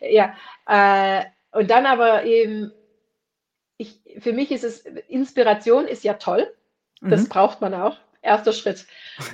ja, 0.00 0.34
äh, 0.66 1.24
und 1.52 1.70
dann 1.70 1.86
aber 1.86 2.24
eben 2.24 2.72
ich, 3.76 4.00
für 4.18 4.32
mich 4.32 4.50
ist 4.50 4.64
es, 4.64 4.80
Inspiration 5.08 5.86
ist 5.86 6.04
ja 6.04 6.14
toll. 6.14 6.52
Das 7.00 7.24
mhm. 7.24 7.28
braucht 7.28 7.60
man 7.60 7.74
auch. 7.74 7.96
Erster 8.22 8.52
Schritt. 8.52 8.86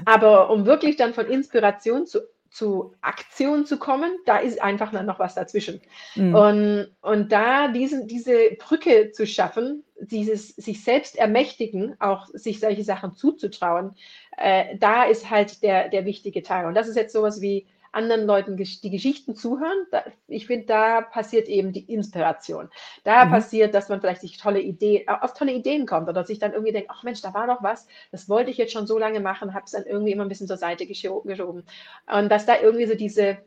Aber 0.07 0.51
um 0.51 0.65
wirklich 0.65 0.97
dann 0.97 1.13
von 1.13 1.27
Inspiration 1.27 2.07
zu, 2.07 2.21
zu 2.51 2.95
Aktion 3.03 3.67
zu 3.67 3.79
kommen, 3.79 4.11
da 4.25 4.39
ist 4.39 4.63
einfach 4.63 4.93
noch 4.93 5.19
was 5.19 5.35
dazwischen. 5.35 5.83
Mhm. 6.15 6.35
Und, 6.35 6.97
und 7.03 7.31
da 7.31 7.69
diesen, 7.69 8.07
diese 8.07 8.53
Brücke 8.59 9.13
zu 9.13 9.27
schaffen, 9.27 9.85
dieses 10.01 10.49
sich 10.49 10.83
selbst 10.83 11.17
ermächtigen, 11.17 12.01
auch 12.01 12.27
sich 12.33 12.61
solche 12.61 12.85
Sachen 12.85 13.15
zuzutrauen, 13.15 13.95
äh, 14.39 14.77
da 14.79 15.05
ist 15.05 15.29
halt 15.29 15.63
der, 15.63 15.91
der 15.91 16.07
wichtige 16.07 16.43
Teil. 16.43 16.67
Und 16.67 16.75
das 16.75 16.89
ist 16.89 16.97
jetzt 16.97 17.13
sowas 17.13 17.43
wie, 17.43 17.67
anderen 17.93 18.27
Leuten 18.27 18.57
die 18.57 18.91
Geschichten 18.91 19.35
zuhören. 19.35 19.87
Ich 20.27 20.47
finde, 20.47 20.67
da 20.67 21.01
passiert 21.01 21.49
eben 21.49 21.73
die 21.73 21.93
Inspiration. 21.93 22.69
Da 23.05 23.25
mhm. 23.25 23.31
passiert, 23.31 23.75
dass 23.75 23.89
man 23.89 24.01
vielleicht 24.01 24.21
sich 24.21 24.39
tolle 24.39 24.61
Ideen, 24.61 25.09
auf 25.09 25.35
tolle 25.35 25.53
Ideen 25.53 25.87
kommt 25.87 26.09
oder 26.09 26.25
sich 26.25 26.39
dann 26.39 26.53
irgendwie 26.53 26.73
denkt, 26.73 26.91
ach 26.93 27.03
Mensch, 27.03 27.23
da 27.23 27.35
war 27.35 27.47
doch 27.47 27.63
was, 27.63 27.87
das 28.13 28.29
wollte 28.29 28.51
ich 28.51 28.57
jetzt 28.57 28.73
schon 28.73 28.87
so 28.87 28.99
lange 28.99 29.21
machen, 29.21 29.55
habe 29.55 29.65
es 29.65 29.73
dann 29.73 29.87
irgendwie 29.87 30.13
immer 30.13 30.25
ein 30.25 30.29
bisschen 30.29 30.49
zur 30.49 30.57
Seite 30.57 30.87
geschoben. 30.87 31.65
Und 32.07 32.29
dass 32.29 32.47
da 32.47 32.61
irgendwie 32.61 32.87
so 32.87 32.95
diese, 32.95 33.39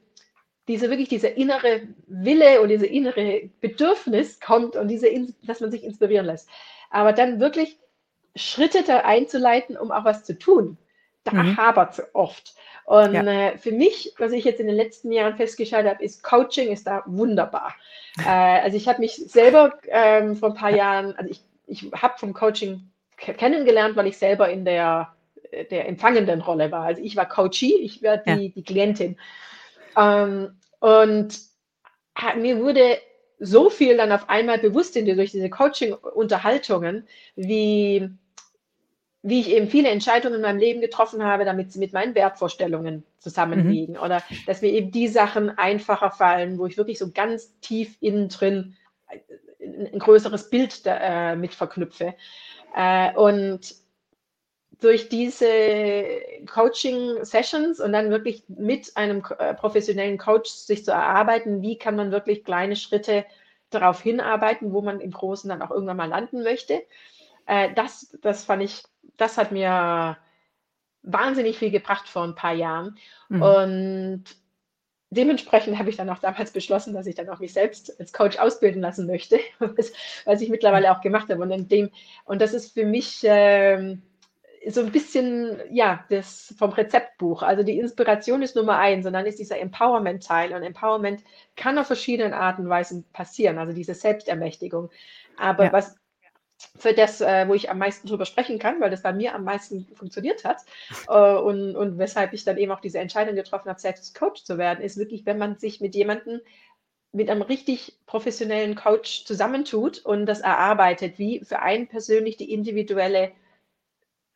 diese 0.68 0.90
wirklich 0.90 1.10
diese 1.10 1.28
innere 1.28 1.82
Wille 2.08 2.62
und 2.62 2.70
diese 2.70 2.86
innere 2.86 3.50
Bedürfnis 3.60 4.40
kommt 4.40 4.76
und 4.76 4.88
diese, 4.88 5.08
dass 5.44 5.60
man 5.60 5.72
sich 5.72 5.84
inspirieren 5.84 6.26
lässt. 6.26 6.50
Aber 6.90 7.14
dann 7.14 7.40
wirklich 7.40 7.80
Schritte 8.36 8.84
da 8.84 9.00
einzuleiten, 9.00 9.78
um 9.78 9.92
auch 9.92 10.06
was 10.06 10.24
zu 10.24 10.38
tun, 10.38 10.78
da 11.24 11.34
mhm. 11.34 11.58
hapert 11.58 12.00
es 12.00 12.06
oft. 12.14 12.56
Und 12.86 13.14
ja. 13.14 13.24
äh, 13.24 13.58
für 13.58 13.72
mich, 13.72 14.14
was 14.18 14.32
ich 14.32 14.44
jetzt 14.44 14.60
in 14.60 14.68
den 14.68 14.76
letzten 14.76 15.12
Jahren 15.12 15.38
festgestellt 15.38 15.88
habe, 15.88 16.04
ist 16.04 16.24
Coaching 16.24 16.72
ist 16.72 16.88
da 16.88 17.04
wunderbar. 17.06 17.74
Äh, 18.26 18.62
also 18.62 18.76
ich 18.76 18.88
habe 18.88 19.00
mich 19.00 19.16
selber 19.16 19.74
ähm, 19.88 20.36
vor 20.36 20.50
ein 20.50 20.56
paar 20.56 20.76
Jahren, 20.76 21.16
also 21.16 21.30
ich, 21.30 21.42
ich 21.68 21.92
habe 21.94 22.18
vom 22.18 22.34
Coaching 22.34 22.92
kennengelernt, 23.18 23.96
weil 23.96 24.08
ich 24.08 24.18
selber 24.18 24.50
in 24.50 24.66
der, 24.66 25.14
der 25.70 25.88
empfangenden 25.88 26.42
Rolle 26.42 26.72
war. 26.72 26.86
Also 26.86 27.02
ich 27.02 27.16
war 27.16 27.30
Coachie, 27.30 27.76
ich 27.82 28.02
war 28.02 28.18
die, 28.18 28.30
ja. 28.30 28.52
die 28.56 28.64
Klientin. 28.64 29.18
Ähm, 29.96 30.58
und 30.80 31.40
mir 32.38 32.60
wurde 32.60 32.98
so 33.40 33.70
viel 33.70 33.98
dann 33.98 34.12
auf 34.12 34.30
einmal 34.30 34.60
bewusst 34.60 34.96
durch 34.96 35.32
diese 35.32 35.50
Coaching-Unterhaltungen, 35.50 37.08
wie 37.36 38.10
wie 39.24 39.42
ich 39.42 39.50
eben 39.50 39.70
viele 39.70 39.90
Entscheidungen 39.90 40.36
in 40.36 40.42
meinem 40.42 40.58
Leben 40.58 40.82
getroffen 40.82 41.24
habe, 41.24 41.46
damit 41.46 41.72
sie 41.72 41.80
mit 41.80 41.94
meinen 41.94 42.16
Wertvorstellungen 42.16 43.04
zusammenliegen. 43.20 43.96
Mhm. 43.96 44.02
Oder 44.02 44.24
dass 44.48 44.62
mir 44.62 44.72
eben 44.72 44.92
die 44.92 45.08
Sachen 45.08 45.58
einfacher 45.58 46.12
fallen, 46.12 46.58
wo 46.58 46.66
ich 46.66 46.78
wirklich 46.78 46.98
so 46.98 47.12
ganz 47.12 47.60
tief 47.62 47.98
innen 48.00 48.30
drin 48.30 48.76
ein, 49.60 50.00
größeres 50.00 50.50
Bild 50.50 50.86
da, 50.86 51.34
äh, 51.34 51.36
mit 51.36 51.54
verknüpfe. 51.54 52.16
Äh, 52.76 53.14
und 53.14 53.76
durch 54.80 55.10
diese 55.10 55.94
Coaching-Sessions 56.52 57.80
und 57.80 57.94
dann 57.94 58.10
wirklich 58.10 58.44
mit 58.48 58.98
einem 58.98 59.24
äh, 59.38 59.54
professionellen 59.54 60.18
Coach 60.18 60.50
sich 60.50 60.84
zu 60.84 60.92
erarbeiten, 60.92 61.62
wie 61.62 61.78
kann 61.78 61.96
man 61.96 62.12
wirklich 62.12 62.44
kleine 62.44 62.76
Schritte 62.76 63.26
darauf 63.70 64.02
hinarbeiten, 64.02 64.74
wo 64.74 64.82
man 64.82 65.00
im 65.00 65.12
Großen 65.12 65.48
dann 65.48 65.62
auch 65.62 65.70
irgendwann 65.70 65.98
mal 65.98 66.10
landen 66.10 66.42
möchte. 66.42 66.82
Äh, 67.46 67.74
das, 67.76 68.18
das 68.22 68.44
fand 68.44 68.64
ich 68.64 68.84
das 69.18 69.38
hat 69.38 69.52
mir 69.52 70.18
wahnsinnig 71.04 71.58
viel 71.58 71.72
gebracht 71.72 72.08
vor 72.08 72.24
ein 72.24 72.36
paar 72.36 72.54
Jahren. 72.54 72.98
Mhm. 73.30 73.42
Und 73.42 74.24
dementsprechend 75.10 75.78
habe 75.78 75.90
ich 75.90 75.98
dann 75.98 76.10
auch 76.10 76.20
damals 76.20 76.52
beschlossen, 76.52 76.94
dass 76.94 77.08
ich 77.08 77.16
dann 77.16 77.30
auch 77.30 77.40
mich 77.40 77.54
selbst 77.54 78.00
als 78.00 78.14
Coach 78.14 78.38
ausbilden 78.38 78.82
lassen 78.82 79.08
möchte, 79.08 79.40
was, 79.60 79.92
was 80.26 80.42
ich 80.42 80.50
mittlerweile 80.50 80.92
auch 80.92 81.02
gemacht 81.02 81.30
habe. 81.30 81.42
Und, 81.42 81.52
in 81.52 81.68
dem, 81.68 81.90
und 82.26 82.42
das 82.42 82.54
ist 82.54 82.74
für 82.74 82.86
mich 82.86 83.22
ähm, 83.24 84.02
so 84.70 84.82
ein 84.82 84.92
bisschen, 84.92 85.60
ja, 85.72 86.06
das 86.10 86.54
vom 86.58 86.70
Rezeptbuch. 86.70 87.42
Also 87.42 87.64
die 87.64 87.80
Inspiration 87.80 88.42
ist 88.42 88.56
Nummer 88.56 88.78
eins 88.78 89.06
und 89.06 89.14
dann 89.14 89.26
ist 89.26 89.40
dieser 89.40 89.60
Empowerment-Teil. 89.60 90.54
Und 90.54 90.64
Empowerment 90.64 91.24
kann 91.56 91.78
auf 91.78 91.88
verschiedenen 91.88 92.34
Arten 92.34 92.64
und 92.64 92.70
Weisen 92.70 93.06
passieren. 93.12 93.58
Also 93.58 93.74
diese 93.74 93.96
Selbstermächtigung. 93.96 94.90
Aber 95.38 95.66
ja. 95.66 95.74
was 95.74 95.96
für 96.78 96.94
das, 96.94 97.22
äh, 97.22 97.48
wo 97.48 97.54
ich 97.54 97.70
am 97.70 97.78
meisten 97.78 98.08
drüber 98.08 98.26
sprechen 98.26 98.60
kann, 98.60 98.80
weil 98.80 98.90
das 98.90 99.02
bei 99.02 99.14
mir 99.14 99.36
am 99.36 99.44
meisten 99.44 99.88
funktioniert 99.96 100.44
hat 100.44 100.58
äh, 101.08 101.36
und, 101.36 101.76
und 101.76 101.98
weshalb 101.98 102.34
ich 102.34 102.44
dann 102.44 102.58
eben 102.58 102.72
auch 102.72 102.82
diese 102.82 103.00
Entscheidung 103.00 103.36
getroffen 103.36 103.70
habe, 103.70 103.80
selbst 103.80 104.16
Coach 104.18 104.44
zu 104.44 104.58
werden, 104.58 104.84
ist 104.84 104.98
wirklich, 104.98 105.26
wenn 105.26 105.38
man 105.38 105.58
sich 105.58 105.82
mit 105.82 105.96
jemandem, 105.96 106.42
mit 107.12 107.30
einem 107.30 107.42
richtig 107.42 108.00
professionellen 108.06 108.76
Coach 108.76 109.26
zusammentut 109.26 110.00
und 110.00 110.26
das 110.26 110.40
erarbeitet, 110.40 111.20
wie 111.20 111.42
für 111.44 111.60
einen 111.60 111.88
persönlich 111.88 112.38
die 112.38 112.54
individuelle 112.54 113.32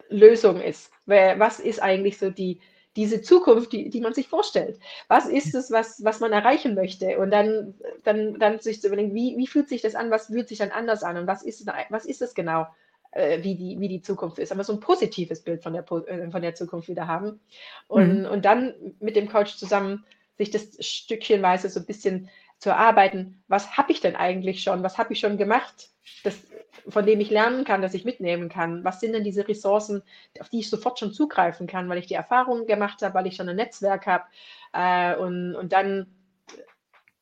Lösung 0.09 0.61
ist. 0.61 0.91
Was 1.05 1.59
ist 1.59 1.81
eigentlich 1.81 2.17
so 2.17 2.29
die, 2.29 2.59
diese 2.95 3.21
Zukunft, 3.21 3.73
die, 3.73 3.89
die 3.89 4.01
man 4.01 4.13
sich 4.13 4.27
vorstellt. 4.27 4.79
Was 5.07 5.27
ist 5.27 5.53
es, 5.53 5.71
was, 5.71 6.03
was 6.03 6.19
man 6.19 6.31
erreichen 6.31 6.75
möchte? 6.75 7.17
Und 7.19 7.31
dann, 7.31 7.73
dann, 8.03 8.39
dann 8.39 8.59
sich 8.59 8.81
zu 8.81 8.87
überlegen, 8.87 9.13
wie, 9.13 9.37
wie 9.37 9.47
fühlt 9.47 9.69
sich 9.69 9.81
das 9.81 9.95
an, 9.95 10.11
was 10.11 10.27
fühlt 10.27 10.47
sich 10.47 10.59
dann 10.59 10.71
anders 10.71 11.03
an 11.03 11.17
und 11.17 11.27
was 11.27 11.43
ist, 11.43 11.65
was 11.89 12.05
ist 12.05 12.21
es 12.21 12.33
genau, 12.33 12.67
äh, 13.11 13.43
wie, 13.43 13.55
die, 13.55 13.79
wie 13.79 13.87
die 13.87 14.01
Zukunft 14.01 14.39
ist. 14.39 14.51
Aber 14.51 14.63
so 14.63 14.73
ein 14.73 14.79
positives 14.79 15.41
Bild 15.41 15.61
von 15.63 15.73
der, 15.73 15.83
äh, 16.07 16.31
von 16.31 16.41
der 16.41 16.55
Zukunft 16.55 16.87
wieder 16.87 17.07
haben. 17.07 17.39
Und, 17.87 18.21
mhm. 18.21 18.25
und 18.25 18.45
dann 18.45 18.73
mit 18.99 19.15
dem 19.15 19.29
Coach 19.29 19.57
zusammen 19.57 20.05
sich 20.37 20.51
das 20.51 20.77
stückchenweise 20.85 21.69
so 21.69 21.79
ein 21.79 21.85
bisschen 21.85 22.29
zu 22.59 22.69
erarbeiten, 22.69 23.43
was 23.47 23.77
habe 23.77 23.91
ich 23.91 24.01
denn 24.01 24.15
eigentlich 24.15 24.63
schon, 24.63 24.83
was 24.83 24.97
habe 24.97 25.13
ich 25.13 25.19
schon 25.19 25.37
gemacht, 25.37 25.89
das, 26.23 26.39
von 26.87 27.05
dem 27.05 27.19
ich 27.19 27.29
lernen 27.29 27.63
kann, 27.63 27.81
dass 27.81 27.93
ich 27.93 28.05
mitnehmen 28.05 28.49
kann. 28.49 28.83
Was 28.83 28.99
sind 28.99 29.13
denn 29.13 29.23
diese 29.23 29.47
Ressourcen, 29.47 30.03
auf 30.39 30.49
die 30.49 30.59
ich 30.59 30.69
sofort 30.69 30.99
schon 30.99 31.13
zugreifen 31.13 31.67
kann, 31.67 31.89
weil 31.89 31.97
ich 31.97 32.07
die 32.07 32.13
Erfahrungen 32.13 32.65
gemacht 32.67 33.01
habe, 33.01 33.13
weil 33.15 33.27
ich 33.27 33.35
schon 33.35 33.49
ein 33.49 33.55
Netzwerk 33.55 34.07
habe 34.07 34.25
äh, 34.73 35.15
und, 35.15 35.55
und 35.55 35.73
dann 35.73 36.07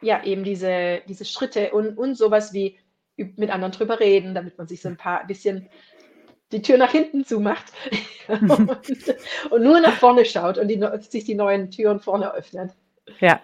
ja 0.02 0.24
eben 0.24 0.44
diese, 0.44 1.02
diese 1.08 1.26
Schritte 1.26 1.72
und, 1.72 1.98
und 1.98 2.16
sowas 2.16 2.54
wie 2.54 2.78
mit 3.16 3.50
anderen 3.50 3.72
drüber 3.72 4.00
reden, 4.00 4.34
damit 4.36 4.58
man 4.58 4.68
sich 4.68 4.82
so 4.82 4.90
ein 4.90 4.98
paar 4.98 5.26
bisschen 5.28 5.70
die 6.52 6.62
Tür 6.62 6.78
nach 6.78 6.92
hinten 6.92 7.26
zumacht 7.26 7.72
und, 8.28 8.50
und, 9.50 9.64
nur 9.64 9.80
nach 9.80 9.98
vorne 9.98 10.26
schaut 10.26 10.58
und 10.58 10.68
die, 10.68 10.82
sich 11.02 11.26
die 11.26 11.36
neuen 11.36 11.72
Türen 11.72 12.00
vorne 12.00 12.34
öffnen. 12.34 12.72
Ja, 13.20 13.42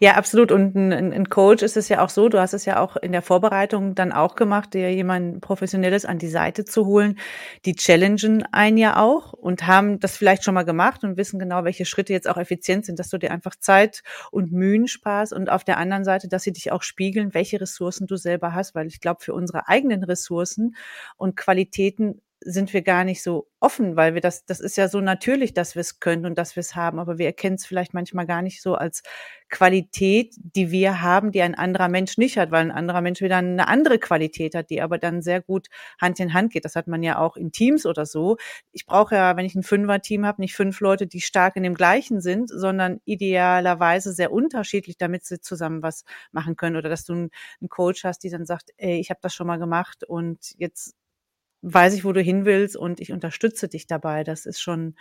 ja, 0.00 0.14
absolut. 0.14 0.52
Und 0.52 0.74
ein, 0.74 1.12
ein, 1.12 1.28
Coach 1.28 1.62
ist 1.62 1.76
es 1.76 1.88
ja 1.88 2.02
auch 2.02 2.08
so, 2.08 2.28
du 2.28 2.40
hast 2.40 2.54
es 2.54 2.64
ja 2.64 2.80
auch 2.80 2.96
in 2.96 3.12
der 3.12 3.22
Vorbereitung 3.22 3.94
dann 3.94 4.12
auch 4.12 4.34
gemacht, 4.34 4.74
dir 4.74 4.92
jemand 4.92 5.40
Professionelles 5.40 6.04
an 6.04 6.18
die 6.18 6.28
Seite 6.28 6.64
zu 6.64 6.86
holen. 6.86 7.18
Die 7.64 7.74
challengen 7.74 8.44
einen 8.52 8.76
ja 8.76 8.96
auch 8.96 9.32
und 9.32 9.66
haben 9.66 10.00
das 10.00 10.16
vielleicht 10.16 10.44
schon 10.44 10.54
mal 10.54 10.64
gemacht 10.64 11.04
und 11.04 11.16
wissen 11.16 11.38
genau, 11.38 11.64
welche 11.64 11.84
Schritte 11.84 12.12
jetzt 12.12 12.28
auch 12.28 12.36
effizient 12.36 12.86
sind, 12.86 12.98
dass 12.98 13.10
du 13.10 13.18
dir 13.18 13.30
einfach 13.30 13.56
Zeit 13.56 14.02
und 14.30 14.52
Mühen 14.52 14.88
sparst 14.88 15.32
und 15.32 15.50
auf 15.50 15.64
der 15.64 15.78
anderen 15.78 16.04
Seite, 16.04 16.28
dass 16.28 16.42
sie 16.42 16.52
dich 16.52 16.72
auch 16.72 16.82
spiegeln, 16.82 17.34
welche 17.34 17.60
Ressourcen 17.60 18.06
du 18.06 18.16
selber 18.16 18.54
hast, 18.54 18.74
weil 18.74 18.86
ich 18.86 19.00
glaube, 19.00 19.22
für 19.22 19.34
unsere 19.34 19.68
eigenen 19.68 20.04
Ressourcen 20.04 20.74
und 21.16 21.36
Qualitäten 21.36 22.20
sind 22.42 22.72
wir 22.72 22.82
gar 22.82 23.04
nicht 23.04 23.22
so 23.22 23.48
offen, 23.60 23.96
weil 23.96 24.14
wir 24.14 24.22
das, 24.22 24.46
das 24.46 24.60
ist 24.60 24.76
ja 24.76 24.88
so 24.88 25.00
natürlich, 25.00 25.52
dass 25.52 25.74
wir 25.74 25.80
es 25.80 26.00
können 26.00 26.24
und 26.24 26.38
dass 26.38 26.56
wir 26.56 26.62
es 26.62 26.74
haben, 26.74 26.98
aber 26.98 27.18
wir 27.18 27.26
erkennen 27.26 27.56
es 27.56 27.66
vielleicht 27.66 27.92
manchmal 27.92 28.26
gar 28.26 28.40
nicht 28.40 28.62
so 28.62 28.74
als 28.74 29.02
Qualität, 29.50 30.34
die 30.38 30.70
wir 30.70 31.02
haben, 31.02 31.32
die 31.32 31.42
ein 31.42 31.54
anderer 31.54 31.88
Mensch 31.88 32.16
nicht 32.16 32.38
hat, 32.38 32.50
weil 32.50 32.62
ein 32.62 32.70
anderer 32.70 33.02
Mensch 33.02 33.20
wieder 33.20 33.36
eine 33.36 33.68
andere 33.68 33.98
Qualität 33.98 34.54
hat, 34.54 34.70
die 34.70 34.80
aber 34.80 34.96
dann 34.96 35.20
sehr 35.22 35.42
gut 35.42 35.68
Hand 36.00 36.20
in 36.20 36.32
Hand 36.32 36.52
geht. 36.52 36.64
Das 36.64 36.76
hat 36.76 36.86
man 36.86 37.02
ja 37.02 37.18
auch 37.18 37.36
in 37.36 37.52
Teams 37.52 37.84
oder 37.84 38.06
so. 38.06 38.36
Ich 38.72 38.86
brauche 38.86 39.14
ja, 39.14 39.36
wenn 39.36 39.44
ich 39.44 39.54
ein 39.54 39.62
Fünfer-Team 39.62 40.24
habe, 40.24 40.40
nicht 40.40 40.54
fünf 40.54 40.80
Leute, 40.80 41.06
die 41.06 41.20
stark 41.20 41.56
in 41.56 41.62
dem 41.62 41.74
gleichen 41.74 42.20
sind, 42.20 42.48
sondern 42.48 43.00
idealerweise 43.04 44.12
sehr 44.12 44.32
unterschiedlich, 44.32 44.96
damit 44.96 45.24
sie 45.24 45.40
zusammen 45.40 45.82
was 45.82 46.04
machen 46.32 46.56
können. 46.56 46.76
Oder 46.76 46.88
dass 46.88 47.04
du 47.04 47.12
einen 47.12 47.30
Coach 47.68 48.04
hast, 48.04 48.20
die 48.20 48.30
dann 48.30 48.46
sagt, 48.46 48.70
ey, 48.76 49.00
ich 49.00 49.10
habe 49.10 49.20
das 49.22 49.34
schon 49.34 49.46
mal 49.46 49.58
gemacht 49.58 50.04
und 50.04 50.38
jetzt 50.56 50.94
weiß 51.62 51.94
ich, 51.94 52.04
wo 52.04 52.12
du 52.12 52.20
hin 52.20 52.44
willst 52.44 52.76
und 52.76 53.00
ich 53.00 53.12
unterstütze 53.12 53.68
dich 53.68 53.86
dabei. 53.86 54.24
Das 54.24 54.46
ist 54.46 54.60
schon 54.60 54.94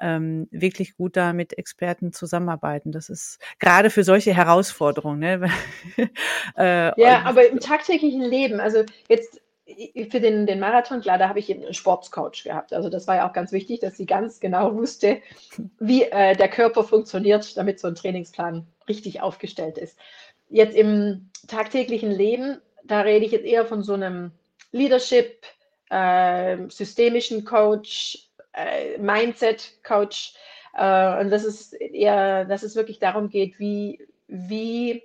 ähm, 0.00 0.48
wirklich 0.50 0.96
gut 0.96 1.16
da 1.16 1.32
mit 1.32 1.58
Experten 1.58 2.12
zusammenarbeiten. 2.12 2.90
Das 2.92 3.08
ist 3.08 3.38
gerade 3.58 3.90
für 3.90 4.04
solche 4.04 4.34
Herausforderungen. 4.34 5.18
Ne? 5.18 5.50
äh, 6.56 7.00
ja, 7.00 7.22
aber 7.24 7.48
im 7.48 7.60
tagtäglichen 7.60 8.22
Leben, 8.22 8.60
also 8.60 8.84
jetzt 9.08 9.40
für 10.10 10.20
den, 10.20 10.46
den 10.46 10.58
Marathon, 10.58 11.00
klar, 11.00 11.18
da 11.18 11.28
habe 11.28 11.38
ich 11.38 11.48
eben 11.48 11.62
einen 11.62 11.74
Sportscoach 11.74 12.44
gehabt. 12.44 12.72
Also 12.72 12.88
das 12.88 13.06
war 13.06 13.16
ja 13.16 13.28
auch 13.28 13.32
ganz 13.32 13.52
wichtig, 13.52 13.80
dass 13.80 13.96
sie 13.96 14.06
ganz 14.06 14.40
genau 14.40 14.74
wusste, 14.74 15.20
wie 15.78 16.02
äh, 16.04 16.34
der 16.34 16.48
Körper 16.48 16.82
funktioniert, 16.82 17.56
damit 17.56 17.78
so 17.78 17.86
ein 17.86 17.94
Trainingsplan 17.94 18.66
richtig 18.88 19.20
aufgestellt 19.20 19.78
ist. 19.78 19.96
Jetzt 20.48 20.74
im 20.74 21.30
tagtäglichen 21.46 22.10
Leben, 22.10 22.60
da 22.84 23.02
rede 23.02 23.24
ich 23.24 23.32
jetzt 23.32 23.44
eher 23.44 23.64
von 23.64 23.82
so 23.82 23.94
einem 23.94 24.32
Leadership, 24.72 25.44
äh, 25.90 26.68
systemischen 26.68 27.44
Coach, 27.44 28.30
äh, 28.52 28.98
Mindset-Coach. 28.98 30.34
Äh, 30.74 31.20
und 31.20 31.30
das 31.30 31.44
ist 31.44 31.74
eher, 31.74 32.44
dass 32.44 32.62
es 32.62 32.76
wirklich 32.76 32.98
darum 32.98 33.28
geht, 33.28 33.58
wie, 33.58 34.06
wie 34.28 35.02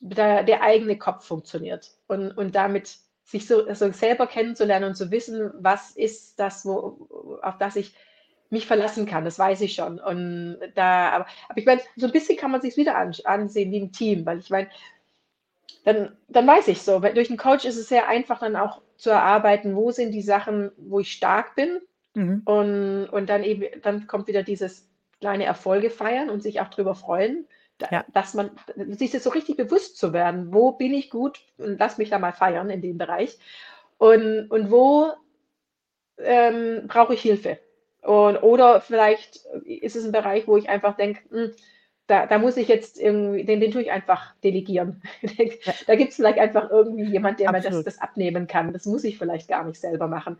der, 0.00 0.42
der 0.42 0.62
eigene 0.62 0.98
Kopf 0.98 1.26
funktioniert 1.26 1.92
und, 2.06 2.32
und 2.32 2.54
damit 2.54 2.98
sich 3.24 3.46
so, 3.46 3.72
so 3.72 3.90
selber 3.92 4.26
kennenzulernen 4.26 4.90
und 4.90 4.96
zu 4.96 5.10
wissen, 5.10 5.50
was 5.54 5.92
ist 5.92 6.38
das, 6.38 6.66
wo, 6.66 7.38
auf 7.42 7.56
das 7.58 7.76
ich 7.76 7.94
mich 8.50 8.66
verlassen 8.66 9.06
kann, 9.06 9.24
das 9.24 9.38
weiß 9.38 9.62
ich 9.62 9.74
schon. 9.74 9.98
Und 9.98 10.58
da, 10.74 11.10
aber, 11.10 11.26
aber 11.48 11.58
ich 11.58 11.66
meine, 11.66 11.80
so 11.96 12.06
ein 12.06 12.12
bisschen 12.12 12.36
kann 12.36 12.50
man 12.50 12.60
sich 12.60 12.76
wieder 12.76 12.96
an, 12.96 13.14
ansehen 13.24 13.72
wie 13.72 13.80
ein 13.80 13.92
Team, 13.92 14.26
weil 14.26 14.38
ich 14.38 14.50
meine, 14.50 14.68
dann, 15.84 16.16
dann 16.28 16.46
weiß 16.46 16.68
ich 16.68 16.82
so. 16.82 16.98
Durch 17.00 17.28
einen 17.28 17.38
Coach 17.38 17.64
ist 17.64 17.76
es 17.76 17.88
sehr 17.88 18.08
einfach, 18.08 18.40
dann 18.40 18.56
auch 18.56 18.80
zu 18.96 19.10
erarbeiten, 19.10 19.76
wo 19.76 19.90
sind 19.90 20.12
die 20.12 20.22
Sachen, 20.22 20.72
wo 20.76 21.00
ich 21.00 21.12
stark 21.12 21.54
bin. 21.54 21.80
Mhm. 22.14 22.42
Und, 22.44 23.06
und 23.06 23.28
dann 23.28 23.44
eben, 23.44 23.80
dann 23.82 24.06
kommt 24.06 24.28
wieder 24.28 24.42
dieses 24.42 24.88
kleine 25.20 25.44
Erfolge 25.44 25.90
feiern 25.90 26.30
und 26.30 26.42
sich 26.42 26.60
auch 26.60 26.68
darüber 26.68 26.94
freuen, 26.94 27.46
ja. 27.90 28.04
dass 28.12 28.34
man, 28.34 28.50
sich 28.76 29.10
das 29.10 29.24
so 29.24 29.30
richtig 29.30 29.56
bewusst 29.56 29.98
zu 29.98 30.12
werden, 30.12 30.52
wo 30.52 30.72
bin 30.72 30.94
ich 30.94 31.10
gut 31.10 31.40
und 31.58 31.78
lass 31.78 31.98
mich 31.98 32.10
da 32.10 32.18
mal 32.18 32.32
feiern 32.32 32.70
in 32.70 32.82
dem 32.82 32.98
Bereich. 32.98 33.38
Und, 33.98 34.50
und 34.50 34.70
wo 34.70 35.12
ähm, 36.18 36.84
brauche 36.86 37.14
ich 37.14 37.22
Hilfe? 37.22 37.58
Und, 38.02 38.36
oder 38.42 38.80
vielleicht 38.80 39.46
ist 39.64 39.96
es 39.96 40.04
ein 40.04 40.12
Bereich, 40.12 40.46
wo 40.46 40.56
ich 40.56 40.68
einfach 40.68 40.96
denke, 40.96 41.20
hm, 41.30 41.52
da, 42.06 42.26
da 42.26 42.38
muss 42.38 42.56
ich 42.56 42.68
jetzt 42.68 43.00
irgendwie, 43.00 43.44
den, 43.44 43.60
den 43.60 43.70
tue 43.70 43.82
ich 43.82 43.90
einfach 43.90 44.34
delegieren. 44.42 45.02
da 45.86 45.96
gibt 45.96 46.10
es 46.10 46.16
vielleicht 46.16 46.38
einfach 46.38 46.70
irgendwie 46.70 47.04
jemand, 47.04 47.40
der 47.40 47.48
Absolut. 47.48 47.78
mir 47.78 47.84
das, 47.84 47.94
das 47.94 48.02
abnehmen 48.02 48.46
kann. 48.46 48.72
Das 48.72 48.84
muss 48.84 49.04
ich 49.04 49.18
vielleicht 49.18 49.48
gar 49.48 49.64
nicht 49.64 49.80
selber 49.80 50.06
machen. 50.06 50.38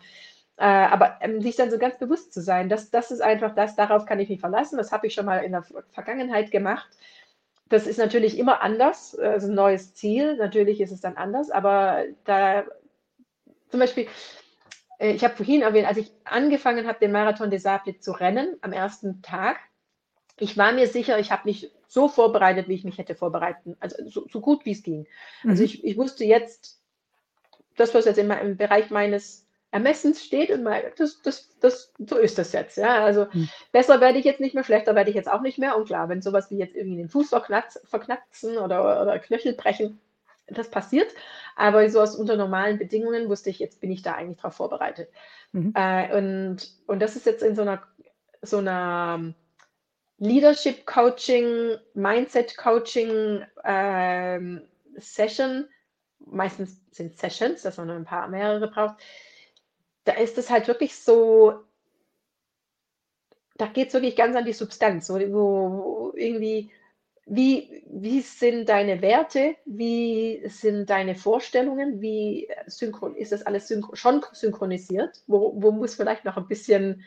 Äh, 0.57 0.65
aber 0.65 1.19
ähm, 1.21 1.41
sich 1.41 1.57
dann 1.57 1.71
so 1.71 1.79
ganz 1.79 1.99
bewusst 1.99 2.33
zu 2.33 2.41
sein, 2.41 2.69
dass 2.69 2.91
das 2.91 3.11
ist 3.11 3.23
einfach 3.23 3.55
das, 3.55 3.77
darauf 3.77 4.07
kann 4.07 4.21
ich 4.21 4.29
mich 4.29 4.41
verlassen. 4.41 4.77
Das 4.77 4.93
habe 4.93 5.07
ich 5.07 5.15
schon 5.15 5.27
mal 5.27 5.39
in 5.39 5.53
der 5.53 5.65
Vergangenheit 5.93 6.51
gemacht. 6.51 6.89
Das 7.71 7.87
ist 7.87 7.99
natürlich 7.99 8.39
immer 8.39 8.63
anders, 8.63 9.19
also 9.19 9.49
ein 9.49 9.55
neues 9.55 9.95
Ziel. 9.95 10.37
Natürlich 10.37 10.81
ist 10.81 10.93
es 10.93 11.01
dann 11.01 11.17
anders, 11.17 11.51
aber 11.51 12.05
da 12.25 12.65
zum 13.71 13.81
Beispiel, 13.81 14.07
äh, 14.99 15.13
ich 15.13 15.25
habe 15.25 15.35
vorhin 15.35 15.63
erwähnt, 15.63 15.89
als 15.89 15.97
ich 15.97 16.13
angefangen 16.25 16.87
habe, 16.87 17.01
den 17.01 17.11
Marathon 17.11 17.51
des 17.51 17.63
Sables 17.63 18.01
zu 18.01 18.13
rennen, 18.13 18.57
am 18.61 18.73
ersten 18.73 19.23
Tag, 19.23 19.57
ich 20.39 20.57
war 20.57 20.73
mir 20.73 20.89
sicher, 20.89 21.19
ich 21.19 21.31
habe 21.31 21.43
mich 21.45 21.71
so 21.87 22.09
vorbereitet, 22.09 22.69
wie 22.69 22.75
ich 22.75 22.85
mich 22.85 22.99
hätte 22.99 23.15
vorbereiten, 23.15 23.77
also 23.81 24.09
so, 24.09 24.27
so 24.29 24.41
gut 24.41 24.65
wie 24.65 24.73
es 24.73 24.83
ging. 24.83 25.07
Also 25.07 25.45
mhm. 25.45 25.51
Also 25.51 25.65
ich, 25.65 25.85
ich 25.85 25.97
wusste 25.97 26.25
jetzt, 26.25 26.81
das, 27.77 27.95
was 27.95 28.05
jetzt 28.05 28.19
in 28.19 28.31
im 28.31 28.57
Bereich 28.57 28.91
meines 28.91 29.47
Ermessens 29.71 30.25
steht, 30.25 30.51
und 30.51 30.63
mal, 30.63 30.93
das, 30.97 31.21
das, 31.23 31.51
das, 31.59 31.93
so 31.99 32.17
ist 32.17 32.39
das 32.39 32.53
jetzt. 32.53 32.77
Ja? 32.77 33.05
Also 33.05 33.27
mhm. 33.33 33.49
besser 33.73 34.01
werde 34.01 34.19
ich 34.19 34.25
jetzt 34.25 34.41
nicht 34.41 34.55
mehr, 34.55 34.63
schlechter 34.63 34.95
werde 34.95 35.11
ich 35.11 35.17
jetzt 35.17 35.29
auch 35.29 35.41
nicht 35.41 35.59
mehr. 35.59 35.77
Und 35.77 35.87
klar, 35.87 36.09
wenn 36.09 36.23
sowas 36.23 36.51
wie 36.51 36.59
jetzt 36.59 36.77
irgendwie 36.77 36.99
den 36.99 37.09
Fuß 37.09 37.31
verknatzen 37.31 38.59
oder, 38.59 39.03
oder 39.03 39.19
Knöchel 39.19 39.55
brechen, 39.55 40.01
das 40.47 40.71
passiert. 40.71 41.09
Aber 41.57 41.89
so 41.91 42.01
aus 42.01 42.15
unter 42.15 42.37
normalen 42.37 42.79
Bedingungen 42.79 43.29
wusste 43.29 43.51
ich, 43.51 43.59
jetzt 43.59 43.81
bin 43.81 43.91
ich 43.91 44.03
da 44.03 44.15
eigentlich 44.15 44.39
drauf 44.39 44.55
vorbereitet. 44.55 45.09
Mhm. 45.51 45.73
Äh, 45.75 46.17
und, 46.17 46.71
und 46.87 47.01
das 47.01 47.17
ist 47.17 47.27
jetzt 47.27 47.43
in 47.43 47.57
so 47.57 47.63
einer, 47.63 47.83
so 48.43 48.59
einer 48.59 49.35
Leadership 50.25 50.87
Coaching, 50.87 51.77
Mindset 51.93 52.57
Coaching 52.57 53.45
ähm, 53.63 54.63
Session, 54.97 55.69
meistens 56.19 56.81
sind 56.93 57.19
Sessions, 57.19 57.61
dass 57.63 57.77
man 57.77 57.91
ein 57.91 58.07
paar 58.07 58.29
mehrere 58.29 58.71
braucht, 58.71 58.97
da 60.05 60.13
ist 60.13 60.39
es 60.39 60.49
halt 60.49 60.67
wirklich 60.67 60.97
so, 60.97 61.61
da 63.59 63.67
geht 63.67 63.89
es 63.89 63.95
wirklich 63.95 64.17
ganz 64.17 64.35
an 64.35 64.47
die 64.47 64.55
Substanz, 64.55 65.11
wo, 65.11 65.17
wo 65.17 66.13
irgendwie, 66.17 66.71
wie, 67.27 67.85
wie 67.91 68.23
sind 68.23 68.71
deine 68.71 69.03
Werte, 69.03 69.57
wie 69.67 70.43
sind 70.49 70.89
deine 70.89 71.17
Vorstellungen, 71.17 72.01
wie 72.01 72.49
synchron, 72.67 73.15
ist 73.15 73.33
das 73.33 73.45
alles 73.45 73.69
synchron, 73.69 73.97
schon 73.97 74.25
synchronisiert, 74.33 75.23
wo, 75.27 75.53
wo 75.61 75.71
muss 75.71 75.97
vielleicht 75.97 76.25
noch 76.25 76.39
ein 76.39 76.49
bisschen 76.49 77.05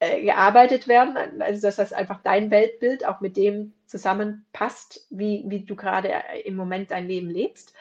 äh, 0.00 0.22
gearbeitet 0.22 0.88
werden, 0.88 1.42
also 1.42 1.60
dass 1.60 1.76
das 1.76 1.92
einfach 1.92 2.20
dein 2.22 2.50
Weltbild 2.50 3.04
auch 3.04 3.20
mit 3.20 3.36
dem 3.36 3.74
zusammenpasst, 3.86 5.06
wie, 5.10 5.44
wie 5.46 5.64
du 5.64 5.76
gerade 5.76 6.10
äh, 6.10 6.40
im 6.44 6.56
Moment 6.56 6.90
dein 6.90 7.08
Leben 7.08 7.30
lebst. 7.30 7.74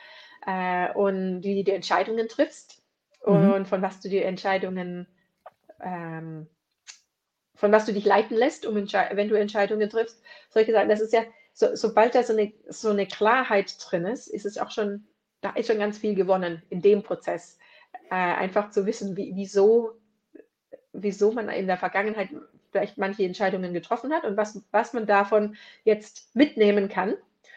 äh, 0.48 0.92
und 0.94 1.44
wie 1.44 1.64
du 1.64 1.74
Entscheidungen 1.74 2.28
triffst 2.28 2.82
mhm. 3.26 3.52
und 3.54 3.68
von 3.68 3.82
was 3.82 4.00
du 4.00 4.10
die 4.10 4.24
Entscheidungen, 4.24 5.08
ähm, 5.82 6.48
von 7.54 7.72
was 7.72 7.86
du 7.86 7.94
dich 7.94 8.06
leiten 8.06 8.38
lässt, 8.38 8.66
um 8.66 8.76
wenn 8.76 9.30
du 9.30 9.36
Entscheidungen 9.36 9.90
triffst. 9.90 10.22
Solche 10.50 10.72
Sachen, 10.72 10.90
das 10.90 11.02
ist 11.02 11.14
ja, 11.14 11.24
so, 11.54 11.76
sobald 11.76 12.16
da 12.16 12.24
so 12.24 12.34
eine, 12.34 12.54
so 12.70 12.90
eine 12.90 13.08
Klarheit 13.08 13.76
drin 13.84 14.06
ist, 14.06 14.28
ist 14.28 14.46
es 14.46 14.58
auch 14.58 14.72
schon, 14.72 15.08
da 15.42 15.52
ist 15.52 15.68
schon 15.68 15.80
ganz 15.80 15.98
viel 15.98 16.16
gewonnen 16.16 16.64
in 16.70 16.82
dem 16.82 17.04
Prozess. 17.04 17.58
Äh, 18.10 18.16
einfach 18.16 18.70
zu 18.70 18.86
wissen, 18.86 19.18
wie, 19.18 19.34
wieso, 19.36 19.94
wieso 21.02 21.32
man 21.32 21.50
in 21.50 21.68
der 21.68 21.78
Vergangenheit 21.78 22.30
vielleicht 22.72 22.98
manche 22.98 23.24
Entscheidungen 23.24 23.74
getroffen 23.74 24.14
hat 24.14 24.26
und 24.26 24.38
was, 24.38 24.62
was 24.72 24.94
man 24.94 25.06
davon 25.06 25.56
jetzt 25.84 26.36
mitnehmen 26.36 26.90
kann 26.90 27.16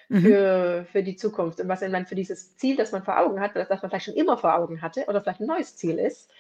mhm. 0.09 0.21
für, 0.23 0.87
für 0.93 1.03
die 1.03 1.17
Zukunft 1.17 1.61
und 1.61 1.69
was 1.69 1.81
dann 1.81 2.07
für 2.07 2.15
dieses 2.15 2.57
Ziel, 2.57 2.77
das 2.77 2.93
man 2.93 3.03
vor 3.03 3.19
Augen 3.19 3.41
hat, 3.41 3.57
das 3.57 3.69
man 3.69 3.91
vielleicht 3.91 4.07
schon 4.07 4.15
immer 4.15 4.39
vor 4.39 4.55
Augen 4.55 4.83
hatte 4.83 5.07
oder 5.07 5.21
vielleicht 5.21 5.41
ein 5.41 5.47
neues 5.47 5.77
Ziel 5.77 5.99
ist, 5.99 6.31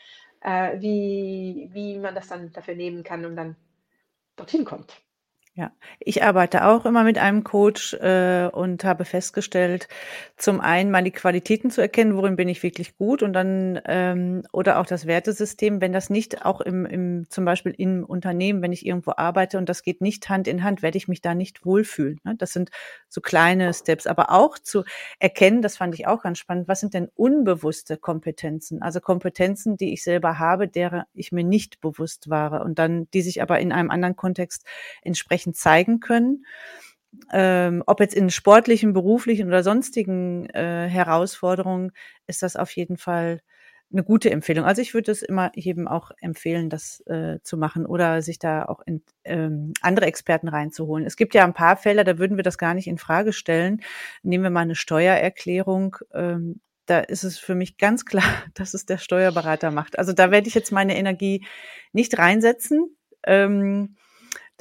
äh, 0.43 0.81
wie, 0.81 1.71
wie 1.73 1.99
man 1.99 2.15
das 2.15 2.29
dann 2.29 2.53
dafür 2.53 2.75
nehmen 2.75 3.03
kann 3.03 3.25
und 3.25 3.37
dann 3.37 3.57
dorthin 4.37 4.65
kommt. 4.65 5.01
Ja, 5.61 5.73
ich 5.99 6.23
arbeite 6.23 6.65
auch 6.65 6.87
immer 6.87 7.05
mit 7.05 7.19
einem 7.19 7.45
Coach 7.45 7.93
äh, 7.93 8.49
und 8.51 8.83
habe 8.83 9.05
festgestellt, 9.05 9.89
zum 10.39 10.59
einen 10.59 10.91
mal 10.91 11.05
die 11.05 11.11
Qualitäten 11.11 11.71
zu 11.71 11.83
erkennen, 11.83 12.17
worin 12.17 12.35
bin 12.37 12.49
ich 12.49 12.63
wirklich 12.63 12.97
gut 12.97 13.23
und 13.23 13.35
dann 13.35 13.79
ähm, 13.85 14.43
oder 14.53 14.81
auch 14.81 14.87
das 14.87 15.05
Wertesystem, 15.05 15.83
wenn 15.83 15.93
das 15.93 16.09
nicht 16.09 16.47
auch 16.47 16.63
im, 16.63 16.87
im 16.87 17.27
zum 17.29 17.45
Beispiel 17.45 17.75
im 17.77 18.07
Unternehmen, 18.07 18.63
wenn 18.63 18.73
ich 18.73 18.87
irgendwo 18.87 19.13
arbeite 19.19 19.59
und 19.59 19.69
das 19.69 19.83
geht 19.83 20.01
nicht 20.01 20.31
Hand 20.31 20.49
in 20.49 20.65
Hand, 20.65 20.81
werde 20.81 20.97
ich 20.97 21.09
mich 21.09 21.21
da 21.21 21.35
nicht 21.35 21.67
wohlfühlen. 21.67 22.21
Ne? 22.25 22.37
Das 22.39 22.55
sind 22.55 22.71
so 23.11 23.21
kleine 23.21 23.75
Steps, 23.75 24.07
aber 24.07 24.31
auch 24.31 24.59
zu 24.59 24.85
erkennen, 25.19 25.61
das 25.61 25.77
fand 25.77 25.95
ich 25.95 26.07
auch 26.07 26.23
ganz 26.23 26.39
spannend, 26.39 26.69
was 26.69 26.81
sind 26.81 26.95
denn 26.95 27.11
unbewusste 27.17 27.99
Kompetenzen, 27.99 28.81
also 28.81 29.03
Kompetenzen, 29.03 29.77
die 29.77 29.93
ich 29.93 30.05
selber 30.05 30.39
habe, 30.39 30.69
derer 30.69 31.07
ich 31.13 31.33
mir 31.33 31.45
nicht 31.45 31.83
bewusst 31.83 32.31
war 32.31 32.65
und 32.65 32.79
dann 32.79 33.09
die 33.13 33.21
sich 33.21 33.43
aber 33.43 33.61
in 33.61 33.73
einem 33.73 33.91
anderen 33.91 34.17
Kontext 34.17 34.65
entsprechend 35.03 35.50
entsprechend 35.51 35.57
zeigen 35.57 36.01
können. 36.01 36.45
Ähm, 37.33 37.83
ob 37.87 38.01
jetzt 38.01 38.15
in 38.15 38.31
sportlichen, 38.31 38.93
beruflichen 38.93 39.49
oder 39.49 39.63
sonstigen 39.63 40.49
äh, 40.51 40.89
Herausforderungen, 40.89 41.93
ist 42.27 42.43
das 42.43 42.57
auf 42.57 42.71
jeden 42.77 42.97
Fall 42.97 43.41
eine 43.93 44.05
gute 44.05 44.31
Empfehlung. 44.31 44.65
Also 44.65 44.81
ich 44.81 44.95
würde 44.95 45.11
es 45.11 45.23
immer 45.23 45.51
jedem 45.57 45.89
auch 45.89 46.13
empfehlen, 46.21 46.71
das 46.71 47.01
äh, 47.07 47.41
zu 47.43 47.57
machen 47.57 47.87
oder 47.87 48.23
sich 48.23 48.39
da 48.39 48.65
auch 48.65 48.81
in, 48.87 49.03
ähm, 49.25 49.73
andere 49.83 50.07
Experten 50.07 50.47
reinzuholen. 50.47 51.05
Es 51.05 51.17
gibt 51.17 51.35
ja 51.35 51.45
ein 51.45 51.55
paar 51.55 51.77
Fälle, 51.77 52.05
da 52.05 52.17
würden 52.17 52.37
wir 52.37 52.45
das 52.45 52.57
gar 52.57 52.75
nicht 52.75 52.87
in 52.87 52.99
Frage 52.99 53.33
stellen. 53.33 53.81
Nehmen 54.23 54.45
wir 54.45 54.51
mal 54.51 54.61
eine 54.61 54.77
Steuererklärung. 54.77 55.97
Ähm, 56.15 56.61
da 56.87 57.01
ist 57.01 57.25
es 57.25 57.41
für 57.41 57.57
mich 57.57 57.77
ganz 57.77 58.05
klar, 58.05 58.23
dass 58.55 58.75
es 58.75 58.87
der 58.87 58.99
Steuerberater 58.99 59.73
macht. 59.73 59.99
Also 59.99 60.13
da 60.13 60.31
werde 60.31 60.47
ich 60.47 60.55
jetzt 60.55 60.71
meine 60.71 60.97
Energie 60.97 61.45
nicht 61.93 62.17
reinsetzen. 62.17 62.97
Ähm, 63.27 63.97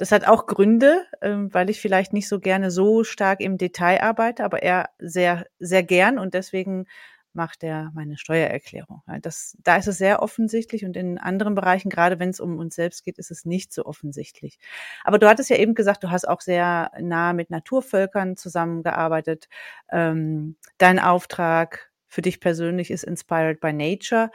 das 0.00 0.12
hat 0.12 0.26
auch 0.26 0.46
Gründe, 0.46 1.04
ähm, 1.20 1.52
weil 1.52 1.68
ich 1.68 1.78
vielleicht 1.78 2.14
nicht 2.14 2.26
so 2.26 2.40
gerne 2.40 2.70
so 2.70 3.04
stark 3.04 3.40
im 3.40 3.58
Detail 3.58 4.00
arbeite, 4.00 4.44
aber 4.44 4.62
er 4.62 4.88
sehr, 4.98 5.44
sehr 5.58 5.82
gern 5.82 6.18
und 6.18 6.32
deswegen 6.32 6.86
macht 7.34 7.62
er 7.62 7.90
meine 7.94 8.16
Steuererklärung. 8.16 9.02
Das, 9.20 9.58
da 9.62 9.76
ist 9.76 9.88
es 9.88 9.98
sehr 9.98 10.22
offensichtlich 10.22 10.86
und 10.86 10.96
in 10.96 11.18
anderen 11.18 11.54
Bereichen, 11.54 11.90
gerade 11.90 12.18
wenn 12.18 12.30
es 12.30 12.40
um 12.40 12.58
uns 12.58 12.76
selbst 12.76 13.04
geht, 13.04 13.18
ist 13.18 13.30
es 13.30 13.44
nicht 13.44 13.74
so 13.74 13.84
offensichtlich. 13.84 14.58
Aber 15.04 15.18
du 15.18 15.28
hattest 15.28 15.50
ja 15.50 15.56
eben 15.56 15.74
gesagt, 15.74 16.02
du 16.02 16.10
hast 16.10 16.26
auch 16.26 16.40
sehr 16.40 16.90
nah 16.98 17.34
mit 17.34 17.50
Naturvölkern 17.50 18.38
zusammengearbeitet. 18.38 19.48
Ähm, 19.92 20.56
dein 20.78 20.98
Auftrag 20.98 21.90
für 22.08 22.22
dich 22.22 22.40
persönlich 22.40 22.90
ist 22.90 23.04
Inspired 23.04 23.60
by 23.60 23.74
Nature. 23.74 24.30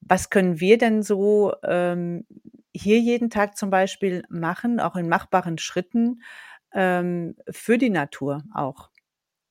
Was 0.00 0.30
können 0.30 0.58
wir 0.58 0.78
denn 0.78 1.02
so 1.02 1.52
ähm, 1.62 2.24
hier 2.74 2.98
jeden 2.98 3.30
Tag 3.30 3.56
zum 3.56 3.70
Beispiel 3.70 4.24
machen, 4.28 4.80
auch 4.80 4.96
in 4.96 5.08
machbaren 5.08 5.58
Schritten 5.58 6.22
ähm, 6.72 7.36
für 7.50 7.78
die 7.78 7.90
Natur 7.90 8.42
auch. 8.54 8.90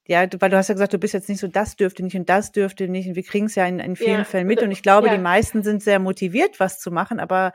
Ja, 0.07 0.25
weil 0.39 0.49
du 0.49 0.57
hast 0.57 0.67
ja 0.67 0.73
gesagt, 0.73 0.93
du 0.93 0.97
bist 0.97 1.13
jetzt 1.13 1.29
nicht 1.29 1.39
so, 1.39 1.47
das 1.47 1.75
dürfte 1.75 2.03
nicht 2.03 2.15
und 2.15 2.27
das 2.27 2.51
dürfte 2.51 2.87
nicht. 2.87 3.07
Und 3.07 3.15
wir 3.15 3.23
kriegen 3.23 3.45
es 3.45 3.55
ja 3.55 3.65
in, 3.65 3.79
in 3.79 3.95
vielen 3.95 4.19
ja, 4.19 4.23
Fällen 4.23 4.47
mit. 4.47 4.61
Und 4.61 4.71
ich 4.71 4.81
glaube, 4.81 5.07
ja. 5.07 5.15
die 5.15 5.21
meisten 5.21 5.63
sind 5.63 5.83
sehr 5.83 5.99
motiviert, 5.99 6.59
was 6.59 6.79
zu 6.79 6.91
machen. 6.91 7.19
Aber 7.19 7.53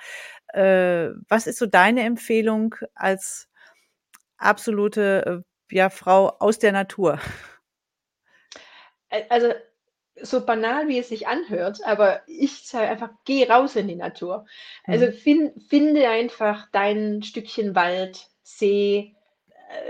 äh, 0.55 1.09
was 1.29 1.47
ist 1.47 1.59
so 1.59 1.67
deine 1.67 2.03
Empfehlung 2.03 2.77
als 2.95 3.49
absolute 4.39 5.45
äh, 5.71 5.75
ja, 5.77 5.91
Frau 5.91 6.29
aus 6.39 6.59
der 6.59 6.73
Natur? 6.73 7.19
Also 9.29 9.53
so 10.23 10.45
banal 10.45 10.89
wie 10.89 10.99
es 10.99 11.09
sich 11.09 11.27
anhört, 11.27 11.81
aber 11.85 12.23
ich 12.27 12.67
sage 12.67 12.89
einfach, 12.89 13.11
geh 13.25 13.45
raus 13.45 13.77
in 13.77 13.89
die 13.89 13.97
Natur. 13.97 14.47
Also 14.85 15.07
mhm. 15.07 15.13
find, 15.13 15.63
finde 15.69 16.09
einfach 16.09 16.69
dein 16.73 17.23
Stückchen 17.23 17.75
Wald, 17.75 18.27
See, 18.43 19.15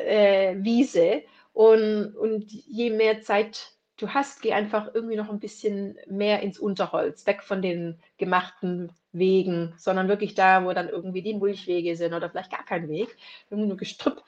äh, 0.07 0.57
Wiese 0.59 1.23
und, 1.53 2.15
und 2.17 2.51
je 2.51 2.91
mehr 2.91 3.21
Zeit 3.23 3.73
du 3.99 4.11
hast, 4.11 4.43
geh 4.43 4.53
einfach 4.53 4.95
irgendwie 4.95 5.17
noch 5.17 5.31
ein 5.31 5.41
bisschen 5.41 5.99
mehr 6.07 6.41
ins 6.41 6.59
Unterholz, 6.59 7.27
weg 7.27 7.43
von 7.43 7.63
den 7.63 7.99
gemachten 8.19 8.93
Wegen, 9.13 9.75
sondern 9.79 10.09
wirklich 10.09 10.35
da, 10.35 10.65
wo 10.65 10.73
dann 10.73 10.89
irgendwie 10.89 11.23
die 11.23 11.35
Mulchwege 11.35 11.97
sind 11.97 12.13
oder 12.13 12.29
vielleicht 12.29 12.51
gar 12.51 12.65
kein 12.65 12.89
Weg, 12.89 13.17
irgendwie 13.49 13.69
nur 13.69 13.79
Gestrüpp. 13.79 14.23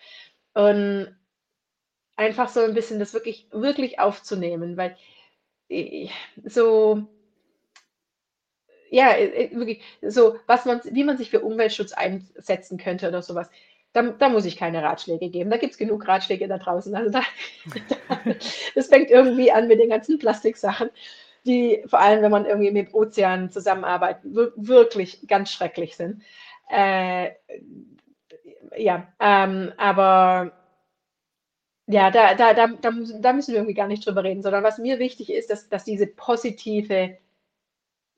Und 0.54 1.14
einfach 2.16 2.48
so 2.48 2.60
ein 2.60 2.74
bisschen 2.74 2.98
das 2.98 3.14
wirklich, 3.14 3.46
wirklich 3.52 4.00
aufzunehmen, 4.00 4.76
weil 4.76 4.96
so, 6.44 7.06
ja, 8.90 9.10
äh, 9.12 9.44
äh, 9.46 9.54
wirklich, 9.56 9.82
so, 10.02 10.36
was 10.46 10.64
man, 10.64 10.80
wie 10.84 11.04
man 11.04 11.16
sich 11.18 11.30
für 11.30 11.40
Umweltschutz 11.40 11.92
einsetzen 11.92 12.78
könnte 12.78 13.08
oder 13.08 13.22
sowas. 13.22 13.50
Da, 13.92 14.02
da 14.02 14.28
muss 14.28 14.44
ich 14.44 14.56
keine 14.56 14.82
Ratschläge 14.82 15.30
geben. 15.30 15.50
Da 15.50 15.56
gibt 15.56 15.72
es 15.72 15.78
genug 15.78 16.06
Ratschläge 16.06 16.46
da 16.48 16.58
draußen. 16.58 16.94
Also 16.94 17.10
da, 17.10 17.22
das 18.74 18.88
fängt 18.88 19.10
irgendwie 19.10 19.50
an 19.52 19.68
mit 19.68 19.80
den 19.80 19.88
ganzen 19.90 20.18
Plastiksachen, 20.18 20.90
die 21.46 21.82
vor 21.86 22.00
allem, 22.00 22.22
wenn 22.22 22.30
man 22.30 22.46
irgendwie 22.46 22.70
mit 22.70 22.92
Ozeanen 22.94 23.50
zusammenarbeitet, 23.50 24.22
wirklich 24.24 25.26
ganz 25.26 25.50
schrecklich 25.52 25.96
sind. 25.96 26.22
Äh, 26.70 27.30
ja, 28.76 29.08
ähm, 29.20 29.72
aber 29.76 30.52
ja, 31.88 32.10
da, 32.10 32.34
da, 32.34 32.52
da, 32.52 32.66
da, 32.66 32.90
müssen 32.90 33.22
wir 33.22 33.56
irgendwie 33.56 33.74
gar 33.74 33.86
nicht 33.88 34.06
drüber 34.06 34.22
reden, 34.22 34.42
sondern 34.42 34.62
was 34.62 34.76
mir 34.76 34.98
wichtig 34.98 35.32
ist, 35.32 35.48
dass, 35.48 35.70
dass 35.70 35.84
diese 35.84 36.06
positive 36.06 37.16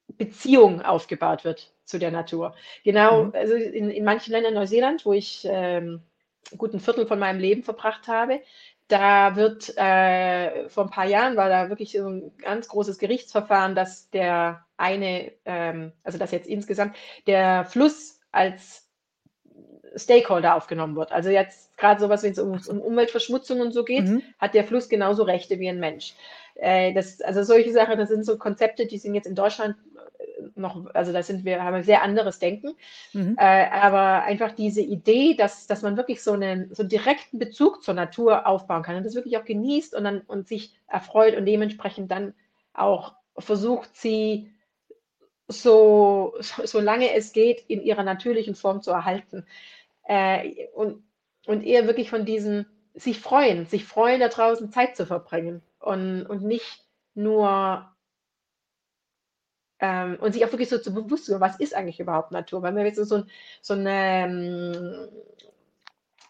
Beziehung 0.09 0.83
aufgebaut 0.83 1.45
wird 1.45 1.73
zu 1.85 1.99
der 1.99 2.11
Natur. 2.11 2.55
Genau, 2.83 3.25
mhm. 3.25 3.33
also 3.35 3.55
in, 3.55 3.91
in 3.91 4.05
manchen 4.05 4.33
Ländern 4.33 4.55
Neuseeland, 4.55 5.07
wo 5.07 5.13
ich 5.13 5.47
ähm, 5.49 6.03
gut 6.59 6.75
ein 6.75 6.81
Viertel 6.81 7.07
von 7.07 7.21
meinem 7.21 7.39
Leben 7.39 7.63
verbracht 7.63 8.09
habe, 8.09 8.41
da 8.89 9.37
wird 9.37 9.73
äh, 9.77 10.69
vor 10.69 10.85
ein 10.85 10.91
paar 10.91 11.07
Jahren 11.07 11.37
war 11.37 11.49
da 11.49 11.69
wirklich 11.69 11.93
so 11.93 12.09
ein 12.09 12.33
ganz 12.39 12.67
großes 12.67 12.99
Gerichtsverfahren, 12.99 13.77
dass 13.77 14.11
der 14.11 14.67
eine, 14.79 15.31
ähm, 15.45 15.93
also 16.03 16.19
dass 16.19 16.33
jetzt 16.33 16.49
insgesamt 16.49 16.97
der 17.29 17.65
Fluss 17.67 18.21
als 18.33 18.90
Stakeholder 19.97 20.57
aufgenommen 20.57 20.97
wird. 20.97 21.13
Also 21.13 21.31
jetzt 21.31 21.77
gerade 21.77 22.01
sowas, 22.01 22.23
wenn 22.23 22.33
es 22.33 22.39
um, 22.39 22.61
um, 22.69 22.81
Umweltverschmutzung 22.81 23.61
und 23.61 23.73
so 23.73 23.85
geht, 23.85 24.07
mhm. 24.07 24.23
hat 24.39 24.55
der 24.55 24.65
Fluss 24.65 24.89
genauso 24.89 25.23
Rechte 25.23 25.59
wie 25.59 25.69
ein 25.69 25.81
Mensch. 25.81 26.15
Äh, 26.55 26.93
das, 26.93 27.21
also 27.21 27.43
solche 27.43 27.73
Sachen, 27.73 27.99
das 27.99 28.09
sind 28.09 28.25
so 28.25 28.39
Konzepte, 28.39 28.87
die 28.87 28.99
sind 28.99 29.15
jetzt 29.15 29.27
in 29.27 29.35
Deutschland 29.35 29.77
äh, 30.19 30.43
noch, 30.55 30.87
also 30.95 31.13
da 31.13 31.23
sind 31.23 31.45
wir, 31.45 31.63
haben 31.63 31.77
wir 31.77 31.85
sehr 31.85 32.03
anderes 32.03 32.39
Denken. 32.39 32.77
Mhm. 33.13 33.37
Äh, 33.39 33.69
aber 33.71 34.23
einfach 34.23 34.53
diese 34.53 34.83
Idee, 34.83 35.35
dass, 35.35 35.67
dass 35.67 35.83
man 35.83 35.97
wirklich 35.97 36.23
so 36.23 36.33
einen, 36.33 36.73
so 36.75 36.83
einen 36.83 36.91
direkten 36.91 37.39
Bezug 37.39 37.83
zur 37.83 37.95
Natur 37.95 38.47
aufbauen 38.47 38.83
kann 38.83 38.97
und 38.97 39.05
das 39.05 39.15
wirklich 39.15 39.39
auch 39.39 39.45
genießt 39.45 39.95
und 39.95 40.05
dann 40.05 40.21
und 40.21 40.47
sich 40.47 40.75
erfreut 40.87 41.37
und 41.37 41.47
dementsprechend 41.47 42.11
dann 42.11 42.35
auch 42.75 43.15
versucht, 43.39 43.91
sie 43.95 44.53
so, 45.51 46.35
so 46.41 46.81
lange 46.81 47.15
es 47.15 47.33
geht, 47.33 47.65
in 47.69 47.83
ihrer 47.83 48.03
natürlichen 48.03 48.55
Form 48.55 48.83
zu 48.83 48.91
erhalten 48.91 49.47
äh, 50.05 50.67
und, 50.75 51.03
und 51.47 51.63
eher 51.63 51.87
wirklich 51.87 52.11
von 52.11 52.25
diesem 52.25 52.67
sich 52.95 53.21
freuen, 53.21 53.67
sich 53.67 53.85
freuen, 53.85 54.21
da 54.21 54.29
draußen 54.29 54.73
Zeit 54.73 54.97
zu 54.97 55.07
verbringen 55.07 55.63
und, 55.79 56.27
und 56.27 56.43
nicht 56.43 56.85
nur 57.15 57.91
ähm, 59.81 60.19
und 60.21 60.33
sich 60.33 60.45
auch 60.45 60.53
wirklich 60.53 60.69
so 60.69 60.79
zu 60.79 60.93
bewusst 60.93 61.29
werden, 61.29 61.41
was 61.41 61.59
ist 61.59 61.75
eigentlich 61.75 62.01
überhaupt 62.01 62.33
Natur? 62.33 62.63
Weil 62.63 62.77
wir 62.77 62.85
jetzt 62.85 62.97
so, 62.97 63.17
ein, 63.17 63.31
so 63.63 63.75
eine 63.75 64.25
ähm, 64.27 65.09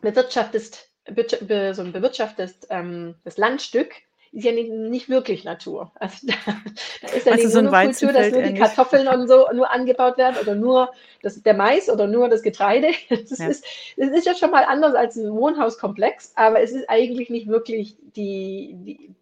bewirtschaftest, 0.00 0.90
so 1.06 1.82
ein 1.82 1.92
bewirtschaftetes 1.92 2.66
ähm, 2.70 3.16
das 3.24 3.36
Landstück, 3.38 3.94
ist 4.33 4.45
ja 4.45 4.53
nicht, 4.53 4.70
nicht 4.70 5.09
wirklich 5.09 5.45
Natur. 5.45 5.91
Also 5.97 6.26
da, 7.03 7.09
ist 7.09 7.26
ja 7.26 7.33
also 7.33 7.45
nicht 7.45 7.53
so 7.53 7.62
nur 7.62 7.72
Kultur, 7.72 8.12
dass 8.12 8.33
nur 8.33 8.43
die 8.43 8.55
Kartoffeln 8.55 9.09
und 9.09 9.28
so 9.28 9.47
nur 9.53 9.70
angebaut 9.70 10.18
werden 10.18 10.37
oder 10.41 10.55
nur 10.55 10.93
das, 11.22 11.43
der 11.43 11.55
Mais 11.55 11.91
oder 11.91 12.07
nur 12.07 12.28
das 12.28 12.43
Getreide. 12.43 12.89
Das, 13.09 13.39
ja. 13.39 13.49
ist, 13.49 13.64
das 13.97 14.11
ist 14.11 14.26
ja 14.26 14.35
schon 14.35 14.51
mal 14.51 14.64
anders 14.64 14.95
als 14.95 15.16
ein 15.16 15.33
Wohnhauskomplex, 15.33 16.33
aber 16.37 16.61
es 16.61 16.72
ist 16.72 16.89
eigentlich 16.89 17.28
nicht 17.31 17.49
wirklich 17.49 17.97
die, 18.16 18.74
die 18.74 19.14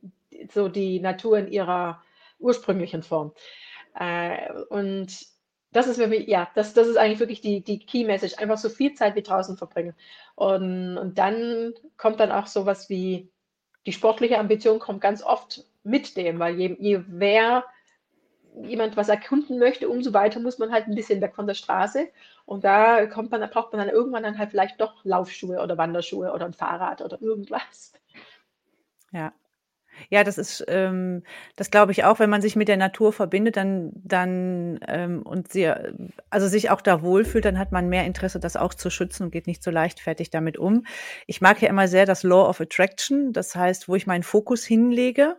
so 0.52 0.68
die 0.68 1.00
Natur 1.00 1.38
in 1.38 1.48
ihrer 1.48 2.02
ursprünglichen 2.38 3.02
Form. 3.02 3.32
Äh, 3.98 4.52
und 4.68 5.26
das 5.72 5.86
ist 5.86 5.96
für 5.96 6.06
mich, 6.06 6.28
ja, 6.28 6.48
das, 6.54 6.74
das 6.74 6.86
ist 6.86 6.96
eigentlich 6.96 7.20
wirklich 7.20 7.40
die, 7.40 7.62
die 7.62 7.78
Key 7.78 8.04
Message. 8.04 8.38
Einfach 8.38 8.58
so 8.58 8.68
viel 8.68 8.94
Zeit 8.94 9.16
wie 9.16 9.22
draußen 9.22 9.56
verbringen. 9.56 9.94
Und, 10.34 10.96
und 10.98 11.18
dann 11.18 11.74
kommt 11.96 12.20
dann 12.20 12.32
auch 12.32 12.46
sowas 12.46 12.88
wie 12.88 13.30
die 13.88 13.94
sportliche 13.94 14.38
Ambition 14.38 14.80
kommt 14.80 15.00
ganz 15.00 15.22
oft 15.22 15.64
mit 15.82 16.18
dem, 16.18 16.38
weil 16.38 16.56
je, 16.60 16.76
je 16.78 16.98
mehr 17.08 17.64
jemand 18.62 18.98
was 18.98 19.08
erkunden 19.08 19.58
möchte, 19.58 19.88
umso 19.88 20.12
weiter 20.12 20.40
muss 20.40 20.58
man 20.58 20.72
halt 20.72 20.88
ein 20.88 20.94
bisschen 20.94 21.22
weg 21.22 21.34
von 21.34 21.46
der 21.46 21.54
Straße. 21.54 22.10
Und 22.44 22.64
da 22.64 23.06
kommt 23.06 23.30
man, 23.30 23.40
braucht 23.48 23.72
man 23.72 23.80
dann 23.80 23.94
irgendwann 23.94 24.24
dann 24.24 24.36
halt 24.36 24.50
vielleicht 24.50 24.78
doch 24.78 25.02
Laufschuhe 25.06 25.62
oder 25.62 25.78
Wanderschuhe 25.78 26.34
oder 26.34 26.44
ein 26.44 26.52
Fahrrad 26.52 27.00
oder 27.00 27.18
irgendwas. 27.22 27.94
Ja, 29.10 29.32
ja, 30.10 30.24
das 30.24 30.38
ist, 30.38 30.64
ähm, 30.68 31.22
das 31.56 31.70
glaube 31.70 31.92
ich 31.92 32.04
auch, 32.04 32.18
wenn 32.18 32.30
man 32.30 32.42
sich 32.42 32.56
mit 32.56 32.68
der 32.68 32.76
Natur 32.76 33.12
verbindet, 33.12 33.56
dann, 33.56 33.92
dann 33.94 34.80
ähm, 34.88 35.22
und 35.22 35.52
sie, 35.52 35.72
also 36.30 36.48
sich 36.48 36.70
auch 36.70 36.80
da 36.80 37.02
wohlfühlt, 37.02 37.44
dann 37.44 37.58
hat 37.58 37.72
man 37.72 37.88
mehr 37.88 38.04
Interesse, 38.04 38.40
das 38.40 38.56
auch 38.56 38.74
zu 38.74 38.90
schützen 38.90 39.24
und 39.24 39.30
geht 39.30 39.46
nicht 39.46 39.62
so 39.62 39.70
leichtfertig 39.70 40.30
damit 40.30 40.58
um. 40.58 40.86
Ich 41.26 41.40
mag 41.40 41.60
ja 41.62 41.68
immer 41.68 41.88
sehr 41.88 42.06
das 42.06 42.22
Law 42.22 42.48
of 42.48 42.60
Attraction, 42.60 43.32
das 43.32 43.54
heißt, 43.54 43.88
wo 43.88 43.94
ich 43.94 44.06
meinen 44.06 44.22
Fokus 44.22 44.64
hinlege, 44.64 45.36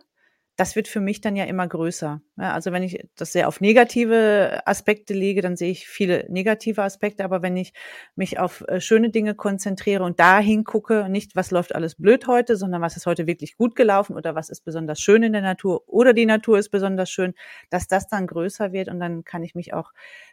das 0.60 0.76
wird 0.76 0.88
für 0.88 1.00
mich 1.00 1.22
dann 1.22 1.36
ja 1.36 1.46
immer 1.46 1.66
größer. 1.66 2.20
Ja, 2.36 2.52
also 2.52 2.70
wenn 2.70 2.82
ich 2.82 3.02
das 3.16 3.32
sehr 3.32 3.48
auf 3.48 3.62
negative 3.62 4.60
Aspekte 4.66 5.14
lege, 5.14 5.40
dann 5.40 5.56
sehe 5.56 5.70
ich 5.70 5.88
viele 5.88 6.26
negative 6.28 6.82
Aspekte. 6.82 7.24
Aber 7.24 7.40
wenn 7.40 7.56
ich 7.56 7.72
mich 8.14 8.38
auf 8.38 8.62
äh, 8.68 8.78
schöne 8.78 9.08
Dinge 9.08 9.34
konzentriere 9.34 10.04
und 10.04 10.20
dahin 10.20 10.64
gucke, 10.64 11.08
nicht 11.08 11.34
was 11.34 11.50
läuft 11.50 11.74
alles 11.74 11.94
blöd 11.94 12.26
heute, 12.26 12.56
sondern 12.56 12.82
was 12.82 12.98
ist 12.98 13.06
heute 13.06 13.26
wirklich 13.26 13.56
gut 13.56 13.74
gelaufen 13.74 14.16
oder 14.16 14.34
was 14.34 14.50
ist 14.50 14.62
besonders 14.62 15.00
schön 15.00 15.22
in 15.22 15.32
der 15.32 15.40
Natur 15.40 15.82
oder 15.88 16.12
die 16.12 16.26
Natur 16.26 16.58
ist 16.58 16.68
besonders 16.68 17.08
schön, 17.10 17.32
dass 17.70 17.88
das 17.88 18.08
dann 18.08 18.26
größer 18.26 18.70
wird 18.70 18.88
und 18.88 19.00
dann 19.00 19.24
kann 19.24 19.42
ich 19.42 19.54
mich 19.54 19.72
auch 19.72 19.92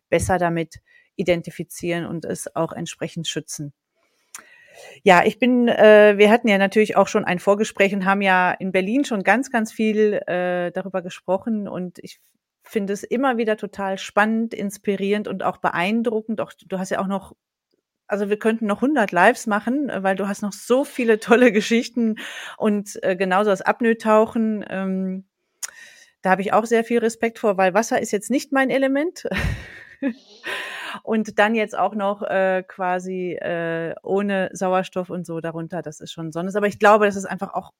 besser 0.09 0.39
damit 0.39 0.81
identifizieren 1.15 2.05
und 2.05 2.25
es 2.25 2.53
auch 2.53 2.73
entsprechend 2.73 3.29
schützen. 3.29 3.71
Ja, 5.03 5.23
ich 5.25 5.39
bin, 5.39 5.67
äh, 5.67 6.15
wir 6.17 6.29
hatten 6.29 6.47
ja 6.47 6.57
natürlich 6.57 6.95
auch 6.95 7.07
schon 7.07 7.25
ein 7.25 7.39
Vorgespräch 7.39 7.93
und 7.93 8.05
haben 8.05 8.21
ja 8.21 8.51
in 8.51 8.71
Berlin 8.71 9.05
schon 9.05 9.23
ganz, 9.23 9.51
ganz 9.51 9.71
viel 9.71 10.13
äh, 10.27 10.71
darüber 10.71 11.01
gesprochen 11.01 11.67
und 11.67 11.99
ich 11.99 12.19
finde 12.63 12.93
es 12.93 13.03
immer 13.03 13.37
wieder 13.37 13.57
total 13.57 13.97
spannend, 13.97 14.53
inspirierend 14.53 15.27
und 15.27 15.43
auch 15.43 15.57
beeindruckend. 15.57 16.41
Auch 16.41 16.51
du 16.67 16.77
hast 16.77 16.91
ja 16.91 16.99
auch 16.99 17.07
noch 17.07 17.33
also 18.07 18.29
wir 18.29 18.39
könnten 18.39 18.67
noch 18.67 18.77
100 18.77 19.11
Lives 19.11 19.47
machen, 19.47 19.91
weil 19.93 20.15
du 20.15 20.27
hast 20.27 20.41
noch 20.41 20.53
so 20.53 20.85
viele 20.85 21.19
tolle 21.19 21.51
Geschichten 21.51 22.15
und 22.57 22.97
äh, 23.03 23.15
genauso 23.15 23.49
das 23.49 23.61
Apnoe-Tauchen. 23.61 24.65
Ähm, 24.69 25.25
da 26.21 26.31
habe 26.31 26.41
ich 26.41 26.53
auch 26.53 26.65
sehr 26.65 26.83
viel 26.83 26.99
Respekt 26.99 27.39
vor, 27.39 27.57
weil 27.57 27.73
Wasser 27.73 28.01
ist 28.01 28.11
jetzt 28.11 28.31
nicht 28.31 28.51
mein 28.51 28.69
Element. 28.69 29.27
und 31.03 31.39
dann 31.39 31.55
jetzt 31.55 31.77
auch 31.77 31.95
noch 31.95 32.21
äh, 32.23 32.63
quasi 32.67 33.33
äh, 33.33 33.95
ohne 34.03 34.49
Sauerstoff 34.53 35.09
und 35.09 35.25
so 35.25 35.39
darunter, 35.41 35.81
das 35.81 35.99
ist 35.99 36.11
schon 36.11 36.31
Sonne. 36.31 36.51
Aber 36.55 36.67
ich 36.67 36.79
glaube, 36.79 37.05
das 37.05 37.15
ist 37.15 37.25
einfach 37.25 37.53
auch 37.53 37.71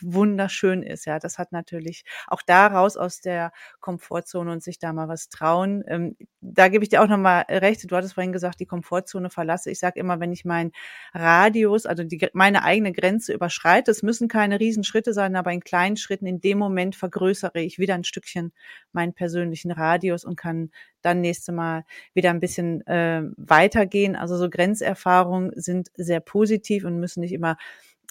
wunderschön 0.00 0.82
ist. 0.82 1.04
Ja, 1.06 1.18
das 1.18 1.38
hat 1.38 1.52
natürlich 1.52 2.04
auch 2.26 2.42
da 2.42 2.66
raus 2.66 2.96
aus 2.96 3.20
der 3.20 3.52
Komfortzone 3.80 4.52
und 4.52 4.62
sich 4.62 4.78
da 4.78 4.92
mal 4.92 5.08
was 5.08 5.28
trauen. 5.28 5.84
Ähm, 5.86 6.16
da 6.40 6.68
gebe 6.68 6.84
ich 6.84 6.90
dir 6.90 7.02
auch 7.02 7.08
nochmal 7.08 7.44
recht. 7.48 7.90
Du 7.90 7.96
hattest 7.96 8.14
vorhin 8.14 8.32
gesagt, 8.32 8.60
die 8.60 8.66
Komfortzone 8.66 9.30
verlasse. 9.30 9.70
Ich 9.70 9.78
sage 9.78 10.00
immer, 10.00 10.20
wenn 10.20 10.32
ich 10.32 10.44
meinen 10.44 10.72
Radius, 11.12 11.86
also 11.86 12.04
die, 12.04 12.28
meine 12.32 12.64
eigene 12.64 12.92
Grenze 12.92 13.32
überschreite, 13.32 13.90
es 13.90 14.02
müssen 14.02 14.28
keine 14.28 14.60
Riesenschritte 14.60 15.12
sein, 15.12 15.36
aber 15.36 15.52
in 15.52 15.60
kleinen 15.60 15.96
Schritten 15.96 16.26
in 16.26 16.40
dem 16.40 16.58
Moment 16.58 16.96
vergrößere 16.96 17.60
ich 17.60 17.78
wieder 17.78 17.94
ein 17.94 18.04
Stückchen 18.04 18.52
meinen 18.92 19.14
persönlichen 19.14 19.70
Radius 19.70 20.24
und 20.24 20.36
kann 20.36 20.70
dann 21.02 21.20
nächste 21.20 21.52
Mal 21.52 21.84
wieder 22.14 22.30
ein 22.30 22.40
bisschen 22.40 22.86
äh, 22.86 23.22
weitergehen. 23.36 24.16
Also 24.16 24.36
so 24.36 24.48
Grenzerfahrungen 24.48 25.52
sind 25.56 25.90
sehr 25.94 26.20
positiv 26.20 26.84
und 26.84 26.98
müssen 26.98 27.20
nicht 27.20 27.32
immer 27.32 27.56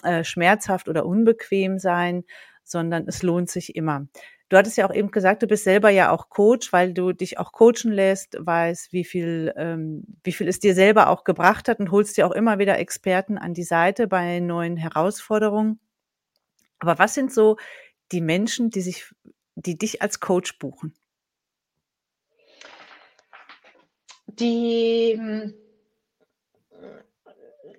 äh, 0.02 0.24
schmerzhaft 0.24 0.88
oder 0.88 1.06
unbequem 1.06 1.78
sein, 1.78 2.24
sondern 2.64 3.06
es 3.08 3.22
lohnt 3.22 3.50
sich 3.50 3.74
immer. 3.76 4.06
Du 4.48 4.58
hattest 4.58 4.76
ja 4.76 4.86
auch 4.86 4.94
eben 4.94 5.10
gesagt, 5.10 5.42
du 5.42 5.46
bist 5.46 5.64
selber 5.64 5.88
ja 5.88 6.10
auch 6.10 6.28
Coach, 6.28 6.74
weil 6.74 6.92
du 6.92 7.12
dich 7.12 7.38
auch 7.38 7.52
coachen 7.52 7.90
lässt, 7.90 8.36
weißt, 8.38 8.92
wie 8.92 9.04
viel, 9.04 9.50
ähm, 9.56 10.04
wie 10.24 10.32
viel 10.32 10.46
es 10.46 10.60
dir 10.60 10.74
selber 10.74 11.08
auch 11.08 11.24
gebracht 11.24 11.68
hat 11.68 11.80
und 11.80 11.90
holst 11.90 12.18
dir 12.18 12.26
auch 12.26 12.32
immer 12.32 12.58
wieder 12.58 12.78
Experten 12.78 13.38
an 13.38 13.54
die 13.54 13.62
Seite 13.62 14.06
bei 14.08 14.40
neuen 14.40 14.76
Herausforderungen. 14.76 15.80
Aber 16.80 16.98
was 16.98 17.14
sind 17.14 17.32
so 17.32 17.56
die 18.12 18.20
Menschen, 18.20 18.68
die 18.68 18.82
sich, 18.82 19.06
die 19.54 19.78
dich 19.78 20.02
als 20.02 20.20
Coach 20.20 20.58
buchen? 20.58 20.92
Die, 24.26 25.18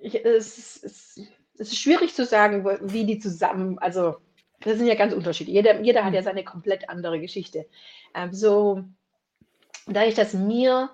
ich, 0.01 0.25
es, 0.25 0.83
es, 0.83 1.21
es 1.63 1.71
ist 1.71 1.79
schwierig 1.79 2.13
zu 2.13 2.25
sagen, 2.25 2.65
wie 2.81 3.05
die 3.05 3.19
zusammen, 3.19 3.79
also 3.79 4.17
das 4.61 4.77
sind 4.77 4.87
ja 4.87 4.95
ganz 4.95 5.13
unterschiedlich. 5.13 5.55
Jeder, 5.55 5.81
jeder 5.81 6.05
hat 6.05 6.13
ja 6.13 6.21
mhm. 6.21 6.25
seine 6.25 6.43
komplett 6.43 6.89
andere 6.89 7.19
Geschichte. 7.19 7.65
Ähm, 8.13 8.33
so, 8.33 8.83
dadurch, 9.87 10.15
dass 10.15 10.33
mir 10.33 10.89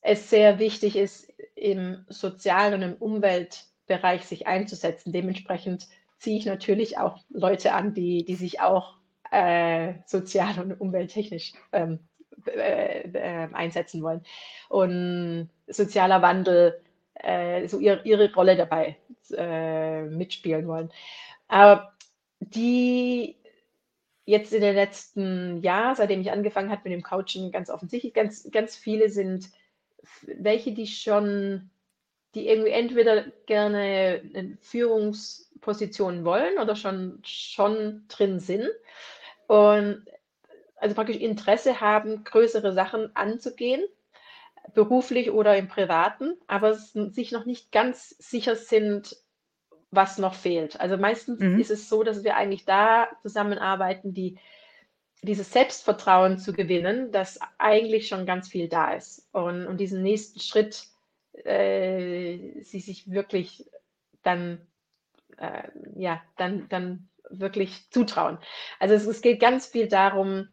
es 0.00 0.30
sehr 0.30 0.58
wichtig 0.58 0.96
ist, 0.96 1.32
im 1.54 2.04
sozialen 2.08 2.74
und 2.74 2.82
im 2.82 2.94
Umweltbereich 2.94 4.24
sich 4.24 4.46
einzusetzen, 4.46 5.12
dementsprechend 5.12 5.88
ziehe 6.18 6.38
ich 6.38 6.46
natürlich 6.46 6.98
auch 6.98 7.18
Leute 7.30 7.72
an, 7.72 7.94
die, 7.94 8.24
die 8.24 8.34
sich 8.34 8.60
auch 8.60 8.96
äh, 9.30 9.94
sozial 10.06 10.58
und 10.60 10.80
umwelttechnisch 10.80 11.52
ähm, 11.72 12.00
äh, 12.46 13.08
äh, 13.12 13.48
einsetzen 13.52 14.02
wollen. 14.02 14.22
Und 14.68 15.50
sozialer 15.66 16.22
Wandel 16.22 16.80
äh, 17.14 17.66
so 17.68 17.78
ihre, 17.78 18.02
ihre 18.04 18.32
Rolle 18.34 18.56
dabei 18.56 18.96
äh, 19.36 20.02
mitspielen 20.02 20.66
wollen. 20.66 20.90
Aber 21.48 21.92
die 22.40 23.36
jetzt 24.24 24.52
in 24.52 24.62
den 24.62 24.74
letzten 24.74 25.60
Jahr, 25.62 25.94
seitdem 25.94 26.20
ich 26.20 26.30
angefangen 26.30 26.70
habe 26.70 26.82
mit 26.84 26.92
dem 26.92 27.02
Coaching, 27.02 27.50
ganz 27.50 27.70
offensichtlich, 27.70 28.14
ganz, 28.14 28.48
ganz 28.50 28.76
viele 28.76 29.08
sind 29.08 29.50
welche, 30.22 30.72
die 30.72 30.86
schon, 30.86 31.70
die 32.34 32.48
irgendwie 32.48 32.70
entweder 32.70 33.24
gerne 33.46 34.22
eine 34.34 34.58
Führungsposition 34.60 36.24
wollen 36.24 36.58
oder 36.58 36.76
schon, 36.76 37.20
schon 37.24 38.04
drin 38.08 38.40
sind 38.40 38.68
und 39.46 40.04
also 40.76 40.94
praktisch 40.94 41.18
Interesse 41.18 41.80
haben, 41.80 42.24
größere 42.24 42.72
Sachen 42.72 43.14
anzugehen 43.14 43.82
beruflich 44.74 45.30
oder 45.30 45.56
im 45.56 45.68
Privaten, 45.68 46.36
aber 46.46 46.74
sich 46.74 47.32
noch 47.32 47.44
nicht 47.44 47.72
ganz 47.72 48.10
sicher 48.18 48.56
sind, 48.56 49.16
was 49.90 50.18
noch 50.18 50.34
fehlt. 50.34 50.80
Also 50.80 50.96
meistens 50.96 51.40
mhm. 51.40 51.60
ist 51.60 51.70
es 51.70 51.88
so, 51.88 52.02
dass 52.02 52.24
wir 52.24 52.36
eigentlich 52.36 52.64
da 52.64 53.08
zusammenarbeiten, 53.22 54.14
die 54.14 54.38
dieses 55.22 55.52
Selbstvertrauen 55.52 56.38
zu 56.38 56.52
gewinnen, 56.52 57.12
dass 57.12 57.38
eigentlich 57.58 58.08
schon 58.08 58.26
ganz 58.26 58.48
viel 58.48 58.68
da 58.68 58.92
ist. 58.92 59.28
Und, 59.32 59.66
und 59.66 59.78
diesen 59.78 60.02
nächsten 60.02 60.40
Schritt, 60.40 60.86
äh, 61.44 62.60
sie 62.62 62.80
sich 62.80 63.10
wirklich 63.10 63.70
dann, 64.22 64.66
äh, 65.36 65.68
ja, 65.94 66.20
dann, 66.36 66.68
dann 66.68 67.08
wirklich 67.30 67.88
zutrauen. 67.90 68.38
Also 68.80 68.94
es, 68.94 69.06
es 69.06 69.22
geht 69.22 69.40
ganz 69.40 69.66
viel 69.66 69.88
darum, 69.88 70.48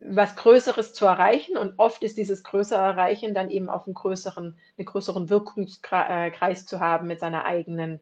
was 0.00 0.36
Größeres 0.36 0.94
zu 0.94 1.06
erreichen. 1.06 1.56
Und 1.56 1.78
oft 1.78 2.02
ist 2.02 2.16
dieses 2.16 2.42
größere 2.42 2.80
Erreichen 2.80 3.34
dann 3.34 3.50
eben 3.50 3.68
auch 3.68 3.86
einen 3.86 3.94
größeren, 3.94 4.58
einen 4.78 4.86
größeren 4.86 5.28
Wirkungskreis 5.28 6.66
zu 6.66 6.80
haben 6.80 7.06
mit 7.06 7.20
seiner 7.20 7.44
eigenen 7.44 8.00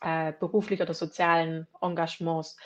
äh, 0.00 0.32
beruflichen 0.38 0.82
oder 0.82 0.94
sozialen 0.94 1.66
Engagements. 1.80 2.56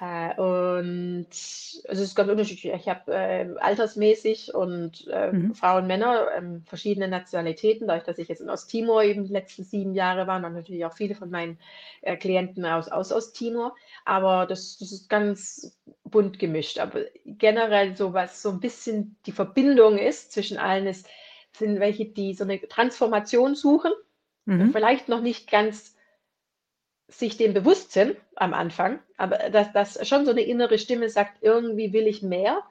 Äh, 0.00 0.40
und 0.40 1.26
es 1.30 1.82
ist 1.82 2.14
ganz 2.14 2.30
unterschiedlich. 2.30 2.72
Ich 2.72 2.88
habe 2.88 3.12
äh, 3.12 3.48
altersmäßig 3.58 4.54
und 4.54 5.08
äh, 5.10 5.32
mhm. 5.32 5.54
Frauen, 5.54 5.88
Männer, 5.88 6.28
ähm, 6.36 6.62
verschiedene 6.66 7.08
Nationalitäten. 7.08 7.88
Dadurch, 7.88 8.04
dass 8.04 8.18
ich 8.18 8.28
jetzt 8.28 8.40
in 8.40 8.50
Osttimor 8.50 9.02
eben 9.02 9.24
die 9.24 9.32
letzten 9.32 9.64
sieben 9.64 9.94
Jahre 9.94 10.28
war, 10.28 10.40
waren 10.40 10.54
natürlich 10.54 10.84
auch 10.84 10.92
viele 10.92 11.16
von 11.16 11.30
meinen 11.30 11.58
äh, 12.02 12.16
Klienten 12.16 12.64
aus, 12.64 12.88
aus 12.88 13.12
Osttimor. 13.12 13.74
Aber 14.04 14.46
das, 14.46 14.78
das 14.78 14.92
ist 14.92 15.08
ganz 15.08 15.76
bunt 16.04 16.38
gemischt. 16.38 16.78
Aber 16.78 17.00
generell 17.24 17.96
so 17.96 18.12
was 18.12 18.40
so 18.40 18.50
ein 18.50 18.60
bisschen 18.60 19.16
die 19.26 19.32
Verbindung 19.32 19.98
ist 19.98 20.32
zwischen 20.32 20.58
allen 20.58 20.86
ist, 20.86 21.08
sind 21.56 21.80
welche, 21.80 22.06
die 22.06 22.34
so 22.34 22.44
eine 22.44 22.60
Transformation 22.60 23.56
suchen, 23.56 23.90
mhm. 24.44 24.70
vielleicht 24.70 25.08
noch 25.08 25.20
nicht 25.20 25.50
ganz 25.50 25.96
sich 27.08 27.36
dem 27.36 27.54
bewusst 27.54 27.92
sind 27.92 28.16
am 28.36 28.54
Anfang, 28.54 29.00
aber 29.16 29.50
dass, 29.50 29.72
dass 29.72 30.06
schon 30.06 30.26
so 30.26 30.30
eine 30.30 30.42
innere 30.42 30.78
Stimme 30.78 31.08
sagt, 31.08 31.42
irgendwie 31.42 31.92
will 31.92 32.06
ich 32.06 32.22
mehr, 32.22 32.62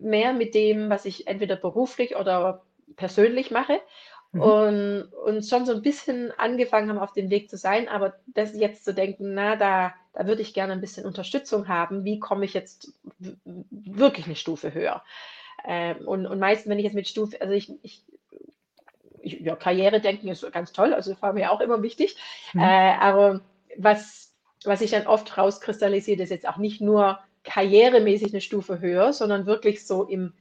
mehr 0.00 0.32
mit 0.32 0.54
dem, 0.54 0.88
was 0.88 1.04
ich 1.04 1.26
entweder 1.26 1.56
beruflich 1.56 2.16
oder 2.16 2.62
persönlich 2.96 3.50
mache. 3.50 3.80
Mhm. 4.32 4.40
Und, 4.40 5.02
und 5.24 5.46
schon 5.46 5.66
so 5.66 5.72
ein 5.72 5.82
bisschen 5.82 6.32
angefangen 6.38 6.88
haben, 6.88 6.98
auf 6.98 7.12
dem 7.12 7.30
Weg 7.30 7.50
zu 7.50 7.56
sein, 7.56 7.88
aber 7.88 8.14
das 8.26 8.56
jetzt 8.56 8.84
zu 8.84 8.94
denken, 8.94 9.34
na, 9.34 9.56
da, 9.56 9.94
da 10.14 10.26
würde 10.26 10.42
ich 10.42 10.54
gerne 10.54 10.72
ein 10.72 10.80
bisschen 10.80 11.04
Unterstützung 11.04 11.68
haben. 11.68 12.04
Wie 12.04 12.18
komme 12.18 12.44
ich 12.44 12.54
jetzt 12.54 12.92
wirklich 13.18 14.26
eine 14.26 14.36
Stufe 14.36 14.72
höher? 14.72 15.02
Ähm, 15.64 16.06
und, 16.06 16.26
und 16.26 16.38
meistens, 16.38 16.70
wenn 16.70 16.78
ich 16.78 16.84
jetzt 16.84 16.94
mit 16.94 17.08
Stufe, 17.08 17.40
also 17.40 17.52
ich, 17.52 17.72
ich, 17.82 18.02
ja, 19.22 19.56
Karriere 19.56 20.00
denken 20.00 20.28
ist 20.28 20.50
ganz 20.52 20.72
toll, 20.72 20.94
also 20.94 21.12
das 21.12 21.22
war 21.22 21.32
mir 21.32 21.50
auch 21.50 21.60
immer 21.60 21.82
wichtig. 21.82 22.16
Mhm. 22.52 22.60
Äh, 22.60 22.94
aber 23.00 23.40
was, 23.78 24.34
was 24.64 24.80
sich 24.80 24.90
dann 24.90 25.06
oft 25.06 25.36
rauskristallisiert, 25.36 26.20
ist 26.20 26.30
jetzt 26.30 26.48
auch 26.48 26.58
nicht 26.58 26.80
nur 26.80 27.18
karrieremäßig 27.44 28.32
eine 28.32 28.40
Stufe 28.40 28.80
höher, 28.80 29.12
sondern 29.12 29.46
wirklich 29.46 29.86
so 29.86 30.04
im 30.04 30.32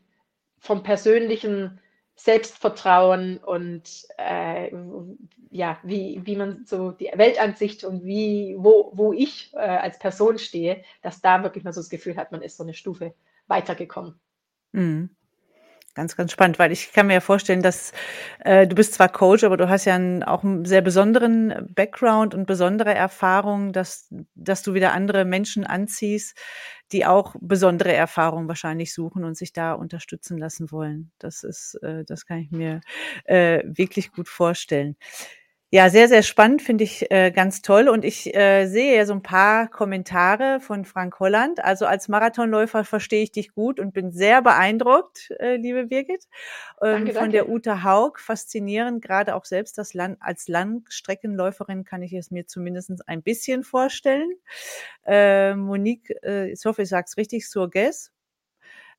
vom 0.60 0.82
persönlichen 0.82 1.80
Selbstvertrauen 2.16 3.38
und 3.38 4.08
äh, 4.18 4.72
ja, 5.52 5.78
wie, 5.84 6.22
wie 6.24 6.36
man 6.36 6.66
so 6.66 6.92
die 6.92 7.12
Weltansicht 7.14 7.84
und 7.84 8.04
wie, 8.04 8.56
wo, 8.58 8.92
wo 8.94 9.14
ich 9.14 9.54
äh, 9.54 9.58
als 9.58 10.00
Person 10.00 10.40
stehe, 10.40 10.84
dass 11.02 11.22
da 11.22 11.44
wirklich 11.44 11.64
mal 11.64 11.74
so 11.74 11.82
das 11.82 11.90
Gefühl 11.90 12.16
hat, 12.16 12.32
man 12.32 12.42
ist 12.42 12.58
so 12.58 12.64
eine 12.64 12.74
Stufe 12.74 13.14
weitergekommen. 13.48 14.20
Mhm. 14.72 15.10
Ganz, 15.96 16.18
ganz 16.18 16.34
spannend, 16.34 16.60
weil 16.60 16.74
ich 16.74 16.92
kann 16.92 17.08
mir 17.08 17.14
ja 17.14 17.20
vorstellen, 17.22 17.62
dass 17.62 17.94
äh, 18.44 18.68
du 18.68 18.76
bist 18.76 18.94
zwar 18.96 19.08
Coach, 19.08 19.46
aber 19.46 19.56
du 19.56 19.70
hast 19.70 19.86
ja 19.86 19.96
einen, 19.96 20.24
auch 20.24 20.44
einen 20.44 20.66
sehr 20.66 20.82
besonderen 20.82 21.54
Background 21.74 22.36
und 22.36 22.46
besondere 22.48 22.94
Erfahrungen, 22.94 23.72
dass, 23.72 24.14
dass 24.36 24.62
du 24.62 24.74
wieder 24.74 24.92
andere 24.92 25.24
Menschen 25.24 25.66
anziehst, 25.66 26.38
die 26.92 27.06
auch 27.06 27.36
besondere 27.40 27.94
Erfahrungen 27.94 28.50
wahrscheinlich 28.50 28.94
suchen 28.94 29.24
und 29.24 29.38
sich 29.38 29.54
da 29.54 29.72
unterstützen 29.72 30.38
lassen 30.38 30.70
wollen. 30.70 31.12
Das 31.18 31.44
ist, 31.44 31.76
äh, 31.82 32.04
das 32.04 32.26
kann 32.26 32.40
ich 32.40 32.52
mir 32.52 32.82
äh, 33.24 33.64
wirklich 33.66 34.12
gut 34.12 34.28
vorstellen. 34.28 34.98
Ja, 35.76 35.90
sehr, 35.90 36.08
sehr 36.08 36.24
spannend, 36.24 36.62
finde 36.62 36.86
ich 36.86 37.12
äh, 37.12 37.32
ganz 37.32 37.62
toll. 37.62 37.90
Und 37.90 38.06
ich 38.06 38.34
äh, 38.34 38.66
sehe 38.66 38.96
ja 38.96 39.06
so 39.06 39.12
ein 39.12 39.22
paar 39.22 39.68
Kommentare 39.68 40.62
von 40.62 40.86
Frank 40.86 41.20
Holland. 41.20 41.62
Also 41.62 41.86
als 41.86 42.08
Marathonläufer 42.08 42.86
verstehe 42.86 43.24
ich 43.24 43.34
dich 43.34 43.54
gut 43.54 43.82
und 43.82 43.94
bin 43.94 44.14
sehr 44.14 44.42
beeindruckt, 44.42 45.32
äh, 45.38 45.58
liebe 45.58 45.88
Birgit. 45.88 46.30
Ähm, 46.82 47.04
danke, 47.04 47.14
von 47.16 47.32
der 47.32 47.50
Ute 47.50 47.84
Haug, 47.84 48.20
faszinierend, 48.20 49.02
gerade 49.02 49.36
auch 49.36 49.44
selbst 49.44 49.78
das 49.78 49.94
Land, 49.94 50.16
als 50.22 50.48
Langstreckenläuferin 50.48 51.84
kann 51.84 52.02
ich 52.04 52.14
es 52.14 52.32
mir 52.32 52.48
zumindest 52.48 52.94
ein 53.10 53.22
bisschen 53.22 53.66
vorstellen. 53.66 54.32
Äh, 55.06 55.56
Monique, 55.56 56.16
äh, 56.24 56.52
ich 56.52 56.64
hoffe, 56.64 56.84
ich 56.84 56.90
sage 56.90 57.08
es 57.10 57.18
richtig, 57.18 57.50
Surges, 57.50 58.14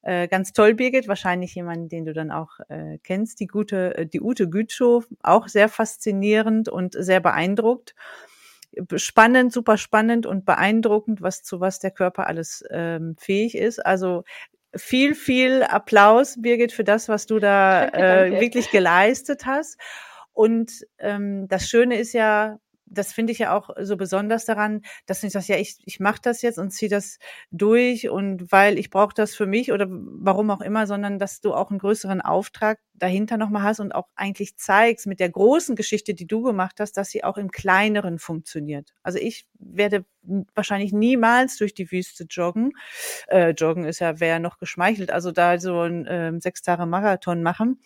äh, 0.06 0.28
ganz 0.28 0.52
toll, 0.52 0.74
Birgit, 0.74 1.08
wahrscheinlich 1.08 1.56
jemand, 1.56 1.90
den 1.90 2.04
du 2.04 2.12
dann 2.12 2.30
auch 2.30 2.60
äh, 2.68 2.98
kennst, 3.02 3.40
die 3.40 3.48
gute, 3.48 3.96
äh, 3.98 4.06
die 4.06 4.20
Ute 4.20 4.48
Gütschow, 4.48 5.04
auch 5.20 5.48
sehr 5.48 5.68
faszinierend 5.68 6.68
und 6.68 6.94
sehr 6.96 7.18
beeindruckt. 7.18 7.96
Spannend, 8.94 9.52
super 9.52 9.76
spannend 9.76 10.24
und 10.24 10.44
beeindruckend, 10.44 11.22
was 11.22 11.42
zu 11.42 11.58
was 11.58 11.80
der 11.80 11.90
Körper 11.90 12.28
alles 12.28 12.62
ähm, 12.70 13.16
fähig 13.18 13.56
ist. 13.56 13.84
Also 13.84 14.22
viel, 14.76 15.16
viel 15.16 15.64
Applaus, 15.64 16.40
Birgit, 16.40 16.70
für 16.70 16.84
das, 16.84 17.08
was 17.08 17.26
du 17.26 17.40
da 17.40 17.88
äh, 17.88 18.40
wirklich 18.40 18.70
geleistet 18.70 19.44
hast. 19.44 19.76
Und 20.32 20.86
ähm, 21.00 21.48
das 21.48 21.68
Schöne 21.68 21.98
ist 21.98 22.12
ja, 22.12 22.60
das 22.86 23.12
finde 23.12 23.32
ich 23.32 23.38
ja 23.40 23.56
auch 23.56 23.70
so 23.80 23.96
besonders 23.96 24.44
daran, 24.44 24.82
dass 25.06 25.20
du 25.20 25.26
nicht 25.26 25.32
sagst, 25.32 25.48
ja, 25.48 25.56
ich, 25.56 25.78
ich 25.84 26.00
mache 26.00 26.20
das 26.22 26.42
jetzt 26.42 26.58
und 26.58 26.70
ziehe 26.70 26.88
das 26.88 27.18
durch 27.50 28.08
und 28.08 28.50
weil 28.52 28.78
ich 28.78 28.90
brauche 28.90 29.14
das 29.14 29.34
für 29.34 29.46
mich 29.46 29.72
oder 29.72 29.86
warum 29.88 30.50
auch 30.50 30.60
immer, 30.60 30.86
sondern 30.86 31.18
dass 31.18 31.40
du 31.40 31.52
auch 31.52 31.70
einen 31.70 31.78
größeren 31.78 32.20
Auftrag 32.20 32.78
dahinter 32.94 33.36
nochmal 33.36 33.62
hast 33.62 33.80
und 33.80 33.92
auch 33.92 34.08
eigentlich 34.14 34.56
zeigst 34.56 35.06
mit 35.06 35.20
der 35.20 35.30
großen 35.30 35.76
Geschichte, 35.76 36.14
die 36.14 36.26
du 36.26 36.42
gemacht 36.42 36.80
hast, 36.80 36.96
dass 36.96 37.10
sie 37.10 37.24
auch 37.24 37.36
im 37.36 37.50
Kleineren 37.50 38.18
funktioniert. 38.18 38.94
Also 39.02 39.18
ich 39.18 39.46
werde 39.58 40.04
wahrscheinlich 40.54 40.92
niemals 40.92 41.56
durch 41.58 41.74
die 41.74 41.90
Wüste 41.90 42.26
joggen. 42.28 42.72
Äh, 43.28 43.50
joggen 43.50 43.84
ist 43.84 44.00
ja, 44.00 44.20
wäre 44.20 44.40
noch 44.40 44.58
geschmeichelt, 44.58 45.10
also 45.10 45.32
da 45.32 45.58
so 45.58 45.80
ein 45.82 46.06
äh, 46.06 46.32
sechs 46.40 46.62
Tage 46.62 46.86
Marathon 46.86 47.42
machen 47.42 47.80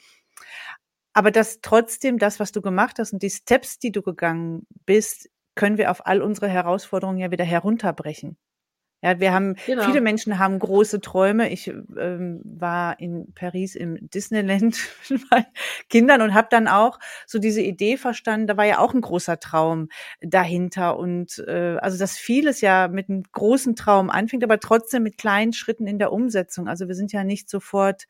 aber 1.13 1.31
dass 1.31 1.61
trotzdem 1.61 2.19
das, 2.19 2.41
was 2.41 2.53
du 2.53 2.63
gemacht 2.63 2.99
hast 2.99 3.13
und 3.13 3.23
die 3.23 3.31
Steps, 3.31 3.79
die 3.79 3.93
du 3.93 4.03
gegangen 4.03 4.67
bist, 4.87 5.29
können 5.55 5.79
wir 5.79 5.91
auf 5.91 6.07
all 6.07 6.23
unsere 6.23 6.49
Herausforderungen 6.49 7.19
ja 7.19 7.31
wieder 7.31 7.45
herunterbrechen. 7.45 8.37
Ja, 9.03 9.19
wir 9.19 9.33
haben, 9.33 9.57
genau. 9.65 9.85
viele 9.85 10.03
Menschen 10.03 10.39
haben 10.39 10.59
große 10.59 11.01
Träume. 11.01 11.51
Ich 11.51 11.69
ähm, 11.69 12.43
war 12.45 13.01
in 13.01 13.33
Paris 13.35 13.75
im 13.75 13.97
Disneyland 14.11 14.77
mit 15.09 15.31
meinen 15.31 15.47
Kindern 15.89 16.21
und 16.21 16.35
habe 16.35 16.49
dann 16.51 16.69
auch 16.69 16.99
so 17.27 17.39
diese 17.39 17.63
Idee 17.63 17.97
verstanden, 17.97 18.47
da 18.47 18.59
war 18.59 18.67
ja 18.67 18.79
auch 18.79 18.93
ein 18.93 19.01
großer 19.01 19.41
Traum 19.41 19.89
dahinter. 20.21 20.99
Und 20.99 21.43
äh, 21.47 21.79
also 21.81 21.99
dass 21.99 22.19
vieles 22.19 22.61
ja 22.61 22.89
mit 22.89 23.09
einem 23.09 23.23
großen 23.33 23.75
Traum 23.75 24.11
anfängt, 24.11 24.45
aber 24.45 24.61
trotzdem 24.61 25.03
mit 25.03 25.17
kleinen 25.17 25.55
Schritten 25.55 25.87
in 25.87 25.99
der 25.99 26.13
Umsetzung. 26.13 26.69
Also 26.69 26.87
wir 26.87 26.95
sind 26.95 27.11
ja 27.13 27.25
nicht 27.25 27.49
sofort 27.49 28.05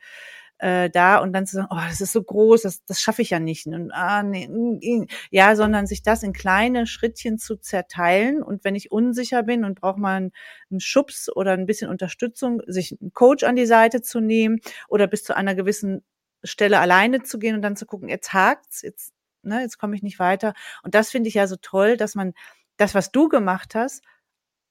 äh, 0.61 0.91
da 0.91 1.19
und 1.19 1.33
dann 1.33 1.47
zu 1.47 1.57
sagen, 1.57 1.69
oh, 1.71 1.81
das 1.89 2.01
ist 2.01 2.13
so 2.13 2.23
groß, 2.23 2.63
das, 2.63 2.85
das 2.85 3.01
schaffe 3.01 3.23
ich 3.23 3.31
ja 3.31 3.41
nicht. 3.41 3.67
Und, 3.67 3.93
ah, 3.93 4.23
nee, 4.23 5.07
ja, 5.31 5.57
sondern 5.57 5.87
sich 5.87 6.03
das 6.03 6.23
in 6.23 6.33
kleine 6.33 6.87
Schrittchen 6.87 7.39
zu 7.39 7.57
zerteilen. 7.57 8.43
Und 8.43 8.63
wenn 8.65 8.75
ich 8.75 8.93
unsicher 8.93 9.43
bin 9.43 9.65
und 9.65 9.81
brauche 9.81 9.99
mal 9.99 10.17
einen, 10.17 10.33
einen 10.71 10.81
Schubs 10.81 11.35
oder 11.35 11.53
ein 11.53 11.67
bisschen 11.67 11.89
Unterstützung, 11.91 12.61
sich 12.67 12.97
einen 13.01 13.13
Coach 13.13 13.45
an 13.45 13.57
die 13.57 13.67
Seite 13.67 14.03
zu 14.03 14.21
nehmen 14.21 14.61
oder 14.89 15.07
bis 15.07 15.25
zu 15.25 15.35
einer 15.35 15.55
gewissen 15.55 16.03
Stelle 16.45 16.79
alleine 16.79 17.23
zu 17.23 17.39
gehen 17.39 17.55
und 17.55 17.63
dann 17.63 17.77
zu 17.77 17.87
gucken, 17.87 18.09
jetzt 18.09 18.33
hakt's, 18.35 18.83
jetzt, 18.83 19.15
ne, 19.43 19.63
jetzt 19.63 19.79
komme 19.79 19.97
ich 19.97 20.03
nicht 20.03 20.19
weiter. 20.19 20.53
Und 20.83 20.95
das 20.95 21.11
finde 21.11 21.29
ich 21.29 21.35
ja 21.35 21.47
so 21.47 21.57
toll, 21.57 21.97
dass 21.97 22.15
man 22.15 22.35
das, 22.77 22.95
was 22.95 23.13
du 23.13 23.29
gemacht 23.29 23.75
hast, 23.75 24.03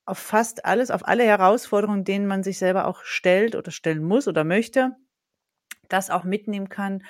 auf 0.05 0.17
fast 0.19 0.65
alles, 0.65 0.91
auf 0.91 1.07
alle 1.07 1.23
Herausforderungen, 1.23 2.03
denen 2.03 2.27
man 2.27 2.43
sich 2.43 2.57
selber 2.57 2.85
auch 2.87 3.03
stellt 3.03 3.55
oder 3.55 3.71
stellen 3.71 4.03
muss 4.03 4.27
oder 4.27 4.43
möchte, 4.43 4.95
das 5.89 6.09
auch 6.09 6.23
mitnehmen 6.23 6.69
kann 6.69 7.03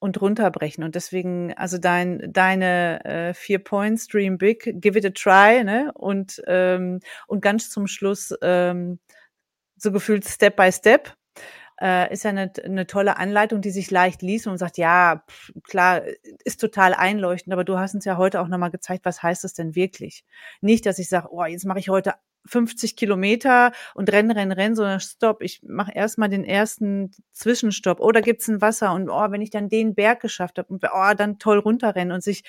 und 0.00 0.20
runterbrechen. 0.20 0.82
Und 0.82 0.94
deswegen, 0.94 1.52
also 1.54 1.78
dein, 1.78 2.32
deine 2.32 3.04
äh, 3.04 3.34
vier 3.34 3.58
Points, 3.58 4.08
Dream 4.08 4.38
Big, 4.38 4.80
give 4.80 4.98
it 4.98 5.04
a 5.04 5.10
try, 5.10 5.62
ne? 5.62 5.92
Und, 5.94 6.42
ähm, 6.46 7.00
und 7.26 7.42
ganz 7.42 7.70
zum 7.70 7.86
Schluss 7.86 8.34
ähm, 8.42 8.98
so 9.76 9.92
gefühlt 9.92 10.26
Step 10.26 10.56
by 10.56 10.72
Step. 10.72 11.14
Äh, 11.80 12.12
ist 12.12 12.24
ja 12.24 12.30
eine, 12.30 12.52
eine 12.62 12.86
tolle 12.86 13.16
Anleitung, 13.16 13.62
die 13.62 13.70
sich 13.70 13.90
leicht 13.90 14.20
liest 14.20 14.46
und 14.46 14.58
sagt, 14.58 14.76
ja, 14.76 15.22
pff, 15.26 15.52
klar, 15.64 16.02
ist 16.44 16.60
total 16.60 16.92
einleuchtend, 16.92 17.54
aber 17.54 17.64
du 17.64 17.78
hast 17.78 17.94
uns 17.94 18.04
ja 18.04 18.18
heute 18.18 18.40
auch 18.40 18.48
nochmal 18.48 18.70
gezeigt, 18.70 19.06
was 19.06 19.22
heißt 19.22 19.44
das 19.44 19.54
denn 19.54 19.74
wirklich? 19.74 20.24
Nicht, 20.60 20.84
dass 20.84 20.98
ich 20.98 21.08
sage, 21.08 21.28
oh, 21.30 21.44
jetzt 21.44 21.64
mache 21.64 21.78
ich 21.78 21.88
heute 21.88 22.14
50 22.46 22.96
Kilometer 22.96 23.72
und 23.94 24.10
rennen, 24.10 24.30
rennen, 24.30 24.52
rennen, 24.52 24.74
sondern 24.74 25.00
stopp, 25.00 25.42
ich 25.42 25.62
mache 25.62 25.92
erstmal 25.92 26.28
den 26.28 26.44
ersten 26.44 27.12
Zwischenstopp. 27.32 28.00
Oh, 28.00 28.12
da 28.12 28.20
gibt's 28.20 28.48
ein 28.48 28.60
Wasser 28.60 28.92
und 28.92 29.08
oh, 29.10 29.30
wenn 29.30 29.42
ich 29.42 29.50
dann 29.50 29.68
den 29.68 29.94
Berg 29.94 30.20
geschafft 30.20 30.58
habe 30.58 30.68
und 30.68 30.84
oh, 30.84 31.14
dann 31.16 31.38
toll 31.38 31.58
runterrennen 31.58 32.12
und 32.12 32.22
sich 32.22 32.44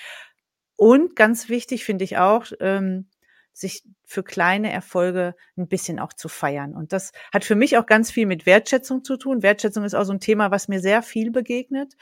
und 0.76 1.14
ganz 1.14 1.48
wichtig 1.48 1.84
finde 1.84 2.04
ich 2.04 2.18
auch, 2.18 2.46
ähm, 2.58 3.06
sich 3.52 3.84
für 4.04 4.22
kleine 4.22 4.72
Erfolge 4.72 5.34
ein 5.56 5.68
bisschen 5.68 5.98
auch 5.98 6.12
zu 6.12 6.28
feiern. 6.28 6.74
Und 6.74 6.92
das 6.92 7.12
hat 7.32 7.44
für 7.44 7.54
mich 7.54 7.76
auch 7.76 7.86
ganz 7.86 8.10
viel 8.10 8.26
mit 8.26 8.46
Wertschätzung 8.46 9.04
zu 9.04 9.16
tun. 9.16 9.42
Wertschätzung 9.42 9.84
ist 9.84 9.94
auch 9.94 10.04
so 10.04 10.12
ein 10.12 10.20
Thema, 10.20 10.50
was 10.50 10.68
mir 10.68 10.80
sehr 10.80 11.02
viel 11.02 11.30
begegnet. 11.30 11.94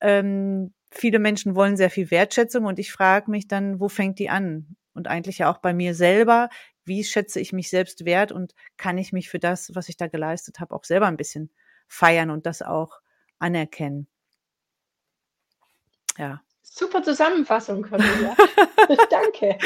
Ähm, 0.00 0.72
viele 0.90 1.18
Menschen 1.18 1.54
wollen 1.54 1.76
sehr 1.76 1.90
viel 1.90 2.10
Wertschätzung 2.10 2.64
und 2.64 2.78
ich 2.78 2.92
frage 2.92 3.30
mich 3.30 3.48
dann, 3.48 3.80
wo 3.80 3.88
fängt 3.88 4.18
die 4.18 4.30
an? 4.30 4.76
Und 4.94 5.08
eigentlich 5.08 5.38
ja 5.38 5.52
auch 5.52 5.58
bei 5.58 5.74
mir 5.74 5.94
selber 5.94 6.48
wie 6.84 7.04
schätze 7.04 7.40
ich 7.40 7.52
mich 7.52 7.70
selbst 7.70 8.04
wert 8.04 8.32
und 8.32 8.54
kann 8.76 8.98
ich 8.98 9.12
mich 9.12 9.28
für 9.28 9.38
das, 9.38 9.74
was 9.74 9.88
ich 9.88 9.96
da 9.96 10.06
geleistet 10.06 10.60
habe, 10.60 10.74
auch 10.74 10.84
selber 10.84 11.06
ein 11.06 11.16
bisschen 11.16 11.50
feiern 11.86 12.30
und 12.30 12.46
das 12.46 12.62
auch 12.62 13.00
anerkennen. 13.38 14.06
Ja. 16.18 16.40
Super 16.62 17.02
Zusammenfassung, 17.02 17.82
Cornelia. 17.82 18.34
Danke. 19.10 19.58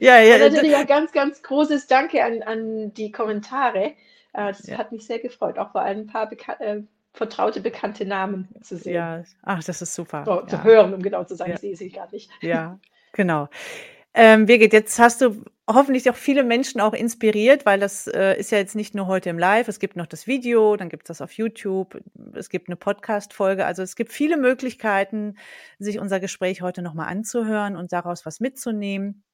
Ja, 0.00 0.20
ja. 0.20 0.36
Und 0.36 0.52
natürlich 0.52 0.76
ein 0.76 0.86
ganz, 0.86 1.12
ganz 1.12 1.42
großes 1.42 1.86
Danke 1.86 2.22
an, 2.22 2.42
an 2.42 2.94
die 2.94 3.10
Kommentare. 3.10 3.94
Äh, 4.32 4.48
das 4.48 4.66
ja. 4.66 4.78
hat 4.78 4.92
mich 4.92 5.06
sehr 5.06 5.18
gefreut, 5.18 5.58
auch 5.58 5.72
vor 5.72 5.82
allem 5.82 6.00
ein 6.00 6.06
paar 6.06 6.28
Bekan 6.28 6.60
äh, 6.60 6.82
vertraute, 7.12 7.60
bekannte 7.60 8.04
Namen 8.04 8.48
zu 8.62 8.76
sehen. 8.76 8.94
Ja, 8.94 9.22
ach, 9.42 9.62
das 9.64 9.80
ist 9.80 9.94
super. 9.94 10.24
So, 10.24 10.42
zu 10.46 10.62
hören, 10.62 10.92
um 10.94 11.02
genau 11.02 11.24
zu 11.24 11.36
sagen, 11.36 11.50
ja. 11.50 11.54
ich 11.54 11.60
sehe 11.60 11.76
sie 11.76 11.90
gar 11.90 12.10
nicht. 12.10 12.30
Ja, 12.40 12.78
genau. 13.12 13.48
Ähm, 14.14 14.46
Birgit, 14.46 14.72
jetzt 14.72 14.98
hast 15.00 15.20
du 15.20 15.44
hoffentlich 15.68 16.08
auch 16.08 16.14
viele 16.14 16.44
Menschen 16.44 16.80
auch 16.80 16.92
inspiriert, 16.92 17.66
weil 17.66 17.80
das 17.80 18.06
äh, 18.06 18.38
ist 18.38 18.52
ja 18.52 18.58
jetzt 18.58 18.76
nicht 18.76 18.94
nur 18.94 19.06
heute 19.06 19.30
im 19.30 19.38
Live, 19.38 19.66
es 19.66 19.80
gibt 19.80 19.96
noch 19.96 20.06
das 20.06 20.26
Video, 20.26 20.76
dann 20.76 20.88
gibt 20.88 21.04
es 21.04 21.08
das 21.08 21.20
auf 21.20 21.32
YouTube, 21.32 22.00
es 22.34 22.48
gibt 22.48 22.68
eine 22.68 22.76
Podcast-Folge. 22.76 23.66
Also 23.66 23.82
es 23.82 23.96
gibt 23.96 24.12
viele 24.12 24.36
Möglichkeiten, 24.36 25.36
sich 25.78 25.98
unser 25.98 26.20
Gespräch 26.20 26.62
heute 26.62 26.82
nochmal 26.82 27.08
anzuhören 27.08 27.76
und 27.76 27.92
daraus 27.92 28.24
was 28.24 28.40
mitzunehmen. 28.40 29.24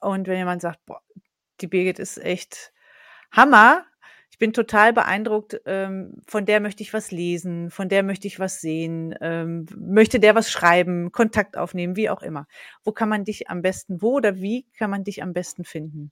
Und 0.00 0.26
wenn 0.26 0.38
jemand 0.38 0.62
sagt, 0.62 0.84
boah, 0.86 1.02
die 1.60 1.66
Birgit 1.66 1.98
ist 1.98 2.18
echt 2.18 2.72
Hammer, 3.30 3.84
ich 4.34 4.38
bin 4.38 4.52
total 4.52 4.92
beeindruckt, 4.92 5.60
ähm, 5.64 6.20
von 6.26 6.44
der 6.44 6.58
möchte 6.58 6.82
ich 6.82 6.92
was 6.92 7.12
lesen, 7.12 7.70
von 7.70 7.88
der 7.88 8.02
möchte 8.02 8.26
ich 8.26 8.40
was 8.40 8.60
sehen, 8.60 9.14
ähm, 9.20 9.66
möchte 9.76 10.18
der 10.18 10.34
was 10.34 10.50
schreiben, 10.50 11.12
Kontakt 11.12 11.56
aufnehmen, 11.56 11.94
wie 11.94 12.10
auch 12.10 12.20
immer. 12.20 12.48
Wo 12.82 12.90
kann 12.90 13.08
man 13.08 13.24
dich 13.24 13.48
am 13.48 13.62
besten, 13.62 14.02
wo 14.02 14.14
oder 14.14 14.34
wie 14.34 14.66
kann 14.76 14.90
man 14.90 15.04
dich 15.04 15.22
am 15.22 15.34
besten 15.34 15.62
finden? 15.62 16.10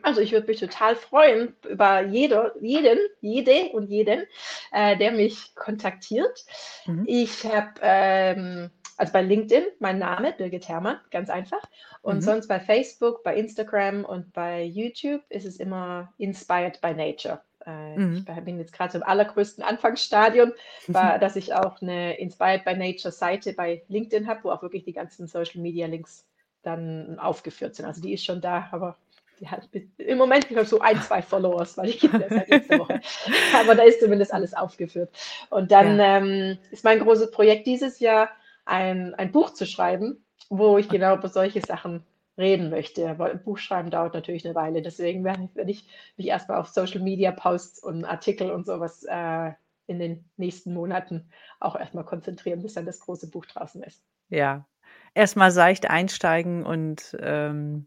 Also 0.00 0.22
ich 0.22 0.32
würde 0.32 0.46
mich 0.46 0.58
total 0.58 0.96
freuen 0.96 1.54
über 1.68 2.00
jeder, 2.00 2.54
jeden, 2.62 2.98
jede 3.20 3.72
und 3.74 3.90
jeden, 3.90 4.24
äh, 4.72 4.96
der 4.96 5.12
mich 5.12 5.54
kontaktiert. 5.54 6.46
Mhm. 6.86 7.04
Ich 7.06 7.44
habe 7.44 7.74
ähm, 7.82 8.70
also 8.98 9.12
bei 9.12 9.22
LinkedIn 9.22 9.64
mein 9.78 9.98
Name, 9.98 10.34
Birgit 10.36 10.68
Herrmann, 10.68 10.98
ganz 11.10 11.30
einfach. 11.30 11.62
Und 12.02 12.16
mhm. 12.16 12.20
sonst 12.22 12.48
bei 12.48 12.60
Facebook, 12.60 13.22
bei 13.22 13.36
Instagram 13.36 14.04
und 14.04 14.32
bei 14.32 14.64
YouTube 14.64 15.22
ist 15.28 15.46
es 15.46 15.56
immer 15.58 16.12
Inspired 16.18 16.80
by 16.80 16.92
Nature. 16.92 17.40
Äh, 17.64 17.96
mhm. 17.96 18.26
Ich 18.28 18.44
bin 18.44 18.58
jetzt 18.58 18.72
gerade 18.72 18.92
so 18.92 18.98
im 18.98 19.04
allergrößten 19.04 19.62
Anfangsstadion, 19.62 20.52
war, 20.88 21.18
dass 21.18 21.36
ich 21.36 21.54
auch 21.54 21.80
eine 21.80 22.18
Inspired 22.18 22.64
by 22.64 22.74
Nature 22.74 23.12
Seite 23.12 23.52
bei 23.52 23.82
LinkedIn 23.88 24.26
habe, 24.26 24.44
wo 24.44 24.50
auch 24.50 24.62
wirklich 24.62 24.84
die 24.84 24.92
ganzen 24.92 25.28
Social 25.28 25.62
Media 25.62 25.86
Links 25.86 26.26
dann 26.62 27.18
aufgeführt 27.18 27.76
sind. 27.76 27.86
Also 27.86 28.02
die 28.02 28.12
ist 28.12 28.24
schon 28.24 28.40
da, 28.40 28.68
aber 28.72 28.96
die 29.40 29.48
hat 29.48 29.68
im 29.98 30.18
Moment 30.18 30.50
ich 30.50 30.68
so 30.68 30.80
ein, 30.80 31.00
zwei 31.02 31.22
Followers, 31.22 31.76
weil 31.78 31.90
ich 31.90 32.00
gebe 32.00 32.18
das 32.18 32.28
seit 32.28 32.48
letzter 32.48 32.78
Woche. 32.80 33.00
Aber 33.54 33.76
da 33.76 33.84
ist 33.84 34.00
zumindest 34.00 34.34
alles 34.34 34.52
aufgeführt. 34.52 35.10
Und 35.50 35.70
dann 35.70 35.98
ja. 35.98 36.16
ähm, 36.16 36.58
ist 36.72 36.82
mein 36.82 36.98
großes 36.98 37.30
Projekt 37.30 37.66
dieses 37.68 38.00
Jahr, 38.00 38.30
ein, 38.68 39.14
ein 39.14 39.32
Buch 39.32 39.50
zu 39.50 39.66
schreiben, 39.66 40.24
wo 40.50 40.78
ich 40.78 40.88
genau 40.88 41.16
über 41.16 41.28
solche 41.28 41.60
Sachen 41.60 42.04
reden 42.36 42.70
möchte. 42.70 43.18
Weil 43.18 43.36
Buch 43.36 43.58
schreiben 43.58 43.90
dauert 43.90 44.14
natürlich 44.14 44.44
eine 44.44 44.54
Weile. 44.54 44.82
Deswegen 44.82 45.24
werde 45.24 45.48
ich 45.66 45.88
mich 46.16 46.26
erstmal 46.26 46.58
auf 46.58 46.68
Social 46.68 47.00
Media 47.00 47.32
Posts 47.32 47.82
und 47.82 48.04
Artikel 48.04 48.50
und 48.50 48.66
sowas 48.66 49.04
äh, 49.08 49.52
in 49.86 49.98
den 49.98 50.24
nächsten 50.36 50.74
Monaten 50.74 51.30
auch 51.60 51.76
erstmal 51.76 52.04
konzentrieren, 52.04 52.62
bis 52.62 52.74
dann 52.74 52.86
das 52.86 53.00
große 53.00 53.30
Buch 53.30 53.46
draußen 53.46 53.82
ist. 53.82 54.02
Ja, 54.28 54.66
erstmal 55.14 55.50
seicht 55.50 55.88
einsteigen 55.88 56.64
und 56.64 57.16
ähm, 57.20 57.86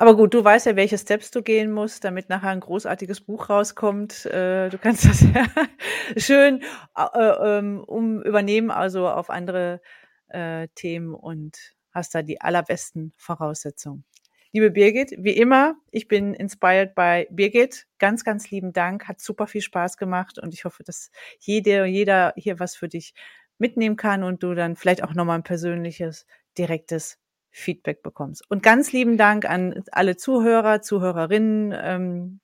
aber 0.00 0.16
gut, 0.16 0.32
du 0.32 0.42
weißt 0.42 0.64
ja, 0.64 0.76
welche 0.76 0.96
Steps 0.96 1.30
du 1.30 1.42
gehen 1.42 1.70
musst, 1.70 2.04
damit 2.04 2.30
nachher 2.30 2.48
ein 2.48 2.60
großartiges 2.60 3.20
Buch 3.20 3.50
rauskommt. 3.50 4.24
Äh, 4.24 4.70
du 4.70 4.78
kannst 4.78 5.04
das 5.08 5.20
ja 5.20 5.44
schön 6.16 6.62
äh, 6.96 7.58
ähm, 7.58 7.84
um 7.86 8.22
übernehmen, 8.22 8.70
also 8.70 9.06
auf 9.10 9.28
andere 9.28 9.82
äh, 10.28 10.68
Themen 10.74 11.12
und 11.12 11.74
hast 11.90 12.14
da 12.14 12.22
die 12.22 12.40
allerbesten 12.40 13.12
Voraussetzungen. 13.18 14.06
Liebe 14.52 14.70
Birgit, 14.70 15.16
wie 15.18 15.36
immer, 15.36 15.74
ich 15.90 16.08
bin 16.08 16.32
inspired 16.32 16.94
by 16.94 17.26
Birgit. 17.30 17.86
Ganz, 17.98 18.24
ganz 18.24 18.50
lieben 18.50 18.72
Dank. 18.72 19.06
Hat 19.06 19.20
super 19.20 19.46
viel 19.46 19.60
Spaß 19.60 19.98
gemacht 19.98 20.38
und 20.38 20.54
ich 20.54 20.64
hoffe, 20.64 20.82
dass 20.82 21.10
jede, 21.40 21.84
jeder 21.84 22.32
hier 22.38 22.58
was 22.58 22.74
für 22.74 22.88
dich 22.88 23.12
mitnehmen 23.58 23.96
kann 23.96 24.22
und 24.22 24.42
du 24.42 24.54
dann 24.54 24.76
vielleicht 24.76 25.04
auch 25.04 25.12
nochmal 25.12 25.36
ein 25.36 25.42
persönliches, 25.42 26.24
direktes 26.56 27.18
Feedback 27.50 28.02
bekommst. 28.02 28.48
Und 28.48 28.62
ganz 28.62 28.92
lieben 28.92 29.16
Dank 29.16 29.44
an 29.44 29.84
alle 29.92 30.16
Zuhörer, 30.16 30.82
Zuhörerinnen 30.82 31.74
ähm, 31.76 32.40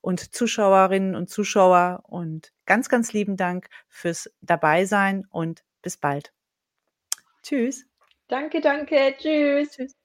und 0.00 0.34
Zuschauerinnen 0.34 1.14
und 1.14 1.28
Zuschauer 1.28 2.02
und 2.04 2.52
ganz, 2.66 2.88
ganz 2.88 3.12
lieben 3.12 3.36
Dank 3.36 3.68
fürs 3.88 4.30
Dabeisein 4.40 5.24
und 5.30 5.64
bis 5.82 5.96
bald. 5.96 6.32
Tschüss. 7.42 7.86
Danke, 8.28 8.60
danke. 8.60 9.14
Tschüss. 9.18 9.70
Tschüss. 9.70 9.97